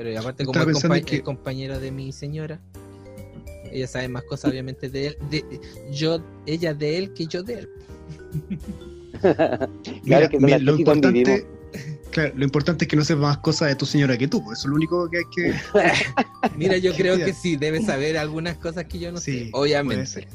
Pero 0.00 0.12
y 0.12 0.16
aparte, 0.16 0.46
como 0.46 0.58
es 0.58 0.66
compa- 0.82 1.04
que- 1.04 1.16
es 1.16 1.22
compañero 1.22 1.78
de 1.78 1.90
mi 1.92 2.10
señora, 2.10 2.58
ella 3.70 3.86
sabe 3.86 4.08
más 4.08 4.22
cosas, 4.22 4.50
obviamente, 4.50 4.88
de 4.88 5.08
él. 5.08 5.18
De, 5.30 5.44
yo, 5.92 6.22
ella 6.46 6.72
de 6.72 6.96
él 6.96 7.12
que 7.12 7.26
yo 7.26 7.42
de 7.42 7.58
él. 7.58 7.68
Mira, 10.04 10.26
que 10.30 10.40
la 10.40 10.56
lo 10.58 10.78
importante, 10.78 11.46
claro, 12.10 12.32
lo 12.34 12.44
importante 12.44 12.86
es 12.86 12.88
que 12.88 12.96
no 12.96 13.04
sepas 13.04 13.20
más 13.22 13.38
cosas 13.38 13.68
de 13.68 13.74
tu 13.74 13.84
señora 13.84 14.16
que 14.16 14.26
tú, 14.26 14.42
pues 14.42 14.60
eso 14.60 14.68
es 14.68 14.70
lo 14.70 14.76
único 14.76 15.10
que 15.10 15.18
hay 15.18 15.24
que. 15.36 15.54
Mira, 16.56 16.78
yo 16.78 16.94
creo 16.94 17.18
que 17.18 17.34
sí, 17.34 17.56
debe 17.56 17.82
saber 17.82 18.16
algunas 18.16 18.56
cosas 18.56 18.86
que 18.86 18.98
yo 19.00 19.12
no 19.12 19.18
Sí, 19.18 19.44
sé, 19.44 19.50
puede 19.50 19.64
obviamente. 19.64 20.06
ser. 20.06 20.28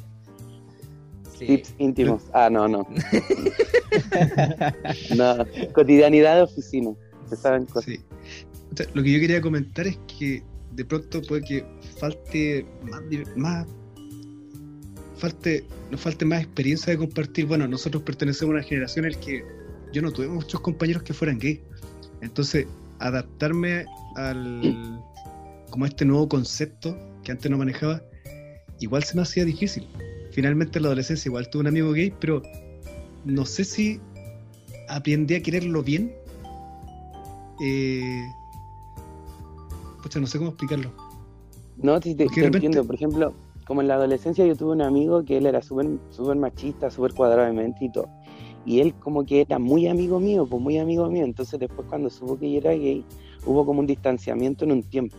Sí. 1.40 1.48
Tips 1.48 1.74
íntimos. 1.80 2.22
Ah, 2.34 2.52
no, 2.52 2.68
no. 2.68 2.88
no, 5.16 5.38
cotidianidad 5.74 6.36
de 6.36 6.42
oficina. 6.44 6.92
Se 7.28 7.36
saben 7.36 7.66
cosas. 7.66 7.86
Sí. 7.86 8.00
Lo 8.94 9.04
que 9.04 9.12
yo 9.12 9.20
quería 9.20 9.42
comentar 9.42 9.88
es 9.88 9.98
que 10.20 10.44
de 10.74 10.86
pronto 10.86 11.22
puede 11.22 11.42
que 11.44 11.66
falte 12.00 12.66
más, 12.84 13.02
más 13.36 13.68
nos 15.92 16.02
falte 16.02 16.26
más 16.26 16.44
experiencia 16.44 16.92
de 16.92 16.98
compartir. 17.00 17.46
Bueno, 17.46 17.68
nosotros 17.68 18.04
pertenecemos 18.04 18.54
a 18.54 18.58
una 18.58 18.64
generación 18.64 19.06
en 19.06 19.14
la 19.14 19.20
que 19.20 19.44
yo 19.94 20.02
no 20.02 20.12
tuve 20.12 20.28
muchos 20.28 20.60
compañeros 20.62 21.04
que 21.04 21.14
fueran 21.14 21.40
gay. 21.40 21.62
Entonces, 22.22 22.68
adaptarme 23.00 23.86
al 24.16 25.02
como 25.70 25.86
a 25.86 25.88
este 25.88 26.06
nuevo 26.06 26.30
concepto 26.30 26.98
que 27.24 27.32
antes 27.32 27.50
no 27.50 27.58
manejaba, 27.58 28.02
igual 28.80 29.04
se 29.04 29.16
me 29.16 29.24
hacía 29.24 29.46
difícil. 29.46 29.88
Finalmente 30.32 30.80
en 30.80 30.84
la 30.84 30.90
adolescencia 30.90 31.30
igual 31.30 31.50
tuve 31.50 31.62
un 31.62 31.68
amigo 31.68 31.92
gay, 31.92 32.14
pero 32.20 32.42
no 33.26 33.46
sé 33.46 33.64
si 33.64 34.00
aprendí 34.90 35.36
a 35.36 35.42
quererlo 35.42 35.82
bien. 35.84 36.14
Eh, 37.62 38.22
pucha, 40.06 40.20
no 40.20 40.28
sé 40.28 40.38
cómo 40.38 40.52
explicarlo. 40.52 40.92
No, 41.78 42.00
sí, 42.00 42.14
te, 42.14 42.26
te 42.28 42.30
repente- 42.36 42.58
entiendo. 42.58 42.86
Por 42.86 42.94
ejemplo, 42.96 43.34
como 43.66 43.82
en 43.82 43.88
la 43.88 43.96
adolescencia 43.96 44.46
yo 44.46 44.56
tuve 44.56 44.74
un 44.74 44.84
amigo 44.84 45.26
que 45.26 45.38
él 45.38 45.48
era 45.48 45.64
súper 45.64 45.88
súper 46.12 46.38
machista, 46.38 46.92
súper 46.92 47.14
cuadrado 47.14 47.48
de 47.48 47.54
mente 47.54 47.86
y 47.86 47.92
todo. 47.92 48.08
Y 48.68 48.82
él 48.82 48.94
como 49.00 49.26
que 49.26 49.42
era 49.42 49.58
muy 49.58 49.88
amigo 49.88 50.20
mío, 50.20 50.46
pues 50.48 50.62
muy 50.62 50.78
amigo 50.78 51.10
mío. 51.10 51.26
Entonces 51.26 51.60
después 51.60 51.88
cuando 51.90 52.12
supo 52.12 52.38
que 52.38 52.52
yo 52.52 52.60
era 52.60 52.72
gay, 52.74 53.04
hubo 53.48 53.66
como 53.66 53.80
un 53.80 53.88
distanciamiento 53.88 54.64
en 54.66 54.74
un 54.74 54.84
tiempo. 54.84 55.16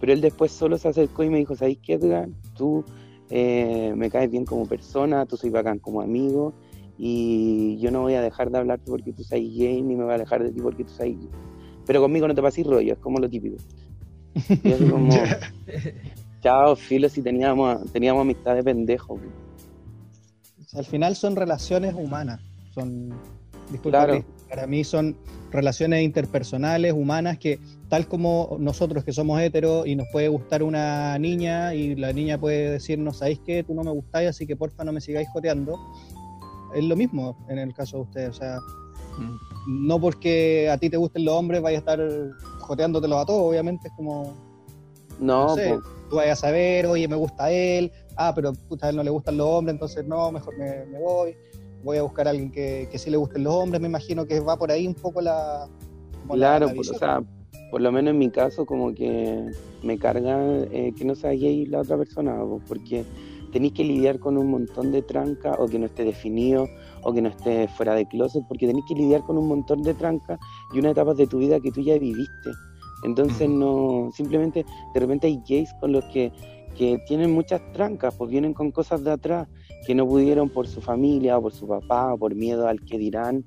Pero 0.00 0.12
él 0.14 0.22
después 0.22 0.50
solo 0.52 0.78
se 0.78 0.88
acercó 0.88 1.22
y 1.22 1.28
me 1.28 1.36
dijo, 1.38 1.54
¿sabes 1.54 1.76
qué, 1.82 1.94
Edgar? 1.94 2.28
Tú 2.56 2.82
eh, 3.28 3.92
me 3.94 4.08
caes 4.10 4.30
bien 4.30 4.46
como 4.46 4.66
persona, 4.66 5.26
tú 5.26 5.36
soy 5.36 5.50
bacán 5.50 5.78
como 5.78 6.00
amigo 6.00 6.54
y 6.96 7.76
yo 7.78 7.90
no 7.90 8.02
voy 8.02 8.14
a 8.14 8.22
dejar 8.22 8.50
de 8.50 8.56
hablarte 8.58 8.90
porque 8.90 9.12
tú 9.12 9.22
seas 9.22 9.42
gay, 9.42 9.82
ni 9.82 9.94
me 9.96 10.04
voy 10.04 10.12
a 10.12 10.16
alejar 10.16 10.42
de 10.42 10.50
ti 10.50 10.60
porque 10.62 10.84
tú 10.84 10.92
seas 10.92 11.10
gay. 11.10 11.28
Pero 11.86 12.00
conmigo 12.00 12.26
no 12.26 12.34
te 12.34 12.40
pases 12.40 12.66
rollo, 12.66 12.94
es 12.94 12.98
como 12.98 13.18
lo 13.18 13.28
típico. 13.28 13.56
Y 14.62 14.72
así 14.72 14.84
como... 14.88 15.10
Chao, 16.42 16.76
filo, 16.76 17.08
si 17.08 17.22
teníamos, 17.22 17.90
teníamos 17.92 18.20
amistad 18.22 18.54
de 18.54 18.62
pendejo. 18.62 19.18
Al 20.74 20.84
final 20.84 21.16
son 21.16 21.36
relaciones 21.36 21.94
humanas. 21.94 22.40
Son, 22.74 23.10
disculpa, 23.70 24.04
Claro. 24.04 24.12
Cris, 24.14 24.24
para 24.50 24.66
mí 24.66 24.84
son 24.84 25.16
relaciones 25.50 26.02
interpersonales, 26.02 26.92
humanas, 26.92 27.38
que 27.38 27.58
tal 27.88 28.06
como 28.08 28.56
nosotros 28.58 29.04
que 29.04 29.12
somos 29.12 29.40
heteros 29.40 29.86
y 29.86 29.94
nos 29.96 30.06
puede 30.12 30.28
gustar 30.28 30.62
una 30.62 31.16
niña 31.18 31.74
y 31.74 31.94
la 31.94 32.12
niña 32.12 32.38
puede 32.38 32.70
decirnos, 32.72 33.18
¿sabéis 33.18 33.40
qué? 33.46 33.62
Tú 33.62 33.72
no 33.72 33.82
me 33.84 33.90
gustáis, 33.92 34.28
así 34.28 34.46
que 34.46 34.56
porfa 34.56 34.84
no 34.84 34.92
me 34.92 35.00
sigáis 35.00 35.28
joteando. 35.32 35.78
Es 36.74 36.84
lo 36.84 36.96
mismo 36.96 37.38
en 37.48 37.58
el 37.58 37.72
caso 37.72 37.98
de 37.98 38.02
ustedes. 38.02 38.28
O 38.30 38.32
sea, 38.34 38.58
Mm. 39.16 39.86
no 39.86 40.00
porque 40.00 40.68
a 40.68 40.76
ti 40.78 40.90
te 40.90 40.96
gusten 40.96 41.24
los 41.24 41.34
hombres 41.34 41.62
vaya 41.62 41.78
a 41.78 41.80
estar 41.80 42.00
joteándotelos 42.64 43.22
a 43.22 43.26
todos, 43.26 43.48
obviamente 43.48 43.88
es 43.88 43.94
como, 43.94 44.34
No, 45.20 45.48
No 45.48 45.54
sé. 45.54 45.70
po, 45.70 45.82
tú 46.10 46.16
vayas 46.16 46.38
a 46.38 46.48
saber, 46.48 46.86
oye, 46.86 47.06
me 47.08 47.16
gusta 47.16 47.50
él, 47.50 47.92
ah, 48.16 48.32
pero 48.34 48.52
puta, 48.52 48.86
a 48.86 48.90
él 48.90 48.96
no 48.96 49.02
le 49.02 49.10
gustan 49.10 49.36
los 49.36 49.46
hombres, 49.46 49.74
entonces 49.74 50.06
no, 50.06 50.30
mejor 50.32 50.56
me, 50.58 50.84
me 50.86 50.98
voy, 50.98 51.36
voy 51.82 51.98
a 51.98 52.02
buscar 52.02 52.26
a 52.26 52.30
alguien 52.30 52.50
que, 52.50 52.88
que 52.90 52.98
sí 52.98 53.10
le 53.10 53.16
gusten 53.16 53.44
los 53.44 53.54
hombres, 53.54 53.80
me 53.80 53.88
imagino 53.88 54.26
que 54.26 54.40
va 54.40 54.56
por 54.56 54.70
ahí 54.70 54.86
un 54.86 54.94
poco 54.94 55.20
la... 55.20 55.68
claro, 56.30 56.66
la 56.66 56.74
por, 56.74 56.90
o 56.90 56.98
sea, 56.98 57.22
por 57.70 57.80
lo 57.80 57.92
menos 57.92 58.12
en 58.12 58.18
mi 58.18 58.30
caso, 58.30 58.66
como 58.66 58.94
que 58.94 59.50
me 59.82 59.98
carga 59.98 60.38
eh, 60.72 60.92
que 60.96 61.04
no 61.04 61.14
sea 61.14 61.30
gay 61.30 61.66
la 61.66 61.80
otra 61.80 61.96
persona, 61.96 62.36
po, 62.38 62.60
porque 62.66 63.04
tenéis 63.52 63.74
que 63.74 63.84
lidiar 63.84 64.18
con 64.18 64.36
un 64.36 64.50
montón 64.50 64.90
de 64.90 65.02
trancas, 65.02 65.56
o 65.58 65.66
que 65.66 65.78
no 65.78 65.86
esté 65.86 66.04
definido, 66.04 66.66
o 67.04 67.12
que 67.12 67.22
no 67.22 67.28
esté 67.28 67.68
fuera 67.68 67.94
de 67.94 68.06
closet, 68.06 68.44
porque 68.48 68.66
tenéis 68.66 68.84
que 68.88 68.94
lidiar 68.94 69.22
con 69.22 69.38
un 69.38 69.48
montón 69.48 69.82
de 69.82 69.94
trancas 69.94 70.38
y 70.72 70.78
unas 70.78 70.92
etapas 70.92 71.16
de 71.16 71.26
tu 71.26 71.38
vida 71.38 71.60
que 71.60 71.70
tú 71.70 71.80
ya 71.80 71.98
viviste. 71.98 72.50
Entonces, 73.04 73.48
no, 73.48 74.10
simplemente 74.12 74.64
de 74.94 75.00
repente 75.00 75.26
hay 75.26 75.40
gays 75.46 75.72
con 75.80 75.92
los 75.92 76.04
que 76.06 76.32
que 76.74 76.98
tienen 77.06 77.32
muchas 77.32 77.60
trancas, 77.72 78.14
pues 78.14 78.30
vienen 78.30 78.52
con 78.52 78.70
cosas 78.70 79.02
de 79.04 79.12
atrás 79.12 79.48
que 79.86 79.94
no 79.94 80.06
pudieron 80.06 80.48
por 80.48 80.66
su 80.66 80.80
familia 80.80 81.38
o 81.38 81.42
por 81.42 81.52
su 81.52 81.66
papá 81.66 82.12
o 82.14 82.18
por 82.18 82.34
miedo 82.34 82.68
al 82.68 82.80
que 82.80 82.98
dirán, 82.98 83.44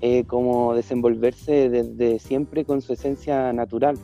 eh, 0.00 0.24
como 0.24 0.74
desenvolverse 0.74 1.68
desde 1.70 2.18
siempre 2.18 2.64
con 2.64 2.82
su 2.82 2.92
esencia 2.92 3.52
natural. 3.52 3.96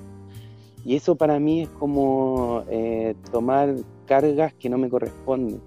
Y 0.85 0.97
eso 0.97 1.17
para 1.17 1.39
mí 1.39 1.63
es 1.63 1.69
como 1.69 2.65
eh, 2.71 3.15
tomar 3.31 3.75
cargas 4.07 4.55
que 4.55 4.71
no 4.71 4.79
me 4.79 4.89
corresponden. 4.89 5.61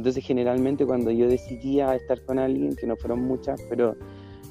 Entonces 0.00 0.24
generalmente 0.24 0.86
cuando 0.86 1.10
yo 1.10 1.28
decidía 1.28 1.94
estar 1.94 2.24
con 2.24 2.38
alguien, 2.38 2.74
que 2.74 2.86
no 2.86 2.96
fueron 2.96 3.20
muchas, 3.20 3.60
pero 3.68 3.94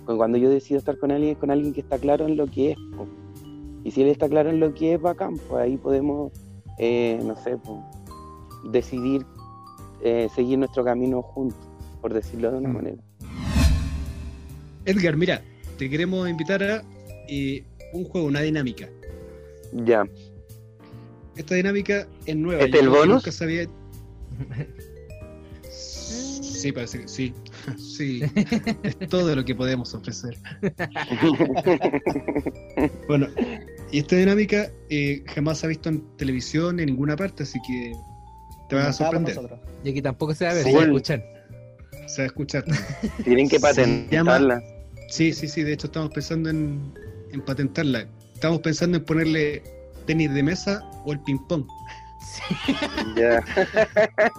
cuando 0.05 0.37
yo 0.37 0.47
decido 0.47 0.77
estar 0.77 0.99
con 0.99 1.09
alguien, 1.11 1.31
es 1.31 1.37
con 1.39 1.49
alguien 1.49 1.73
que 1.73 1.81
está 1.81 1.97
claro 1.97 2.27
en 2.27 2.37
lo 2.37 2.45
que 2.45 2.73
es. 2.73 2.77
po. 2.95 3.07
Y 3.83 3.89
si 3.89 4.03
él 4.03 4.09
está 4.09 4.29
claro 4.29 4.51
en 4.51 4.59
lo 4.59 4.75
que 4.75 4.93
es, 4.93 5.01
bacán, 5.01 5.37
pues 5.47 5.63
ahí 5.63 5.75
podemos, 5.77 6.31
eh, 6.77 7.19
no 7.25 7.35
sé, 7.35 7.57
po, 7.57 7.83
decidir 8.71 9.25
eh, 10.03 10.27
seguir 10.35 10.59
nuestro 10.59 10.83
camino 10.83 11.23
juntos, 11.23 11.57
por 11.99 12.13
decirlo 12.13 12.51
de 12.51 12.57
una 12.59 12.69
Mm. 12.69 12.73
manera. 12.73 12.97
Edgar, 14.85 15.17
mira, 15.17 15.41
te 15.79 15.89
queremos 15.89 16.29
invitar 16.29 16.61
a 16.61 16.83
eh, 17.27 17.63
un 17.93 18.03
juego, 18.05 18.27
una 18.27 18.41
dinámica. 18.41 18.87
Ya, 19.73 20.03
Esta 21.35 21.55
dinámica 21.55 22.05
es 22.27 22.35
nueva. 22.35 22.61
¿Este 22.61 22.79
el 22.81 22.89
bonus? 22.89 23.07
Nunca 23.15 23.31
sabía. 23.31 23.67
Sí, 26.59 26.71
parece 26.73 27.01
que 27.01 27.07
sí. 27.07 27.33
Sí, 27.77 28.21
es 28.83 28.99
todo 29.09 29.35
lo 29.35 29.45
que 29.45 29.55
podemos 29.55 29.93
ofrecer. 29.93 30.37
Bueno, 33.07 33.27
y 33.91 33.99
esta 33.99 34.15
dinámica 34.15 34.69
eh, 34.89 35.23
jamás 35.33 35.59
se 35.59 35.65
ha 35.65 35.69
visto 35.69 35.89
en 35.89 36.01
televisión 36.17 36.79
en 36.79 36.85
ninguna 36.87 37.15
parte, 37.15 37.43
así 37.43 37.59
que 37.67 37.93
te 38.69 38.75
va 38.75 38.87
a 38.87 38.93
sorprender. 38.93 39.37
Y 39.83 39.89
aquí 39.89 40.01
tampoco 40.01 40.33
se 40.33 40.45
va 40.45 40.51
a 40.51 40.53
ver, 40.53 40.63
Sí. 40.63 40.69
se 40.71 40.75
va 40.77 40.83
a 40.83 40.85
escuchar. 40.85 41.23
Se 42.07 42.21
va 42.21 42.23
a 42.23 42.27
escuchar. 42.27 42.65
tienen 43.23 43.49
que 43.49 43.59
patentarla. 43.59 44.63
Sí, 45.09 45.33
sí, 45.33 45.47
sí, 45.47 45.63
de 45.63 45.73
hecho 45.73 45.87
estamos 45.87 46.11
pensando 46.11 46.49
en, 46.49 46.93
en 47.33 47.41
patentarla. 47.41 48.07
Estamos 48.33 48.59
pensando 48.59 48.97
en 48.97 49.05
ponerle 49.05 49.63
tenis 50.05 50.33
de 50.33 50.43
mesa 50.43 50.81
o 51.05 51.11
el 51.13 51.19
ping-pong. 51.21 51.65
Ya. 53.15 53.43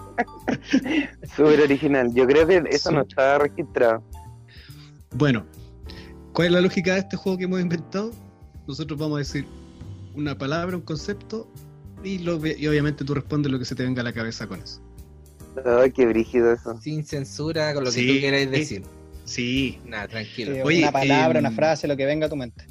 Súper 1.35 1.61
original. 1.61 2.13
Yo 2.13 2.25
creo 2.27 2.47
que 2.47 2.63
eso 2.69 2.89
Sí. 2.89 2.95
no 2.95 3.01
está 3.01 3.37
registrado. 3.39 4.03
Bueno, 5.15 5.45
¿cuál 6.33 6.47
es 6.47 6.53
la 6.53 6.61
lógica 6.61 6.93
de 6.93 6.99
este 7.01 7.17
juego 7.17 7.37
que 7.37 7.43
hemos 7.45 7.59
inventado? 7.61 8.11
Nosotros 8.67 8.97
vamos 8.99 9.15
a 9.15 9.19
decir 9.19 9.45
una 10.15 10.37
palabra, 10.37 10.75
un 10.75 10.83
concepto, 10.83 11.47
y, 12.03 12.19
lo, 12.19 12.43
y 12.45 12.67
obviamente 12.67 13.05
tú 13.05 13.13
respondes 13.13 13.51
lo 13.51 13.59
que 13.59 13.65
se 13.65 13.75
te 13.75 13.83
venga 13.83 14.01
a 14.01 14.03
la 14.03 14.13
cabeza 14.13 14.47
con 14.47 14.61
eso. 14.61 14.81
Ay, 15.65 15.91
qué 15.91 16.05
brígido 16.05 16.53
eso. 16.53 16.79
Sin 16.81 17.03
censura, 17.05 17.73
con 17.73 17.83
lo 17.83 17.91
que 17.91 17.97
Sí. 17.99 18.07
tú 18.15 18.21
queráis 18.21 18.49
decir. 18.49 18.83
Sí, 19.25 19.79
Nada, 19.85 20.07
tranquilo. 20.07 20.55
Sí, 20.55 20.61
Oye, 20.63 20.79
una 20.79 20.91
palabra, 20.91 21.39
em, 21.39 21.45
una 21.45 21.55
frase, 21.55 21.87
lo 21.87 21.95
que 21.95 22.05
venga 22.05 22.25
a 22.25 22.29
tu 22.29 22.35
mente. 22.35 22.65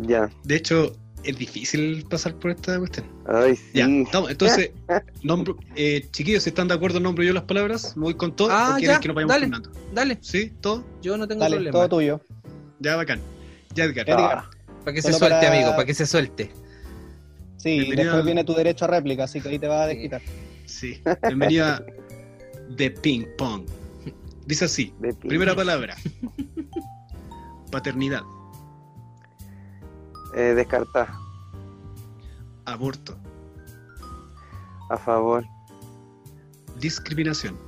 Ya. 0.00 0.30
de 0.44 0.54
hecho, 0.54 0.92
es 1.24 1.36
difícil 1.36 2.04
pasar 2.08 2.34
por 2.36 2.50
esta 2.52 2.78
cuestión. 2.78 3.06
Ay, 3.26 3.56
sí. 3.56 3.62
Ya, 3.74 3.86
estamos, 3.86 4.30
entonces, 4.30 4.70
nombro, 5.22 5.56
eh, 5.76 6.06
chiquillos, 6.10 6.42
si 6.44 6.50
están 6.50 6.68
de 6.68 6.74
acuerdo, 6.74 7.00
nombro 7.00 7.24
yo 7.24 7.32
las 7.32 7.44
palabras, 7.44 7.96
me 7.96 8.04
voy 8.04 8.14
con 8.14 8.34
todo, 8.34 8.48
Ah, 8.50 8.74
o 8.76 8.78
ya, 8.78 9.00
que 9.00 9.08
nos 9.08 9.14
vayamos 9.14 9.34
dale. 9.34 9.46
turnando. 9.46 9.70
Dale, 9.92 10.18
¿Sí? 10.20 10.52
¿Todo? 10.60 10.84
yo 11.02 11.16
no 11.16 11.26
tengo 11.28 11.40
Dale, 11.42 11.56
problema. 11.56 11.72
todo 11.72 11.88
tuyo. 11.88 12.20
Ya, 12.80 12.96
bacán. 12.96 13.20
Ya, 13.74 13.84
Edgar. 13.84 14.08
Edgar. 14.08 14.44
Para 14.84 14.94
que 14.94 15.02
se 15.02 15.12
suelte, 15.12 15.36
para- 15.36 15.54
amigo, 15.54 15.70
para 15.72 15.84
que 15.84 15.94
se 15.94 16.06
suelte. 16.06 16.50
Sí, 17.56 17.70
Bienvenido 17.80 18.04
después 18.04 18.24
viene 18.24 18.44
tu 18.44 18.54
derecho 18.54 18.84
a 18.84 18.88
réplica, 18.88 19.24
así 19.24 19.40
que 19.40 19.48
ahí 19.48 19.58
te 19.58 19.66
vas 19.66 19.82
a 19.82 19.86
desquitar. 19.88 20.22
Sí. 20.66 21.00
Bienvenida 21.26 21.84
The 22.76 22.90
Ping 22.92 23.24
Pong. 23.36 23.64
Dice 24.46 24.64
así, 24.66 24.94
De 25.00 25.12
primera 25.12 25.54
palabra. 25.56 25.96
Paternidad, 27.70 28.22
Eh, 30.38 30.54
descartar. 30.54 31.08
aborto, 32.64 33.16
A 34.88 34.96
favor. 34.96 35.44
discriminación, 36.78 37.58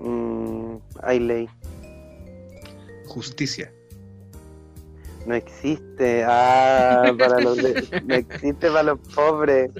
Mm, 0.00 0.76
hay 1.02 1.18
ley. 1.18 1.48
justicia, 3.08 3.72
No 5.26 5.34
existe. 5.34 6.24
Ah, 6.24 7.12
para 7.18 7.40
los 7.40 7.56
de- 7.56 8.02
no 8.06 8.14
existe 8.14 8.68
para 8.70 8.82
los 8.84 8.98
pobres. 9.14 9.70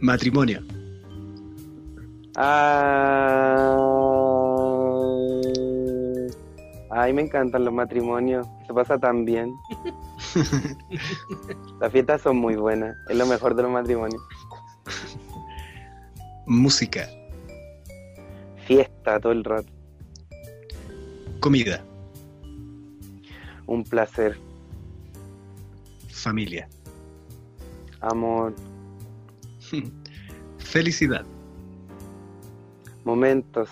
matrimonio, 0.00 0.60
Ah, 2.36 3.76
ay, 6.92 7.12
me 7.12 7.22
encantan 7.22 7.64
los 7.64 7.74
matrimonios. 7.74 8.46
Se 8.66 8.72
pasa 8.74 8.98
tan 8.98 9.24
bien. 9.24 9.52
Las 11.80 11.90
fiestas 11.92 12.20
son 12.22 12.36
muy 12.36 12.54
buenas. 12.56 12.96
Es 13.08 13.16
lo 13.16 13.26
mejor 13.26 13.54
de 13.54 13.62
los 13.62 13.72
matrimonios. 13.72 14.22
música, 16.46 17.08
Fiesta 18.66 19.18
todo 19.20 19.32
el 19.32 19.42
rato. 19.44 19.68
comida, 21.40 21.82
Un 23.66 23.82
placer. 23.84 24.38
familia, 26.08 26.68
Amor. 28.00 28.54
felicidad, 30.58 31.24
Momentos. 33.04 33.68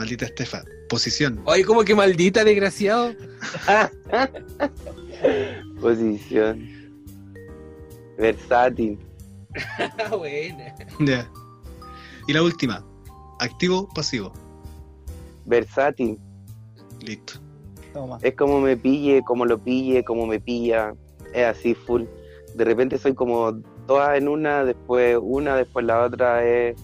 Maldita 0.00 0.24
Estefa, 0.24 0.64
posición, 0.88 1.42
Oye, 1.44 1.62
como 1.62 1.84
que 1.84 1.94
maldita, 1.94 2.42
desgraciado. 2.42 3.14
Posición. 5.80 6.66
Versátil. 8.16 8.98
Buena. 10.10 10.74
ya. 11.00 11.30
Y 12.26 12.32
la 12.32 12.42
última, 12.42 12.82
activo, 13.40 13.88
pasivo, 13.94 14.32
Versátil. 15.44 16.18
listo. 17.02 17.34
Toma. 17.92 18.18
Es 18.22 18.34
como 18.36 18.60
me 18.60 18.76
pille, 18.76 19.20
como 19.26 19.44
lo 19.44 19.58
pille, 19.58 20.02
como 20.02 20.26
me 20.26 20.40
pilla. 20.40 20.94
Es 21.34 21.44
así, 21.44 21.74
full. 21.74 22.04
De 22.54 22.64
repente 22.64 22.96
soy 22.96 23.14
como 23.14 23.60
todas 23.86 24.16
en 24.16 24.28
una, 24.28 24.64
después 24.64 25.18
una, 25.20 25.56
después 25.56 25.84
la 25.84 26.04
otra. 26.04 26.42
Es... 26.46 26.76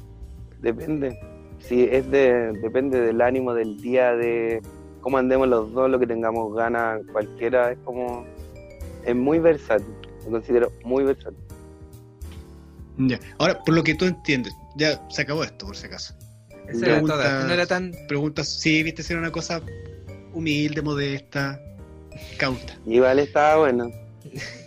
Depende. 0.60 1.18
Sí, 1.68 1.88
es 1.90 2.08
de, 2.10 2.52
depende 2.62 3.00
del 3.00 3.20
ánimo 3.20 3.52
del 3.54 3.76
día, 3.80 4.14
de 4.14 4.62
cómo 5.00 5.18
andemos 5.18 5.48
los 5.48 5.72
dos, 5.72 5.90
lo 5.90 5.98
que 5.98 6.06
tengamos 6.06 6.54
ganas, 6.54 7.00
cualquiera. 7.12 7.72
Es 7.72 7.78
como. 7.84 8.24
Es 9.04 9.14
muy 9.14 9.38
versátil. 9.38 9.86
Lo 10.24 10.30
considero 10.32 10.72
muy 10.84 11.04
versátil. 11.04 11.38
Ya. 12.98 13.18
Ahora, 13.38 13.62
por 13.64 13.74
lo 13.74 13.82
que 13.82 13.94
tú 13.94 14.04
entiendes, 14.06 14.54
ya 14.76 15.00
se 15.10 15.22
acabó 15.22 15.44
esto, 15.44 15.66
por 15.66 15.76
si 15.76 15.86
acaso. 15.86 16.14
Esa 16.68 16.86
era 16.86 17.00
toda. 17.02 17.44
No 17.44 17.52
era 17.52 17.66
tan. 17.66 17.92
Preguntas, 18.08 18.48
sí, 18.48 18.82
viste, 18.82 19.02
si 19.02 19.12
era 19.12 19.20
una 19.20 19.30
cosa 19.32 19.60
humilde, 20.32 20.82
modesta, 20.82 21.60
cauta. 22.38 22.74
Igual 22.86 23.18
estaba 23.18 23.58
bueno. 23.58 23.90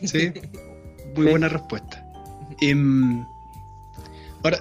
Sí, 0.03 0.31
muy 1.15 1.25
Sí. 1.25 1.31
buena 1.31 1.49
respuesta. 1.49 2.05
Em, 2.61 3.23
ahora, 4.43 4.59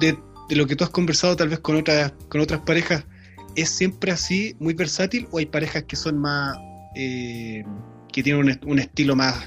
de, 0.00 0.18
de 0.48 0.56
lo 0.56 0.66
que 0.66 0.76
tú 0.76 0.84
has 0.84 0.90
conversado 0.90 1.36
tal 1.36 1.48
vez 1.48 1.58
con 1.60 1.76
otras, 1.76 2.12
con 2.28 2.40
otras 2.40 2.60
parejas, 2.60 3.04
¿es 3.54 3.68
siempre 3.70 4.12
así, 4.12 4.54
muy 4.58 4.74
versátil, 4.74 5.26
o 5.30 5.38
hay 5.38 5.46
parejas 5.46 5.84
que 5.84 5.96
son 5.96 6.18
más, 6.18 6.56
eh, 6.94 7.64
que 8.12 8.22
tienen 8.22 8.42
un, 8.42 8.50
est- 8.50 8.64
un 8.64 8.78
estilo 8.78 9.16
más, 9.16 9.44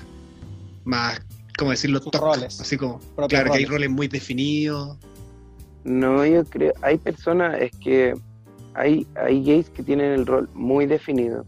más, 0.83 1.21
¿cómo 1.57 1.71
decirlo? 1.71 1.99
Sus 1.99 2.11
Toc, 2.11 2.21
roles. 2.21 2.59
Así 2.59 2.77
como, 2.77 2.99
claro, 3.15 3.27
que 3.27 3.37
hay 3.37 3.43
roles. 3.43 3.69
roles 3.69 3.89
muy 3.91 4.07
definidos. 4.07 4.97
No, 5.85 6.25
yo 6.25 6.43
creo, 6.45 6.73
hay 6.81 6.97
personas, 6.97 7.59
es 7.61 7.71
que 7.77 8.13
hay, 8.73 9.07
hay 9.15 9.43
gays 9.43 9.69
que 9.69 9.83
tienen 9.83 10.11
el 10.11 10.25
rol 10.25 10.49
muy 10.53 10.85
definido. 10.85 11.45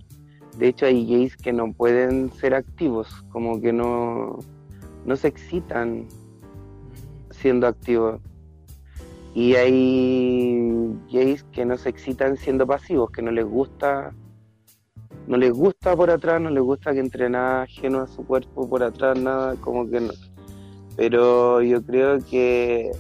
De 0.58 0.68
hecho, 0.70 0.86
hay 0.86 1.06
gays 1.06 1.36
que 1.38 1.54
no 1.54 1.72
pueden 1.74 2.32
ser 2.34 2.54
activos, 2.54 3.08
como 3.30 3.62
que 3.62 3.72
no, 3.74 4.40
no 5.06 5.16
se 5.16 5.28
excitan 5.28 6.08
siendo 7.32 7.68
activos. 7.68 8.22
Y 9.34 9.56
hay 9.56 10.94
gays 11.12 11.44
que 11.52 11.66
no 11.66 11.78
se 11.78 11.90
excitan 11.90 12.38
siendo 12.38 12.68
pasivos, 12.68 13.12
que 13.12 13.22
no 13.22 13.32
les 13.32 13.46
gusta, 13.46 14.14
no 15.28 15.38
les 15.38 15.52
gusta 15.52 15.96
por 15.96 16.10
atrás, 16.10 16.42
no 16.42 16.50
les 16.50 16.64
gusta 16.64 16.94
que 16.94 17.00
entre 17.00 17.30
nada 17.30 17.64
ajeno 17.64 18.02
a 18.02 18.08
su 18.08 18.26
cuerpo 18.26 18.70
por 18.70 18.84
atrás, 18.84 19.18
nada, 19.18 19.56
como 19.62 19.90
que 19.90 20.02
no. 20.02 20.14
Pero 20.98 21.62
yo 21.62 21.82
creo 21.82 22.20
que 22.20 22.92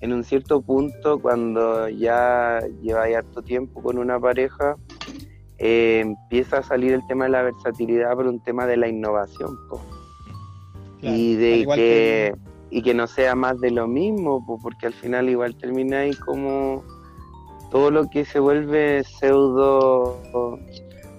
en 0.00 0.12
un 0.12 0.24
cierto 0.24 0.60
punto, 0.60 1.18
cuando 1.20 1.88
ya 1.88 2.60
lleváis 2.82 3.16
harto 3.16 3.42
tiempo 3.42 3.82
con 3.82 3.98
una 3.98 4.18
pareja, 4.18 4.76
eh, 5.58 6.00
empieza 6.00 6.58
a 6.58 6.62
salir 6.62 6.92
el 6.92 7.06
tema 7.06 7.24
de 7.24 7.30
la 7.30 7.42
versatilidad 7.42 8.14
por 8.14 8.26
un 8.26 8.42
tema 8.42 8.66
de 8.66 8.76
la 8.76 8.88
innovación. 8.88 9.56
po. 9.68 9.80
y 11.00 11.36
de 11.36 11.66
que, 11.74 12.34
y 12.70 12.82
que 12.82 12.94
no 12.94 13.06
sea 13.06 13.34
más 13.34 13.60
de 13.60 13.70
lo 13.70 13.86
mismo, 13.86 14.44
po, 14.44 14.58
porque 14.58 14.86
al 14.86 14.92
final 14.92 15.28
igual 15.28 15.56
termina 15.56 16.00
ahí 16.00 16.14
como 16.14 16.84
todo 17.70 17.90
lo 17.90 18.08
que 18.08 18.24
se 18.24 18.38
vuelve 18.40 19.04
pseudo 19.04 20.18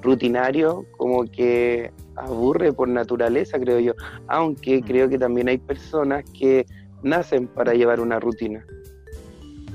rutinario, 0.02 0.86
como 0.98 1.26
que 1.26 1.92
aburre 2.16 2.74
por 2.74 2.88
naturaleza, 2.88 3.60
creo 3.60 3.80
yo. 3.80 3.94
Aunque 4.28 4.82
creo 4.82 5.10
que 5.10 5.18
también 5.18 5.50
hay 5.50 5.58
personas 5.58 6.24
que 6.38 6.66
nacen 7.04 7.48
para 7.48 7.74
llevar 7.74 8.00
una 8.00 8.20
rutina. 8.20 8.66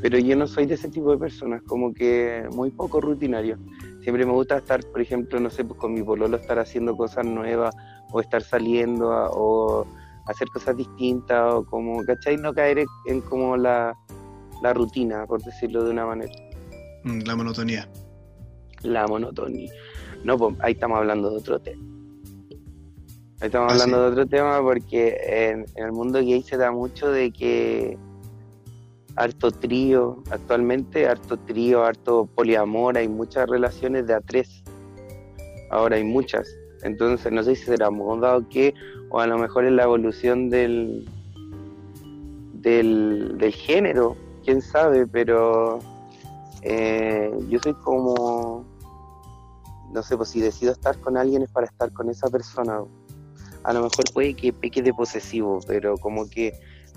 Pero 0.00 0.18
yo 0.18 0.34
no 0.34 0.46
soy 0.48 0.66
de 0.66 0.74
ese 0.74 0.88
tipo 0.88 1.12
de 1.12 1.18
personas, 1.18 1.62
como 1.62 1.94
que 1.94 2.44
muy 2.52 2.70
poco 2.70 3.00
rutinario. 3.00 3.56
Siempre 4.02 4.26
me 4.26 4.32
gusta 4.32 4.56
estar, 4.58 4.80
por 4.90 5.00
ejemplo, 5.00 5.38
no 5.38 5.48
sé, 5.48 5.64
pues 5.64 5.78
con 5.78 5.94
mi 5.94 6.02
pololo 6.02 6.36
estar 6.36 6.58
haciendo 6.58 6.96
cosas 6.96 7.24
nuevas 7.24 7.74
o 8.10 8.20
estar 8.20 8.42
saliendo 8.42 9.12
a- 9.12 9.30
o 9.30 9.86
hacer 10.26 10.48
cosas 10.50 10.76
distintas 10.76 11.54
o 11.54 11.64
como, 11.64 12.04
¿cachai? 12.04 12.36
No 12.36 12.52
caer 12.54 12.84
en, 13.06 13.20
como 13.22 13.56
la, 13.56 13.96
la 14.62 14.72
rutina, 14.72 15.26
por 15.26 15.42
decirlo 15.42 15.84
de 15.84 15.90
una 15.90 16.06
manera, 16.06 16.32
Mm, 17.04 17.22
La 17.26 17.34
monotonía. 17.34 17.88
la 18.82 19.06
monotonía. 19.08 19.72
No, 20.24 20.38
pues 20.38 20.54
ahí 20.60 20.72
estamos 20.74 20.98
hablando 20.98 21.30
de 21.30 21.36
otro 21.38 21.58
tema. 21.58 21.82
Ahí 23.40 23.46
estamos 23.48 23.70
Ah, 23.70 23.74
hablando 23.74 23.96
sí. 23.96 24.02
de 24.02 24.08
otro 24.10 24.26
tema 24.26 24.60
porque 24.62 25.16
en, 25.26 25.64
en 25.74 25.84
el 25.86 25.92
mundo 25.92 26.20
gay 26.20 26.42
se 26.42 26.56
da 26.56 26.70
mucho 26.70 27.10
de 27.10 27.32
que 27.32 27.98
harto 29.16 29.50
trío, 29.50 30.22
actualmente 30.30 31.08
harto 31.08 31.36
trío, 31.38 31.84
harto 31.84 32.26
poliamor, 32.26 32.96
hay 32.96 33.08
muchas 33.08 33.48
relaciones 33.48 34.06
de 34.06 34.14
a 34.14 34.20
tres. 34.20 34.62
Ahora 35.70 35.96
hay 35.96 36.04
muchas. 36.04 36.46
Entonces 36.82 37.32
no 37.32 37.42
sé 37.42 37.54
si 37.56 37.64
será 37.64 37.90
moda 37.90 38.36
o 38.36 38.48
qué, 38.48 38.74
o 39.10 39.20
a 39.20 39.26
lo 39.26 39.38
mejor 39.38 39.64
es 39.64 39.72
la 39.72 39.84
evolución 39.84 40.50
del, 40.50 41.08
del, 42.54 43.36
del 43.38 43.52
género, 43.52 44.16
quién 44.44 44.60
sabe, 44.60 45.06
pero 45.06 45.78
eh, 46.62 47.30
yo 47.48 47.58
soy 47.60 47.74
como, 47.74 48.64
no 49.92 50.02
sé, 50.02 50.16
pues 50.16 50.30
si 50.30 50.40
decido 50.40 50.72
estar 50.72 50.98
con 50.98 51.16
alguien 51.16 51.42
es 51.42 51.50
para 51.50 51.66
estar 51.66 51.92
con 51.92 52.08
esa 52.08 52.28
persona. 52.28 52.80
A 53.64 53.72
lo 53.72 53.82
mejor 53.82 54.04
puede 54.12 54.34
que 54.34 54.52
peque 54.52 54.82
de 54.82 54.92
posesivo, 54.92 55.60
pero 55.66 55.96
como 55.96 56.28
que 56.28 56.52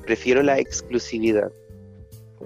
prefiero 0.05 0.41
la 0.41 0.59
exclusividad. 0.59 1.51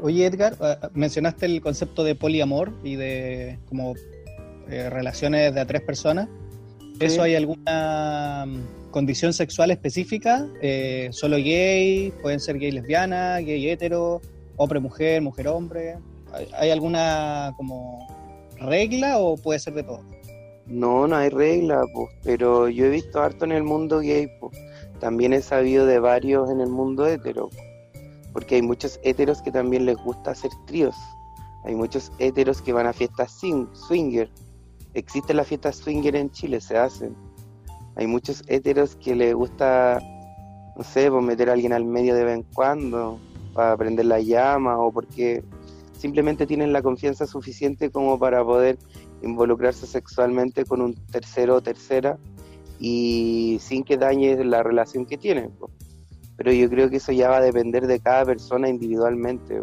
Oye, 0.02 0.26
Edgar, 0.26 0.56
eh, 0.62 0.78
mencionaste 0.94 1.46
el 1.46 1.62
concepto 1.62 2.04
de 2.04 2.16
poliamor 2.16 2.72
y 2.84 2.96
de 2.96 3.60
como 3.68 3.96
eh, 4.70 4.90
relaciones 4.90 5.54
de 5.54 5.60
a 5.60 5.66
tres 5.66 5.82
personas. 5.82 6.30
¿Eso 7.00 7.22
hay 7.22 7.36
alguna 7.36 8.45
mm, 8.47 8.91
condición 8.91 9.34
sexual 9.34 9.72
específica? 9.72 10.47
Eh, 10.62 11.10
¿Solo 11.12 11.38
gay? 11.38 12.12
¿Pueden 12.22 12.39
ser 12.39 12.58
gay 12.60 12.72
lesbiana, 12.72 13.38
gay 13.39 13.70
hetero, 13.70 14.22
hombre 14.58 14.80
mujer, 14.80 15.22
mujer 15.22 15.47
hombre? 15.47 15.97
¿Hay, 16.58 16.70
alguna 16.70 17.54
como 17.58 18.08
regla 18.60 19.18
o 19.18 19.36
puede 19.38 19.60
ser 19.60 19.74
de 19.74 19.84
todo? 19.84 20.02
No, 20.68 21.08
no 21.08 21.16
hay 21.16 21.30
regla, 21.30 21.84
pues, 21.93 22.10
pero 22.24 22.70
yo 22.70 22.86
he 22.86 22.89
visto 22.89 23.20
harto 23.22 23.45
en 23.45 23.54
el 23.54 23.64
mundo 23.64 24.00
gay, 24.00 24.28
pues. 24.39 24.56
También 25.00 25.34
he 25.34 25.41
sabido 25.41 25.86
de 25.86 26.00
varios 26.00 26.52
en 26.52 26.60
el 26.60 26.70
mundo 26.70 27.08
hetero, 27.08 27.50
po. 27.50 27.58
porque 28.34 28.56
hay 28.56 28.62
muchos 28.62 29.00
heteros 29.04 29.41
que 29.41 29.52
también 29.52 29.86
les 29.86 29.97
gusta 29.97 30.32
hacer 30.32 30.52
tríos. 30.68 30.95
Hay 31.64 31.74
muchos 31.76 32.12
heteros 32.20 32.62
que 32.62 32.74
van 32.74 32.86
a 32.86 32.93
fiestas 32.93 33.32
sing- 33.41 33.68
swinger. 33.74 34.30
Existe 34.94 35.34
la 35.34 35.44
fiesta 35.44 35.72
swinger 35.72 36.16
en 36.16 36.32
Chile, 36.32 36.62
se 36.62 36.78
hacen. 36.78 37.16
Hay 37.96 38.08
muchos 38.08 38.44
heteros 38.48 38.96
que 38.96 39.16
les 39.16 39.34
gusta, 39.36 40.00
no 40.76 40.84
sé, 40.84 41.12
pues 41.12 41.24
meter 41.24 41.50
a 41.50 41.54
alguien 41.54 41.74
al 41.74 41.86
medio 41.86 42.16
de 42.16 42.24
vez 42.24 42.36
en 42.36 42.44
cuando 42.44 43.20
para 43.54 43.76
prender 43.78 44.06
la 44.06 44.20
llama 44.20 44.78
o 44.78 44.92
porque 44.92 45.44
simplemente 45.98 46.48
tienen 46.48 46.72
la 46.72 46.82
confianza 46.82 47.28
suficiente 47.28 47.92
como 47.92 48.18
para 48.18 48.44
poder 48.44 48.78
involucrarse 49.22 49.86
sexualmente 49.86 50.64
con 50.66 50.82
un 50.82 50.96
tercero 50.96 51.56
o 51.56 51.62
tercera 51.62 52.18
y 52.80 53.58
sin 53.60 53.84
que 53.84 53.98
dañe 53.98 54.44
la 54.46 54.64
relación 54.64 55.06
que 55.06 55.18
tienen. 55.18 55.52
Pero 56.38 56.54
yo 56.54 56.70
creo 56.70 56.90
que 56.90 56.98
eso 56.98 57.12
ya 57.12 57.30
va 57.30 57.38
a 57.38 57.42
depender 57.42 57.86
de 57.86 58.00
cada 58.00 58.24
persona 58.26 58.70
individualmente. 58.70 59.62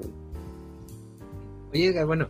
Oye, 1.72 2.04
bueno, 2.04 2.28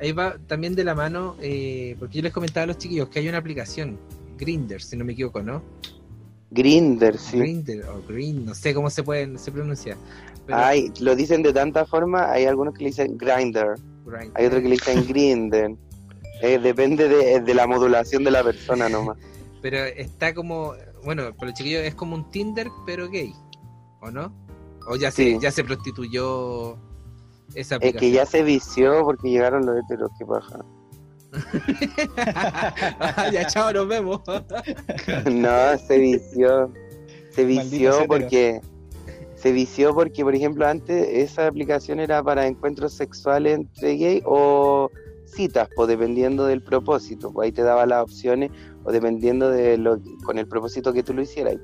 ahí 0.00 0.12
va 0.12 0.36
también 0.46 0.74
de 0.74 0.84
la 0.84 0.94
mano, 0.94 1.36
eh, 1.40 1.96
porque 1.98 2.16
yo 2.18 2.22
les 2.22 2.32
comentaba 2.32 2.64
a 2.64 2.66
los 2.68 2.78
chiquillos 2.78 3.08
que 3.08 3.18
hay 3.20 3.28
una 3.28 3.38
aplicación, 3.38 3.98
Grinder, 4.38 4.80
si 4.82 4.96
no 4.96 5.04
me 5.04 5.12
equivoco, 5.14 5.42
¿no? 5.42 5.62
Grinder, 6.50 7.18
sí. 7.18 7.38
Grinder 7.38 7.84
o 7.88 8.02
Green, 8.08 8.44
no 8.46 8.54
sé 8.54 8.72
cómo 8.74 8.88
se 8.90 9.02
puede 9.02 9.36
se 9.38 9.52
pronuncia. 9.52 9.96
pero- 10.46 10.58
Ay, 10.58 10.90
lo 11.00 11.14
dicen 11.14 11.42
de 11.42 11.52
tanta 11.52 11.84
forma, 11.84 12.30
hay 12.32 12.44
algunos 12.46 12.72
que 12.74 12.84
le 12.84 12.90
dicen 12.90 13.18
grinder, 13.18 13.74
Grindr. 14.06 14.32
hay 14.34 14.46
otros 14.46 14.62
que 14.62 14.68
le 14.68 14.74
dicen 14.76 15.06
grinder. 15.06 15.72
Eh, 16.40 16.58
depende 16.58 17.08
de, 17.08 17.40
de 17.40 17.54
la 17.54 17.66
modulación 17.66 18.22
de 18.24 18.30
la 18.30 18.42
persona 18.44 18.88
nomás. 18.88 19.18
Pero 19.60 19.78
está 19.84 20.32
como, 20.34 20.72
bueno, 21.04 21.34
para 21.34 21.50
los 21.50 21.58
chiquillos 21.58 21.82
es 21.82 21.94
como 21.96 22.14
un 22.14 22.30
Tinder, 22.30 22.68
pero 22.86 23.10
gay, 23.10 23.34
¿o 24.00 24.08
no? 24.12 24.32
O 24.88 24.94
ya 24.94 25.10
se, 25.10 25.24
Sí. 25.34 25.38
ya 25.42 25.50
se 25.50 25.64
prostituyó 25.64 26.78
esa 27.54 27.76
Es 27.76 27.94
que 27.94 28.10
ya 28.10 28.26
se 28.26 28.42
vició 28.42 29.02
porque 29.04 29.30
llegaron 29.30 29.66
los 29.66 29.76
heteros, 29.78 30.10
qué 30.18 30.26
paja. 30.26 30.64
Ah, 32.16 33.28
ya, 33.32 33.46
chao, 33.46 33.72
nos 33.72 33.88
vemos. 33.88 34.20
No, 35.30 35.78
se 35.78 35.98
vició. 35.98 36.72
Se 37.30 37.44
vició 37.44 38.06
porque. 38.06 38.60
Se 39.36 39.52
vició 39.52 39.94
porque, 39.94 40.24
por 40.24 40.34
ejemplo, 40.34 40.66
antes 40.66 41.06
esa 41.08 41.46
aplicación 41.46 42.00
era 42.00 42.20
para 42.24 42.48
encuentros 42.48 42.92
sexuales 42.92 43.54
entre 43.54 43.96
gay 43.96 44.22
o 44.24 44.90
citas, 45.26 45.68
pues 45.76 45.88
dependiendo 45.88 46.44
del 46.46 46.60
propósito. 46.60 47.32
Pues 47.32 47.46
ahí 47.46 47.52
te 47.52 47.62
daba 47.62 47.86
las 47.86 48.02
opciones 48.02 48.50
o 48.82 48.90
dependiendo 48.90 49.48
de 49.48 49.78
lo 49.78 50.00
con 50.24 50.38
el 50.38 50.48
propósito 50.48 50.92
que 50.92 51.04
tú 51.04 51.14
lo 51.14 51.22
hicieras. 51.22 51.56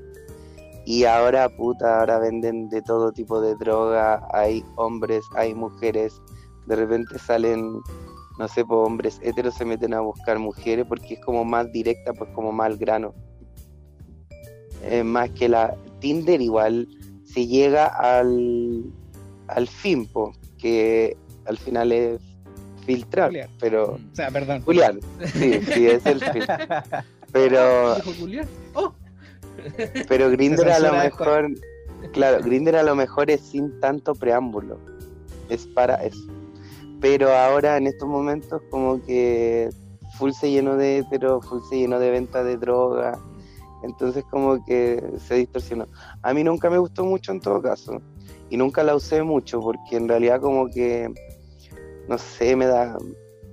Y 0.85 1.05
ahora, 1.05 1.49
puta, 1.49 1.99
ahora 1.99 2.19
venden 2.19 2.69
de 2.69 2.81
todo 2.81 3.11
tipo 3.11 3.41
de 3.41 3.55
droga. 3.55 4.21
Hay 4.33 4.63
hombres, 4.75 5.25
hay 5.35 5.53
mujeres. 5.55 6.21
De 6.67 6.75
repente 6.75 7.17
salen, 7.17 7.79
no 8.37 8.47
sé, 8.47 8.63
pues 8.63 8.77
hombres 8.77 9.19
heteros 9.23 9.55
se 9.55 9.65
meten 9.65 9.93
a 9.95 10.01
buscar 10.01 10.37
mujeres 10.37 10.85
porque 10.87 11.15
es 11.15 11.19
como 11.25 11.43
más 11.43 11.71
directa, 11.71 12.13
pues 12.13 12.29
como 12.35 12.51
más 12.51 12.67
al 12.67 12.77
grano. 12.77 13.13
Eh, 14.83 15.03
más 15.03 15.31
que 15.31 15.49
la 15.49 15.75
Tinder 15.99 16.39
igual 16.41 16.87
se 17.25 17.47
llega 17.47 17.87
al, 17.87 18.83
al 19.47 19.67
fin, 19.67 20.05
po, 20.05 20.33
que 20.59 21.17
al 21.45 21.57
final 21.57 21.91
es 21.91 22.21
filtrar, 22.85 23.29
Julián. 23.29 23.49
pero 23.59 23.93
O 23.93 23.99
sea, 24.15 24.29
perdón. 24.29 24.61
Julián, 24.61 24.99
sí, 25.33 25.59
sí 25.73 25.87
es 25.87 26.05
el 26.05 26.19
fin. 26.31 26.43
Pero, 27.31 27.95
Dijo 27.95 28.11
Julián. 28.19 28.47
Oh. 28.75 28.93
Pero 30.07 30.29
Grinder 30.29 30.69
a 30.69 30.79
lo 30.79 30.93
mejor, 30.93 31.49
claro, 32.13 32.43
Grinder 32.43 32.75
a 32.75 32.83
lo 32.83 32.95
mejor 32.95 33.29
es 33.31 33.41
sin 33.41 33.79
tanto 33.79 34.13
preámbulo, 34.13 34.79
es 35.49 35.67
para 35.67 35.95
eso. 36.03 36.27
Pero 37.01 37.33
ahora 37.33 37.77
en 37.77 37.87
estos 37.87 38.07
momentos 38.07 38.61
como 38.69 39.03
que 39.03 39.69
full 40.17 40.31
se 40.31 40.49
llenó 40.49 40.77
de 40.77 40.99
hetero, 40.99 41.41
full 41.41 41.59
se 41.69 41.77
llenó 41.77 41.99
de 41.99 42.11
venta 42.11 42.43
de 42.43 42.57
droga, 42.57 43.19
entonces 43.83 44.23
como 44.31 44.63
que 44.65 45.03
se 45.19 45.35
distorsionó. 45.35 45.87
A 46.21 46.33
mí 46.33 46.43
nunca 46.43 46.69
me 46.69 46.77
gustó 46.77 47.05
mucho 47.05 47.31
en 47.31 47.39
todo 47.39 47.61
caso 47.61 48.01
y 48.49 48.57
nunca 48.57 48.83
la 48.83 48.95
usé 48.95 49.23
mucho 49.23 49.59
porque 49.59 49.97
en 49.97 50.07
realidad 50.07 50.41
como 50.41 50.67
que, 50.67 51.13
no 52.07 52.17
sé, 52.17 52.55
me 52.55 52.65
da 52.65 52.97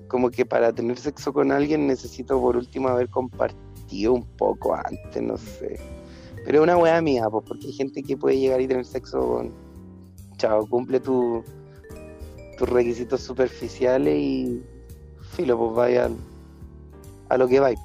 como 0.09 0.31
que 0.31 0.45
para 0.45 0.73
tener 0.73 0.99
sexo 0.99 1.33
con 1.33 1.53
alguien 1.53 1.87
necesito 1.87 2.41
por 2.41 2.57
último 2.57 2.89
haber 2.89 3.09
compartido 3.09 3.62
un 4.07 4.25
poco 4.37 4.75
antes, 4.75 5.23
no 5.23 5.37
sé. 5.37 5.79
Pero 6.45 6.59
es 6.59 6.65
una 6.65 6.77
wea 6.77 7.01
mía, 7.01 7.29
pues 7.31 7.45
porque 7.47 7.67
hay 7.67 7.73
gente 7.73 8.03
que 8.03 8.17
puede 8.17 8.39
llegar 8.39 8.61
y 8.61 8.69
tener 8.69 8.85
sexo 8.85 9.21
con... 9.21 9.53
Chao, 10.39 10.67
cumple 10.67 10.99
tu, 10.99 11.45
tus 12.59 12.69
requisitos 12.69 13.21
superficiales 13.21 14.17
y 14.17 14.63
filo, 15.37 15.57
pues 15.59 15.75
vaya 15.75 16.11
a 17.29 17.37
lo 17.37 17.47
que 17.47 17.61
vais. 17.61 17.79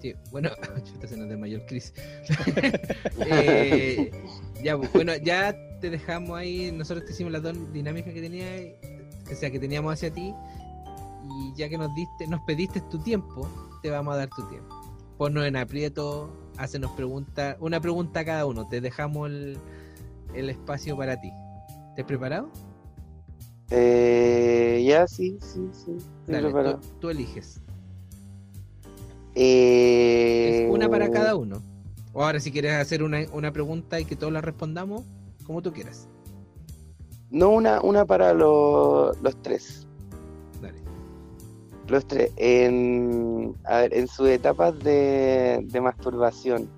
Sí, 0.00 0.14
bueno, 0.30 0.50
chuta, 0.84 1.06
se 1.06 1.16
nos 1.16 1.28
desmayó 1.28 1.64
Chris. 1.66 1.92
Eh, 3.26 4.10
ya, 4.62 4.76
pues, 4.76 4.92
bueno, 4.92 5.12
ya 5.16 5.56
te 5.80 5.90
dejamos 5.90 6.36
ahí. 6.38 6.70
Nosotros 6.72 7.06
te 7.06 7.12
hicimos 7.12 7.32
las 7.32 7.42
dos 7.42 7.56
dinámicas 7.72 8.12
que 8.12 8.20
tenía, 8.20 8.46
o 9.30 9.34
sea, 9.34 9.50
que 9.50 9.58
teníamos 9.58 9.92
hacia 9.92 10.10
ti. 10.12 10.34
Y 11.24 11.54
ya 11.56 11.68
que 11.70 11.78
nos 11.78 11.94
diste, 11.94 12.26
nos 12.26 12.40
pediste 12.42 12.82
tu 12.90 12.98
tiempo, 12.98 13.48
te 13.84 13.90
vamos 13.90 14.14
a 14.14 14.16
dar 14.16 14.30
tu 14.30 14.42
tiempo. 14.48 14.74
Ponnos 15.18 15.44
en 15.44 15.56
aprieto, 15.56 16.30
hacenos 16.56 16.90
preguntas, 16.92 17.58
una 17.60 17.82
pregunta 17.82 18.20
a 18.20 18.24
cada 18.24 18.46
uno. 18.46 18.66
Te 18.66 18.80
dejamos 18.80 19.28
el, 19.28 19.58
el 20.32 20.48
espacio 20.48 20.96
para 20.96 21.20
ti. 21.20 21.30
¿Estás 21.90 22.06
preparado? 22.06 22.48
Eh, 23.70 24.82
ya, 24.88 25.06
sí, 25.06 25.36
sí, 25.38 25.68
sí. 25.72 25.98
Dale, 26.26 26.50
tú, 26.50 26.80
tú 26.98 27.10
eliges. 27.10 27.60
Eh, 29.34 30.62
Es 30.64 30.74
una 30.74 30.88
para 30.88 31.10
cada 31.10 31.36
uno. 31.36 31.60
O 32.14 32.24
ahora, 32.24 32.40
si 32.40 32.50
quieres 32.50 32.72
hacer 32.72 33.02
una, 33.02 33.18
una 33.34 33.52
pregunta 33.52 34.00
y 34.00 34.06
que 34.06 34.16
todos 34.16 34.32
la 34.32 34.40
respondamos, 34.40 35.02
como 35.44 35.60
tú 35.60 35.74
quieras. 35.74 36.08
No, 37.30 37.50
una, 37.50 37.82
una 37.82 38.06
para 38.06 38.32
los, 38.32 39.20
los 39.20 39.42
tres. 39.42 39.83
Tres. 41.86 42.32
En, 42.36 43.54
a 43.64 43.78
ver, 43.80 43.94
en 43.94 44.08
sus 44.08 44.28
etapas 44.28 44.78
de, 44.80 45.60
de 45.64 45.80
masturbación, 45.80 46.68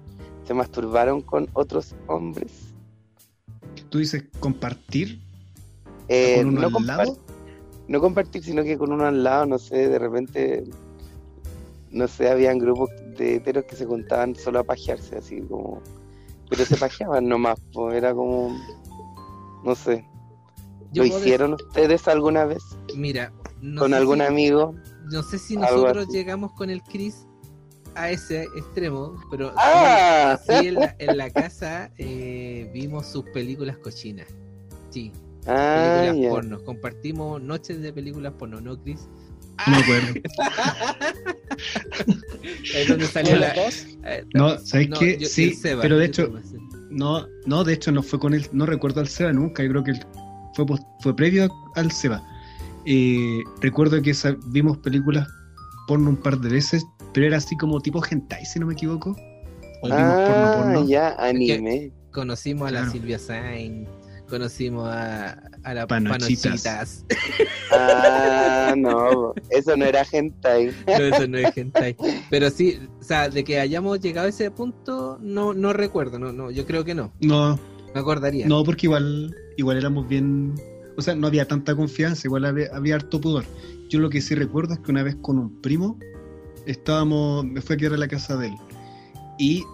¿se 0.45 0.55
masturbaron 0.55 1.23
con 1.23 1.49
otros 1.53 1.95
hombres? 2.09 2.53
Tú 3.89 3.99
dices 3.99 4.25
compartir 4.41 5.21
Eh, 6.09 6.37
con 6.39 6.49
uno 6.49 6.61
no, 6.61 6.67
al 6.67 6.73
compar- 6.73 6.87
lado. 7.07 7.19
no 7.89 8.01
compartir, 8.01 8.43
sino 8.45 8.63
que 8.65 8.77
con 8.77 8.93
uno 8.93 9.07
al 9.07 9.23
lado, 9.23 9.47
no 9.47 9.59
sé, 9.59 9.89
de 9.89 9.99
repente, 9.99 10.65
no 11.91 12.09
sé, 12.09 12.29
habían 12.29 12.59
grupos 12.59 12.91
de 13.17 13.37
heteros 13.37 13.65
que 13.65 13.77
se 13.77 13.87
juntaban 13.87 14.35
solo 14.35 14.59
a 14.61 14.65
pajearse, 14.65 15.17
así 15.19 15.41
como. 15.43 15.81
Pero 16.51 16.65
se 16.65 16.77
pajeaban 16.77 17.29
nomás, 17.29 17.59
pues 17.73 17.97
era 17.97 18.13
como. 18.15 18.57
No 19.65 19.75
sé. 19.75 20.05
¿Lo 20.95 21.05
hicieron 21.05 21.55
ustedes 21.55 22.07
alguna 22.09 22.45
vez? 22.45 22.63
Mira, 22.97 23.33
no 23.61 23.81
¿Con 23.83 23.95
algún 23.95 24.19
si- 24.19 24.25
amigo? 24.25 24.75
No 25.11 25.23
sé 25.23 25.39
si 25.39 25.57
nosotros 25.57 26.09
llegamos 26.09 26.53
con 26.53 26.71
el 26.71 26.83
Chris 26.83 27.27
a 27.95 28.11
ese 28.11 28.45
extremo, 28.57 29.15
pero 29.31 29.51
sí- 29.51 29.55
¡Ah! 29.59 30.39
sí, 30.47 30.67
en, 30.69 30.75
la, 30.75 30.97
en 30.99 31.17
la 31.17 31.31
casa 31.31 31.91
eh, 31.99 32.71
vimos 32.75 33.07
sus 33.07 33.25
películas 33.31 33.79
cochinas. 33.79 34.27
Sí, 34.91 35.13
Ah, 35.49 35.75
películas 35.77 36.17
ya. 36.23 36.29
porno. 36.31 36.65
Compartimos 36.65 37.41
noches 37.41 37.81
de 37.81 37.93
películas 37.93 38.33
porno, 38.39 38.61
¿no, 38.61 38.77
Chris? 38.83 39.07
No 39.67 39.73
me 39.73 39.83
acuerdo. 39.83 40.15
Es 42.75 42.89
donde 42.89 43.07
salió 43.07 43.37
la. 43.37 43.55
Eh, 44.05 44.25
No, 44.35 44.59
¿sabes 44.59 44.89
no, 44.89 44.99
qué? 44.99 45.19
yo- 45.19 45.29
Sí, 45.29 45.45
el 45.51 45.55
Seba, 45.57 45.83
pero 45.83 45.99
de 45.99 46.07
hecho-. 46.07 46.33
No, 46.91 47.27
no, 47.47 47.65
de 47.65 47.75
hecho 47.75 47.93
no 47.93 48.03
fue 48.03 48.19
con 48.19 48.35
él, 48.35 48.47
no 48.53 48.67
recuerdo 48.67 49.01
al 49.01 49.09
Seba 49.09 49.33
nunca, 49.33 49.63
yo 49.63 49.71
creo 49.71 49.85
que 49.85 49.91
él 49.93 50.07
fue, 50.55 50.65
fue 51.01 51.15
previo 51.17 51.49
al 51.75 51.91
Seba. 51.93 52.23
Eh, 52.87 53.43
recuerdo 53.61 54.01
que 54.01 54.11
esa- 54.11 54.37
vimos 54.47 54.79
películas 54.79 55.27
porno 55.89 56.11
un 56.11 56.17
par 56.17 56.39
de 56.39 56.49
veces, 56.49 56.85
pero 57.13 57.27
era 57.27 57.37
así 57.39 57.57
como 57.57 57.81
tipo 57.81 58.03
hentai, 58.09 58.45
si 58.47 58.59
no 58.59 58.67
me 58.67 58.75
equivoco. 58.75 59.11
O 59.83 59.87
vimos 59.89 60.17
Ah, 60.19 60.25
porno 60.27 60.51
porno. 60.53 60.87
ya, 60.89 61.15
anime. 61.19 61.93
Conocimos 62.13 62.69
a 62.69 62.71
la 62.71 62.79
Claro. 62.81 62.93
Silvia 62.93 63.19
Sain, 63.19 63.87
conocimos 64.29 64.89
a, 64.89 65.39
a 65.65 65.75
la 65.75 65.87
Panochitas. 65.87 66.63
Panochitas. 66.65 67.05
Ah, 67.73 68.75
no, 68.77 69.35
eso 69.51 69.77
no 69.77 69.85
era 69.85 70.03
hentai. 70.11 70.71
No, 70.87 70.93
eso 71.05 71.27
no 71.29 71.39
es 71.39 71.57
hentai. 71.57 71.97
Pero 72.31 72.51
sí, 72.51 72.79
o 73.01 73.03
sea, 73.05 73.29
de 73.29 73.45
que 73.45 73.61
hayamos 73.61 74.01
llegado 74.01 74.27
a 74.27 74.31
ese 74.31 74.51
punto, 74.51 75.19
no, 75.21 75.53
no 75.53 75.73
recuerdo, 75.73 76.19
no, 76.19 76.33
no, 76.33 76.51
yo 76.51 76.65
creo 76.67 76.85
que 76.85 76.95
no. 76.95 77.13
No, 77.21 77.59
Me 77.95 78.01
acordaría. 78.01 78.47
no, 78.47 78.65
porque 78.65 78.87
igual, 78.87 79.35
igual 79.57 79.77
éramos 79.77 80.09
bien, 80.09 80.55
o 80.97 81.03
sea, 81.03 81.15
no 81.15 81.27
había 81.27 81.47
tanta 81.47 81.75
confianza, 81.75 82.27
igual 82.27 82.45
había, 82.45 82.69
había 82.75 82.95
harto 82.97 83.21
pudor. 83.21 83.45
Yo 83.89 84.01
lo 84.01 84.11
que 84.11 84.21
sí 84.21 84.35
recuerdo 84.35 84.75
es 84.75 84.81
que 84.81 84.91
una 84.91 85.03
vez 85.03 85.17
con 85.23 85.39
un 85.39 85.61
primo 85.61 85.99
estábamos, 86.67 87.45
me 87.45 87.61
fue 87.61 87.77
a 87.77 87.79
quedar 87.79 87.95
a 87.95 87.99
la 87.99 88.09
casa 88.09 88.37
de 88.37 88.49
él 88.49 88.55
y 89.39 89.65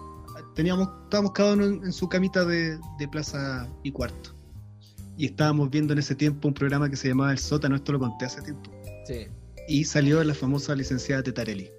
teníamos, 0.55 0.87
estábamos 1.05 1.31
cada 1.31 1.53
uno 1.53 1.65
en, 1.65 1.83
en 1.83 1.91
su 1.93 2.07
camita 2.09 2.45
de, 2.45 2.77
de 2.99 3.07
plaza 3.07 3.67
y 3.83 3.91
cuarto. 3.91 4.35
Y 5.17 5.25
estábamos 5.25 5.69
viendo 5.69 5.93
en 5.93 5.99
ese 5.99 6.15
tiempo 6.15 6.47
un 6.47 6.53
programa 6.53 6.89
que 6.89 6.95
se 6.95 7.07
llamaba 7.07 7.31
El 7.31 7.37
Sótano, 7.39 7.75
esto 7.75 7.91
lo 7.91 7.99
conté 7.99 8.25
hace 8.25 8.41
tiempo. 8.41 8.69
Sí. 9.07 9.27
Y 9.67 9.83
salió 9.85 10.23
la 10.23 10.33
famosa 10.33 10.75
licenciada 10.75 11.23
Tetarelli. 11.23 11.69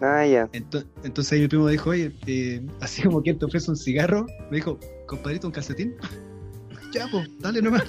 Ah, 0.00 0.26
ya. 0.26 0.48
Ento- 0.52 0.84
Entonces 1.04 1.32
ahí 1.32 1.40
mi 1.40 1.48
primo 1.48 1.68
dijo, 1.68 1.90
oye, 1.90 2.12
eh, 2.26 2.64
así 2.80 3.02
como 3.02 3.22
quien 3.22 3.38
te 3.38 3.44
ofrece 3.44 3.70
un 3.70 3.76
cigarro, 3.76 4.26
me 4.50 4.56
dijo, 4.56 4.78
compadrito, 5.06 5.46
un 5.46 5.52
calcetín. 5.52 5.94
ya, 6.92 7.06
pues, 7.10 7.28
dale 7.40 7.60
nomás. 7.62 7.84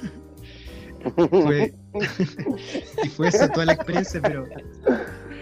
Fue, 1.30 1.74
y 3.04 3.08
fue 3.10 3.28
esa 3.28 3.52
toda 3.52 3.66
la 3.68 3.74
experiencia, 3.74 4.22
pero, 4.22 4.46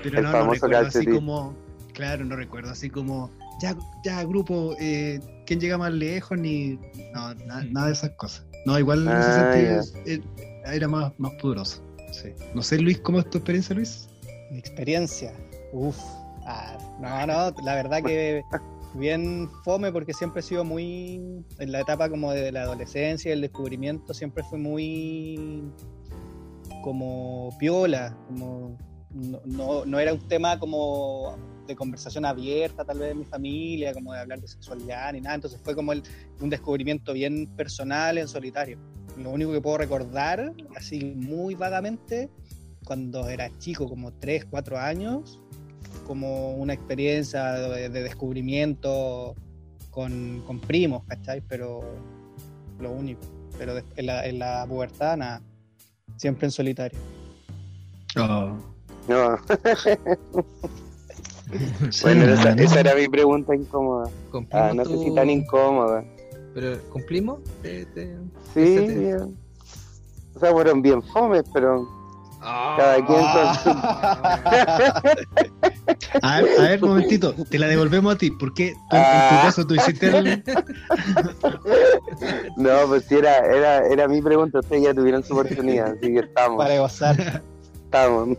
pero 0.03 0.17
El 0.17 0.23
no, 0.23 0.31
no 0.31 0.51
recuerdo 0.51 0.87
así 0.87 1.05
como, 1.05 1.55
claro, 1.93 2.25
no 2.25 2.35
recuerdo 2.35 2.71
así 2.71 2.89
como, 2.89 3.29
ya, 3.61 3.75
ya 4.03 4.23
grupo, 4.23 4.75
eh, 4.79 5.19
¿quién 5.45 5.59
llega 5.59 5.77
más 5.77 5.93
lejos? 5.93 6.37
Ni, 6.37 6.79
no, 7.13 7.33
na- 7.45 7.63
nada 7.63 7.87
de 7.87 7.93
esas 7.93 8.11
cosas. 8.11 8.45
No, 8.65 8.77
igual 8.79 8.99
en 9.11 9.17
ese 9.17 9.29
Ah, 9.31 9.81
sentido 9.83 10.03
eh, 10.05 10.21
era 10.65 10.87
más, 10.87 11.11
más 11.17 11.31
poderoso. 11.41 11.81
Sí. 12.11 12.29
No 12.53 12.61
sé, 12.61 12.79
Luis, 12.79 12.99
¿cómo 12.99 13.19
es 13.19 13.29
tu 13.29 13.37
experiencia, 13.39 13.75
Luis? 13.75 14.07
Mi 14.51 14.59
experiencia. 14.59 15.33
Uf. 15.71 15.97
Ah, 16.45 16.77
no, 16.99 17.25
no, 17.25 17.55
la 17.63 17.75
verdad 17.75 18.03
que 18.03 18.43
bien 18.95 19.49
fome 19.63 19.91
porque 19.91 20.13
siempre 20.13 20.41
he 20.41 20.43
sido 20.43 20.63
muy, 20.63 21.43
en 21.59 21.71
la 21.71 21.81
etapa 21.81 22.09
como 22.09 22.31
de 22.31 22.51
la 22.51 22.63
adolescencia 22.63 23.33
el 23.33 23.41
descubrimiento, 23.41 24.13
siempre 24.13 24.43
fui 24.43 24.59
muy 24.59 25.63
como 26.83 27.49
piola, 27.59 28.17
como 28.27 28.77
no, 29.45 29.85
no, 29.85 29.99
era 29.99 30.13
un 30.13 30.27
tema 30.27 30.59
como 30.59 31.37
de 31.67 31.75
conversación 31.75 32.25
abierta 32.25 32.83
tal 32.83 32.99
vez 32.99 33.11
en 33.11 33.19
mi 33.19 33.25
familia, 33.25 33.93
como 33.93 34.13
de 34.13 34.19
hablar 34.19 34.41
de 34.41 34.47
sexualidad 34.47 35.13
ni 35.13 35.21
nada, 35.21 35.35
entonces 35.35 35.59
fue 35.63 35.75
como 35.75 35.91
un 35.91 36.49
descubrimiento 36.49 37.13
bien 37.13 37.47
personal 37.55 38.17
en 38.17 38.27
solitario. 38.27 38.77
Lo 39.17 39.29
único 39.29 39.51
que 39.51 39.61
puedo 39.61 39.77
recordar, 39.77 40.53
así 40.75 41.13
muy 41.15 41.55
vagamente, 41.55 42.29
cuando 42.83 43.29
era 43.29 43.49
chico, 43.59 43.87
como 43.87 44.11
3, 44.13 44.45
4 44.45 44.77
años, 44.77 45.39
como 46.07 46.53
una 46.55 46.73
experiencia 46.73 47.53
de, 47.53 47.89
de 47.89 48.03
descubrimiento 48.03 49.35
con, 49.91 50.43
con 50.45 50.59
primos, 50.59 51.03
¿cachai? 51.05 51.41
Pero 51.41 51.81
lo 52.79 52.91
único. 52.91 53.21
Pero 53.57 53.73
en 53.95 54.05
la, 54.05 54.25
en 54.25 54.39
la 54.39 54.65
pubertad, 54.67 55.17
nada. 55.17 55.41
Siempre 56.17 56.47
en 56.47 56.51
solitario. 56.51 56.99
Oh, 58.17 58.57
No. 59.07 59.37
Bueno, 62.01 62.23
esa, 62.25 62.49
esa 62.53 62.79
era 62.79 62.95
mi 62.95 63.07
pregunta 63.07 63.53
incómoda. 63.55 64.09
¿Cumplimos 64.31 64.69
Ah, 64.71 64.73
no 64.73 64.85
sé 64.85 64.97
si 64.97 65.13
tan 65.13 65.29
incómoda. 65.29 66.03
¿Pero 66.53 66.79
cumplimos? 66.89 67.39
Te- 67.61 67.85
te- 67.87 68.15
Sí, 68.53 68.75
te- 68.75 68.97
bien. 68.97 69.37
O 70.35 70.39
sea, 70.39 70.51
fueron 70.51 70.81
bien 70.81 71.01
fomes, 71.03 71.43
pero 71.53 71.87
Ah. 72.45 72.75
cada 72.77 73.05
quien 73.05 73.19
A 76.21 76.41
ver, 76.41 76.59
a 76.59 76.63
ver, 76.63 76.83
un 76.83 76.89
momentito, 76.89 77.33
te 77.49 77.57
la 77.59 77.67
devolvemos 77.67 78.15
a 78.15 78.17
ti. 78.17 78.31
¿Por 78.31 78.53
qué 78.53 78.73
tú, 78.89 78.95
en 78.95 79.01
Ah. 79.05 79.29
tu 79.29 79.35
caso 79.47 79.67
tú 79.67 79.75
hiciste 79.75 80.07
el... 80.17 80.43
No, 82.57 82.71
pues 82.87 83.05
sí, 83.05 83.15
era, 83.15 83.37
era, 83.39 83.85
era 83.87 84.07
mi 84.07 84.21
pregunta. 84.21 84.59
Ustedes 84.59 84.83
ya 84.83 84.93
tuvieron 84.93 85.23
su 85.23 85.33
oportunidad, 85.33 85.93
así 85.97 86.13
que 86.13 86.19
estamos. 86.19 86.57
Para 86.57 86.79
gozar. 86.79 87.41
estamos. 87.85 88.37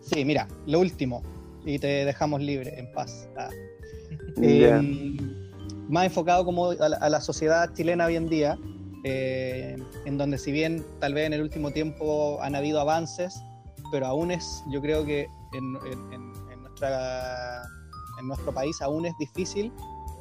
Sí, 0.00 0.24
mira, 0.24 0.48
lo 0.66 0.80
último. 0.80 1.22
Y 1.64 1.78
te 1.78 2.04
dejamos 2.04 2.40
libre, 2.40 2.78
en 2.78 2.90
paz. 2.92 3.28
Ah. 3.36 3.50
Eh, 4.40 5.16
más 5.88 6.06
enfocado 6.06 6.44
como 6.44 6.70
a 6.70 6.88
la, 6.88 6.96
a 6.96 7.10
la 7.10 7.20
sociedad 7.20 7.72
chilena 7.74 8.06
hoy 8.06 8.16
en 8.16 8.28
día, 8.28 8.56
eh, 9.04 9.76
en 10.04 10.18
donde 10.18 10.38
si 10.38 10.52
bien 10.52 10.84
tal 11.00 11.14
vez 11.14 11.26
en 11.26 11.32
el 11.34 11.42
último 11.42 11.70
tiempo 11.70 12.38
han 12.42 12.54
habido 12.54 12.80
avances, 12.80 13.40
pero 13.90 14.06
aún 14.06 14.30
es, 14.30 14.62
yo 14.70 14.80
creo 14.80 15.04
que 15.04 15.26
en, 15.52 15.76
en- 15.92 16.12
en- 16.12 16.62
nuestra, 16.62 17.62
en 18.20 18.28
nuestro 18.28 18.52
país 18.54 18.80
aún 18.82 19.04
es 19.06 19.12
difícil 19.18 19.72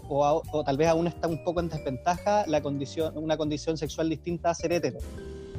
o, 0.09 0.41
o 0.51 0.63
tal 0.63 0.78
vez 0.78 0.88
aún 0.88 1.05
está 1.07 1.28
un 1.28 1.43
poco 1.43 1.59
en 1.59 1.69
desventaja 1.69 2.45
la 2.47 2.61
condición, 2.61 3.13
una 3.17 3.38
condición 3.38 3.78
sexual 3.78 4.09
distinta 4.09 4.49
a 4.49 4.55
ser 4.55 4.71
hetero. 4.71 4.97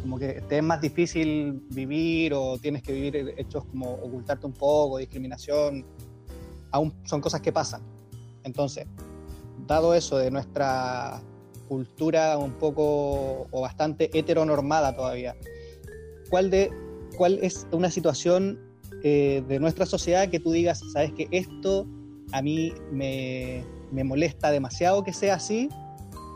Como 0.01 0.19
que 0.19 0.41
te 0.49 0.59
es 0.59 0.63
más 0.63 0.81
difícil 0.81 1.61
vivir 1.71 2.33
o 2.35 2.57
tienes 2.59 2.83
que 2.83 2.93
vivir 2.93 3.35
hechos 3.37 3.65
como 3.67 3.93
ocultarte 3.95 4.47
un 4.47 4.53
poco, 4.55 4.99
discriminación, 4.99 5.85
aún 6.71 6.95
son 7.05 7.21
cosas 7.21 7.41
que 7.41 7.53
pasan. 7.53 7.83
Entonces, 8.43 8.87
dado 9.67 9.95
eso 9.95 10.17
de 10.19 10.31
nuestra 10.31 11.21
cultura 11.69 12.39
un 12.39 12.53
poco 12.53 13.47
o 13.51 13.61
bastante 13.61 14.11
heteronormada 14.19 14.95
todavía, 14.97 15.37
¿cuál, 16.31 16.51
de, 16.51 16.71
cuál 17.17 17.39
es 17.43 17.67
una 17.71 17.91
situación 17.91 18.59
eh, 19.05 19.45
de 19.47 19.61
nuestra 19.61 19.87
sociedad 19.87 20.29
que 20.29 20.41
tú 20.41 20.51
digas, 20.51 20.81
sabes 20.93 21.13
que 21.13 21.29
esto 21.31 21.87
a 22.33 22.43
mí 22.43 22.73
me, 22.91 23.65
me 23.93 24.05
molesta 24.05 24.51
demasiado 24.51 25.05
que 25.05 25.13
sea 25.13 25.35
así 25.35 25.69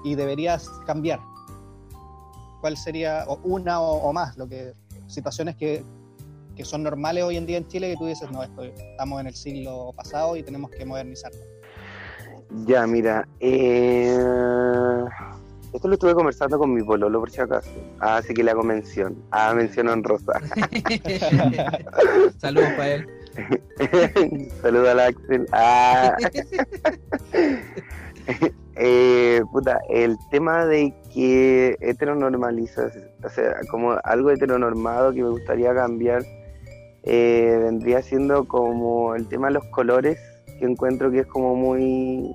y 0.05 0.15
deberías 0.15 0.69
cambiar? 0.87 1.21
¿Cuál 2.61 2.77
sería 2.77 3.25
o 3.27 3.41
una 3.43 3.81
o, 3.81 4.09
o 4.09 4.13
más? 4.13 4.37
Lo 4.37 4.49
que, 4.49 4.75
situaciones 5.09 5.57
que, 5.57 5.83
que 6.55 6.65
son 6.65 6.83
normales 6.83 7.25
hoy 7.25 7.37
en 7.37 7.47
día 7.47 7.57
en 7.57 7.67
Chile 7.67 7.91
que 7.91 7.97
tú 7.97 8.07
dices, 8.07 8.31
no, 8.31 8.43
esto, 8.43 8.63
estamos 8.65 9.21
en 9.21 9.27
el 9.27 9.35
siglo 9.35 9.93
pasado 9.97 10.37
y 10.37 10.43
tenemos 10.43 10.71
que 10.71 10.85
modernizarlo. 10.85 11.52
Ya, 12.67 12.87
mira. 12.87 13.27
eh, 13.41 14.15
Esto 15.73 15.89
lo 15.89 15.95
estuve 15.95 16.15
conversando 16.15 16.59
con 16.59 16.73
mi 16.73 16.83
pololo, 16.83 17.21
por 17.21 17.31
si 17.31 17.41
acaso. 17.41 17.71
Ah, 18.01 18.19
así 18.19 18.35
que 18.35 18.43
le 18.45 18.51
hago 18.51 18.63
mención. 18.63 19.17
Ah, 19.31 19.53
mención 19.55 19.89
honrosa. 19.89 20.35
Saludos 22.39 22.69
para 22.77 22.95
él. 22.95 23.07
Saluda 24.63 24.93
a 24.93 24.95
la 24.95 25.07
Axel. 25.07 25.47
Ah, 25.53 26.17
Eh, 28.77 29.43
puta, 29.53 29.79
el 29.91 30.17
tema 30.31 30.65
de 30.65 30.95
que 31.13 31.77
heteronormalizas, 31.81 32.97
o 33.23 33.29
sea, 33.29 33.55
como 33.71 33.97
algo 34.05 34.31
heteronormado 34.31 35.13
que 35.13 35.23
me 35.23 35.29
gustaría 35.29 35.75
cambiar, 35.75 36.23
eh, 37.03 37.59
vendría 37.63 38.01
siendo 38.01 38.49
como 38.49 39.15
el 39.15 39.29
tema 39.29 39.49
de 39.49 39.55
los 39.55 39.65
colores, 39.67 40.19
que 40.59 40.65
encuentro 40.65 41.11
que 41.11 41.21
es 41.21 41.27
como 41.27 41.55
muy, 41.55 42.33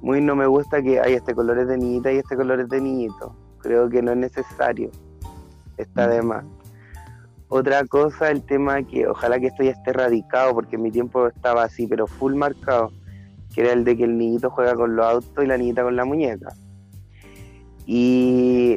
muy 0.00 0.20
no 0.20 0.36
me 0.36 0.46
gusta 0.46 0.82
que 0.82 1.00
hay 1.00 1.14
este 1.14 1.34
color 1.34 1.58
es 1.58 1.68
de 1.68 1.78
niñita 1.78 2.12
y 2.12 2.18
este 2.18 2.36
color 2.36 2.60
es 2.60 2.68
de 2.68 2.80
niñito. 2.80 3.34
Creo 3.58 3.88
que 3.88 4.02
no 4.02 4.12
es 4.12 4.18
necesario, 4.18 4.90
está 5.76 6.06
de 6.08 6.22
más. 6.22 6.44
Otra 7.48 7.84
cosa, 7.84 8.30
el 8.30 8.42
tema 8.42 8.82
que 8.82 9.06
ojalá 9.06 9.38
que 9.38 9.46
esto 9.46 9.62
ya 9.62 9.70
esté 9.70 9.90
erradicado, 9.90 10.54
porque 10.54 10.76
en 10.76 10.82
mi 10.82 10.90
tiempo 10.90 11.26
estaba 11.26 11.62
así, 11.62 11.86
pero 11.86 12.06
full 12.06 12.34
marcado 12.34 12.90
que 13.56 13.62
era 13.62 13.72
el 13.72 13.84
de 13.84 13.96
que 13.96 14.04
el 14.04 14.18
niñito 14.18 14.50
juega 14.50 14.74
con 14.74 14.96
los 14.96 15.06
autos 15.06 15.42
y 15.42 15.46
la 15.46 15.56
niñita 15.56 15.82
con 15.82 15.96
la 15.96 16.04
muñeca. 16.04 16.52
Y 17.86 18.76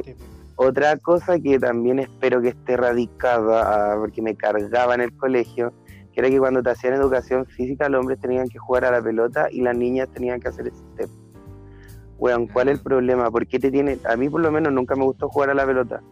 otra 0.56 0.96
cosa 0.96 1.38
que 1.38 1.58
también 1.58 1.98
espero 1.98 2.40
que 2.40 2.48
esté 2.48 2.78
radicada, 2.78 3.92
ah, 3.92 3.96
porque 3.98 4.22
me 4.22 4.34
cargaba 4.36 4.94
en 4.94 5.02
el 5.02 5.16
colegio, 5.16 5.74
que 6.20 6.26
era 6.26 6.34
que 6.34 6.38
cuando 6.38 6.62
te 6.62 6.70
hacían 6.70 6.94
educación 6.94 7.46
física 7.46 7.88
los 7.88 8.00
hombres 8.00 8.20
tenían 8.20 8.48
que 8.48 8.58
jugar 8.58 8.84
a 8.84 8.90
la 8.90 9.02
pelota 9.02 9.48
y 9.50 9.62
las 9.62 9.76
niñas 9.76 10.08
tenían 10.12 10.40
que 10.40 10.48
hacer 10.48 10.70
step. 10.70 11.08
Weón, 12.18 12.46
¿cuál 12.46 12.68
es 12.68 12.78
el 12.78 12.82
problema? 12.82 13.30
¿Por 13.30 13.46
qué 13.46 13.58
te 13.58 13.70
tiene? 13.70 13.98
A 14.04 14.16
mí 14.16 14.28
por 14.28 14.42
lo 14.42 14.52
menos 14.52 14.72
nunca 14.72 14.94
me 14.94 15.04
gustó 15.04 15.28
jugar 15.30 15.50
a 15.50 15.54
la 15.54 15.64
pelota. 15.64 16.02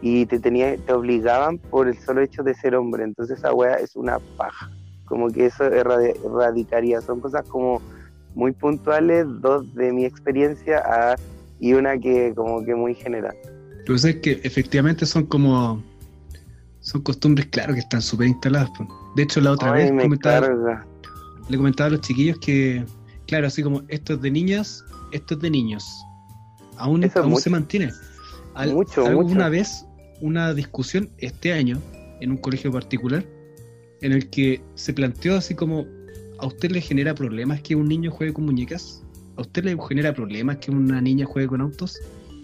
Y 0.00 0.26
te 0.26 0.40
tenía, 0.40 0.76
te 0.78 0.92
obligaban 0.92 1.58
por 1.58 1.86
el 1.86 1.98
solo 1.98 2.22
hecho 2.22 2.42
de 2.42 2.54
ser 2.54 2.74
hombre. 2.74 3.04
Entonces 3.04 3.38
esa 3.38 3.52
wea 3.52 3.74
es 3.74 3.94
una 3.94 4.18
paja. 4.36 4.70
Como 5.04 5.28
que 5.28 5.46
eso 5.46 5.64
erradicaría. 5.64 7.02
Son 7.02 7.20
cosas 7.20 7.46
como 7.46 7.82
muy 8.34 8.52
puntuales, 8.52 9.26
dos 9.40 9.72
de 9.74 9.92
mi 9.92 10.06
experiencia 10.06 10.82
y 11.60 11.74
una 11.74 11.98
que 11.98 12.32
como 12.34 12.64
que 12.64 12.74
muy 12.74 12.94
general. 12.94 13.36
Lo 13.86 13.94
que 13.94 14.08
es 14.08 14.16
que 14.16 14.40
efectivamente 14.42 15.04
son 15.04 15.26
como 15.26 15.82
son 16.80 17.02
costumbres, 17.02 17.46
claro, 17.46 17.74
que 17.74 17.80
están 17.80 18.02
súper 18.02 18.26
instaladas. 18.26 18.70
De 19.16 19.22
hecho, 19.24 19.40
la 19.40 19.52
otra 19.52 19.72
vez 19.72 19.90
comentaba, 19.90 20.84
le 21.48 21.56
comentaba 21.56 21.88
a 21.88 21.90
los 21.90 22.00
chiquillos 22.00 22.38
que, 22.38 22.84
claro, 23.26 23.46
así 23.46 23.62
como 23.62 23.82
esto 23.88 24.14
es 24.14 24.22
de 24.22 24.30
niñas, 24.30 24.84
esto 25.12 25.34
es 25.34 25.40
de 25.40 25.50
niños. 25.50 25.84
Aún, 26.78 27.08
aún 27.14 27.36
se 27.36 27.50
mantiene. 27.50 27.90
Al, 28.54 28.72
mucho, 28.72 29.06
alguna 29.06 29.48
vez 29.48 29.86
una 30.20 30.54
discusión 30.54 31.10
este 31.18 31.52
año 31.52 31.78
en 32.20 32.30
un 32.30 32.36
colegio 32.36 32.70
particular 32.70 33.24
en 34.02 34.12
el 34.12 34.28
que 34.30 34.62
se 34.74 34.92
planteó 34.92 35.36
así 35.36 35.54
como 35.54 35.86
¿a 36.42 36.46
usted 36.46 36.70
le 36.72 36.80
genera 36.80 37.14
problemas 37.14 37.60
que 37.62 37.76
un 37.76 37.88
niño 37.88 38.10
juegue 38.10 38.32
con 38.32 38.44
muñecas? 38.44 39.02
¿A 39.36 39.42
usted 39.42 39.64
le 39.64 39.76
genera 39.88 40.12
problemas 40.12 40.58
que 40.58 40.70
una 40.70 41.00
niña 41.00 41.24
juegue 41.24 41.48
con 41.48 41.60
autos? 41.60 41.98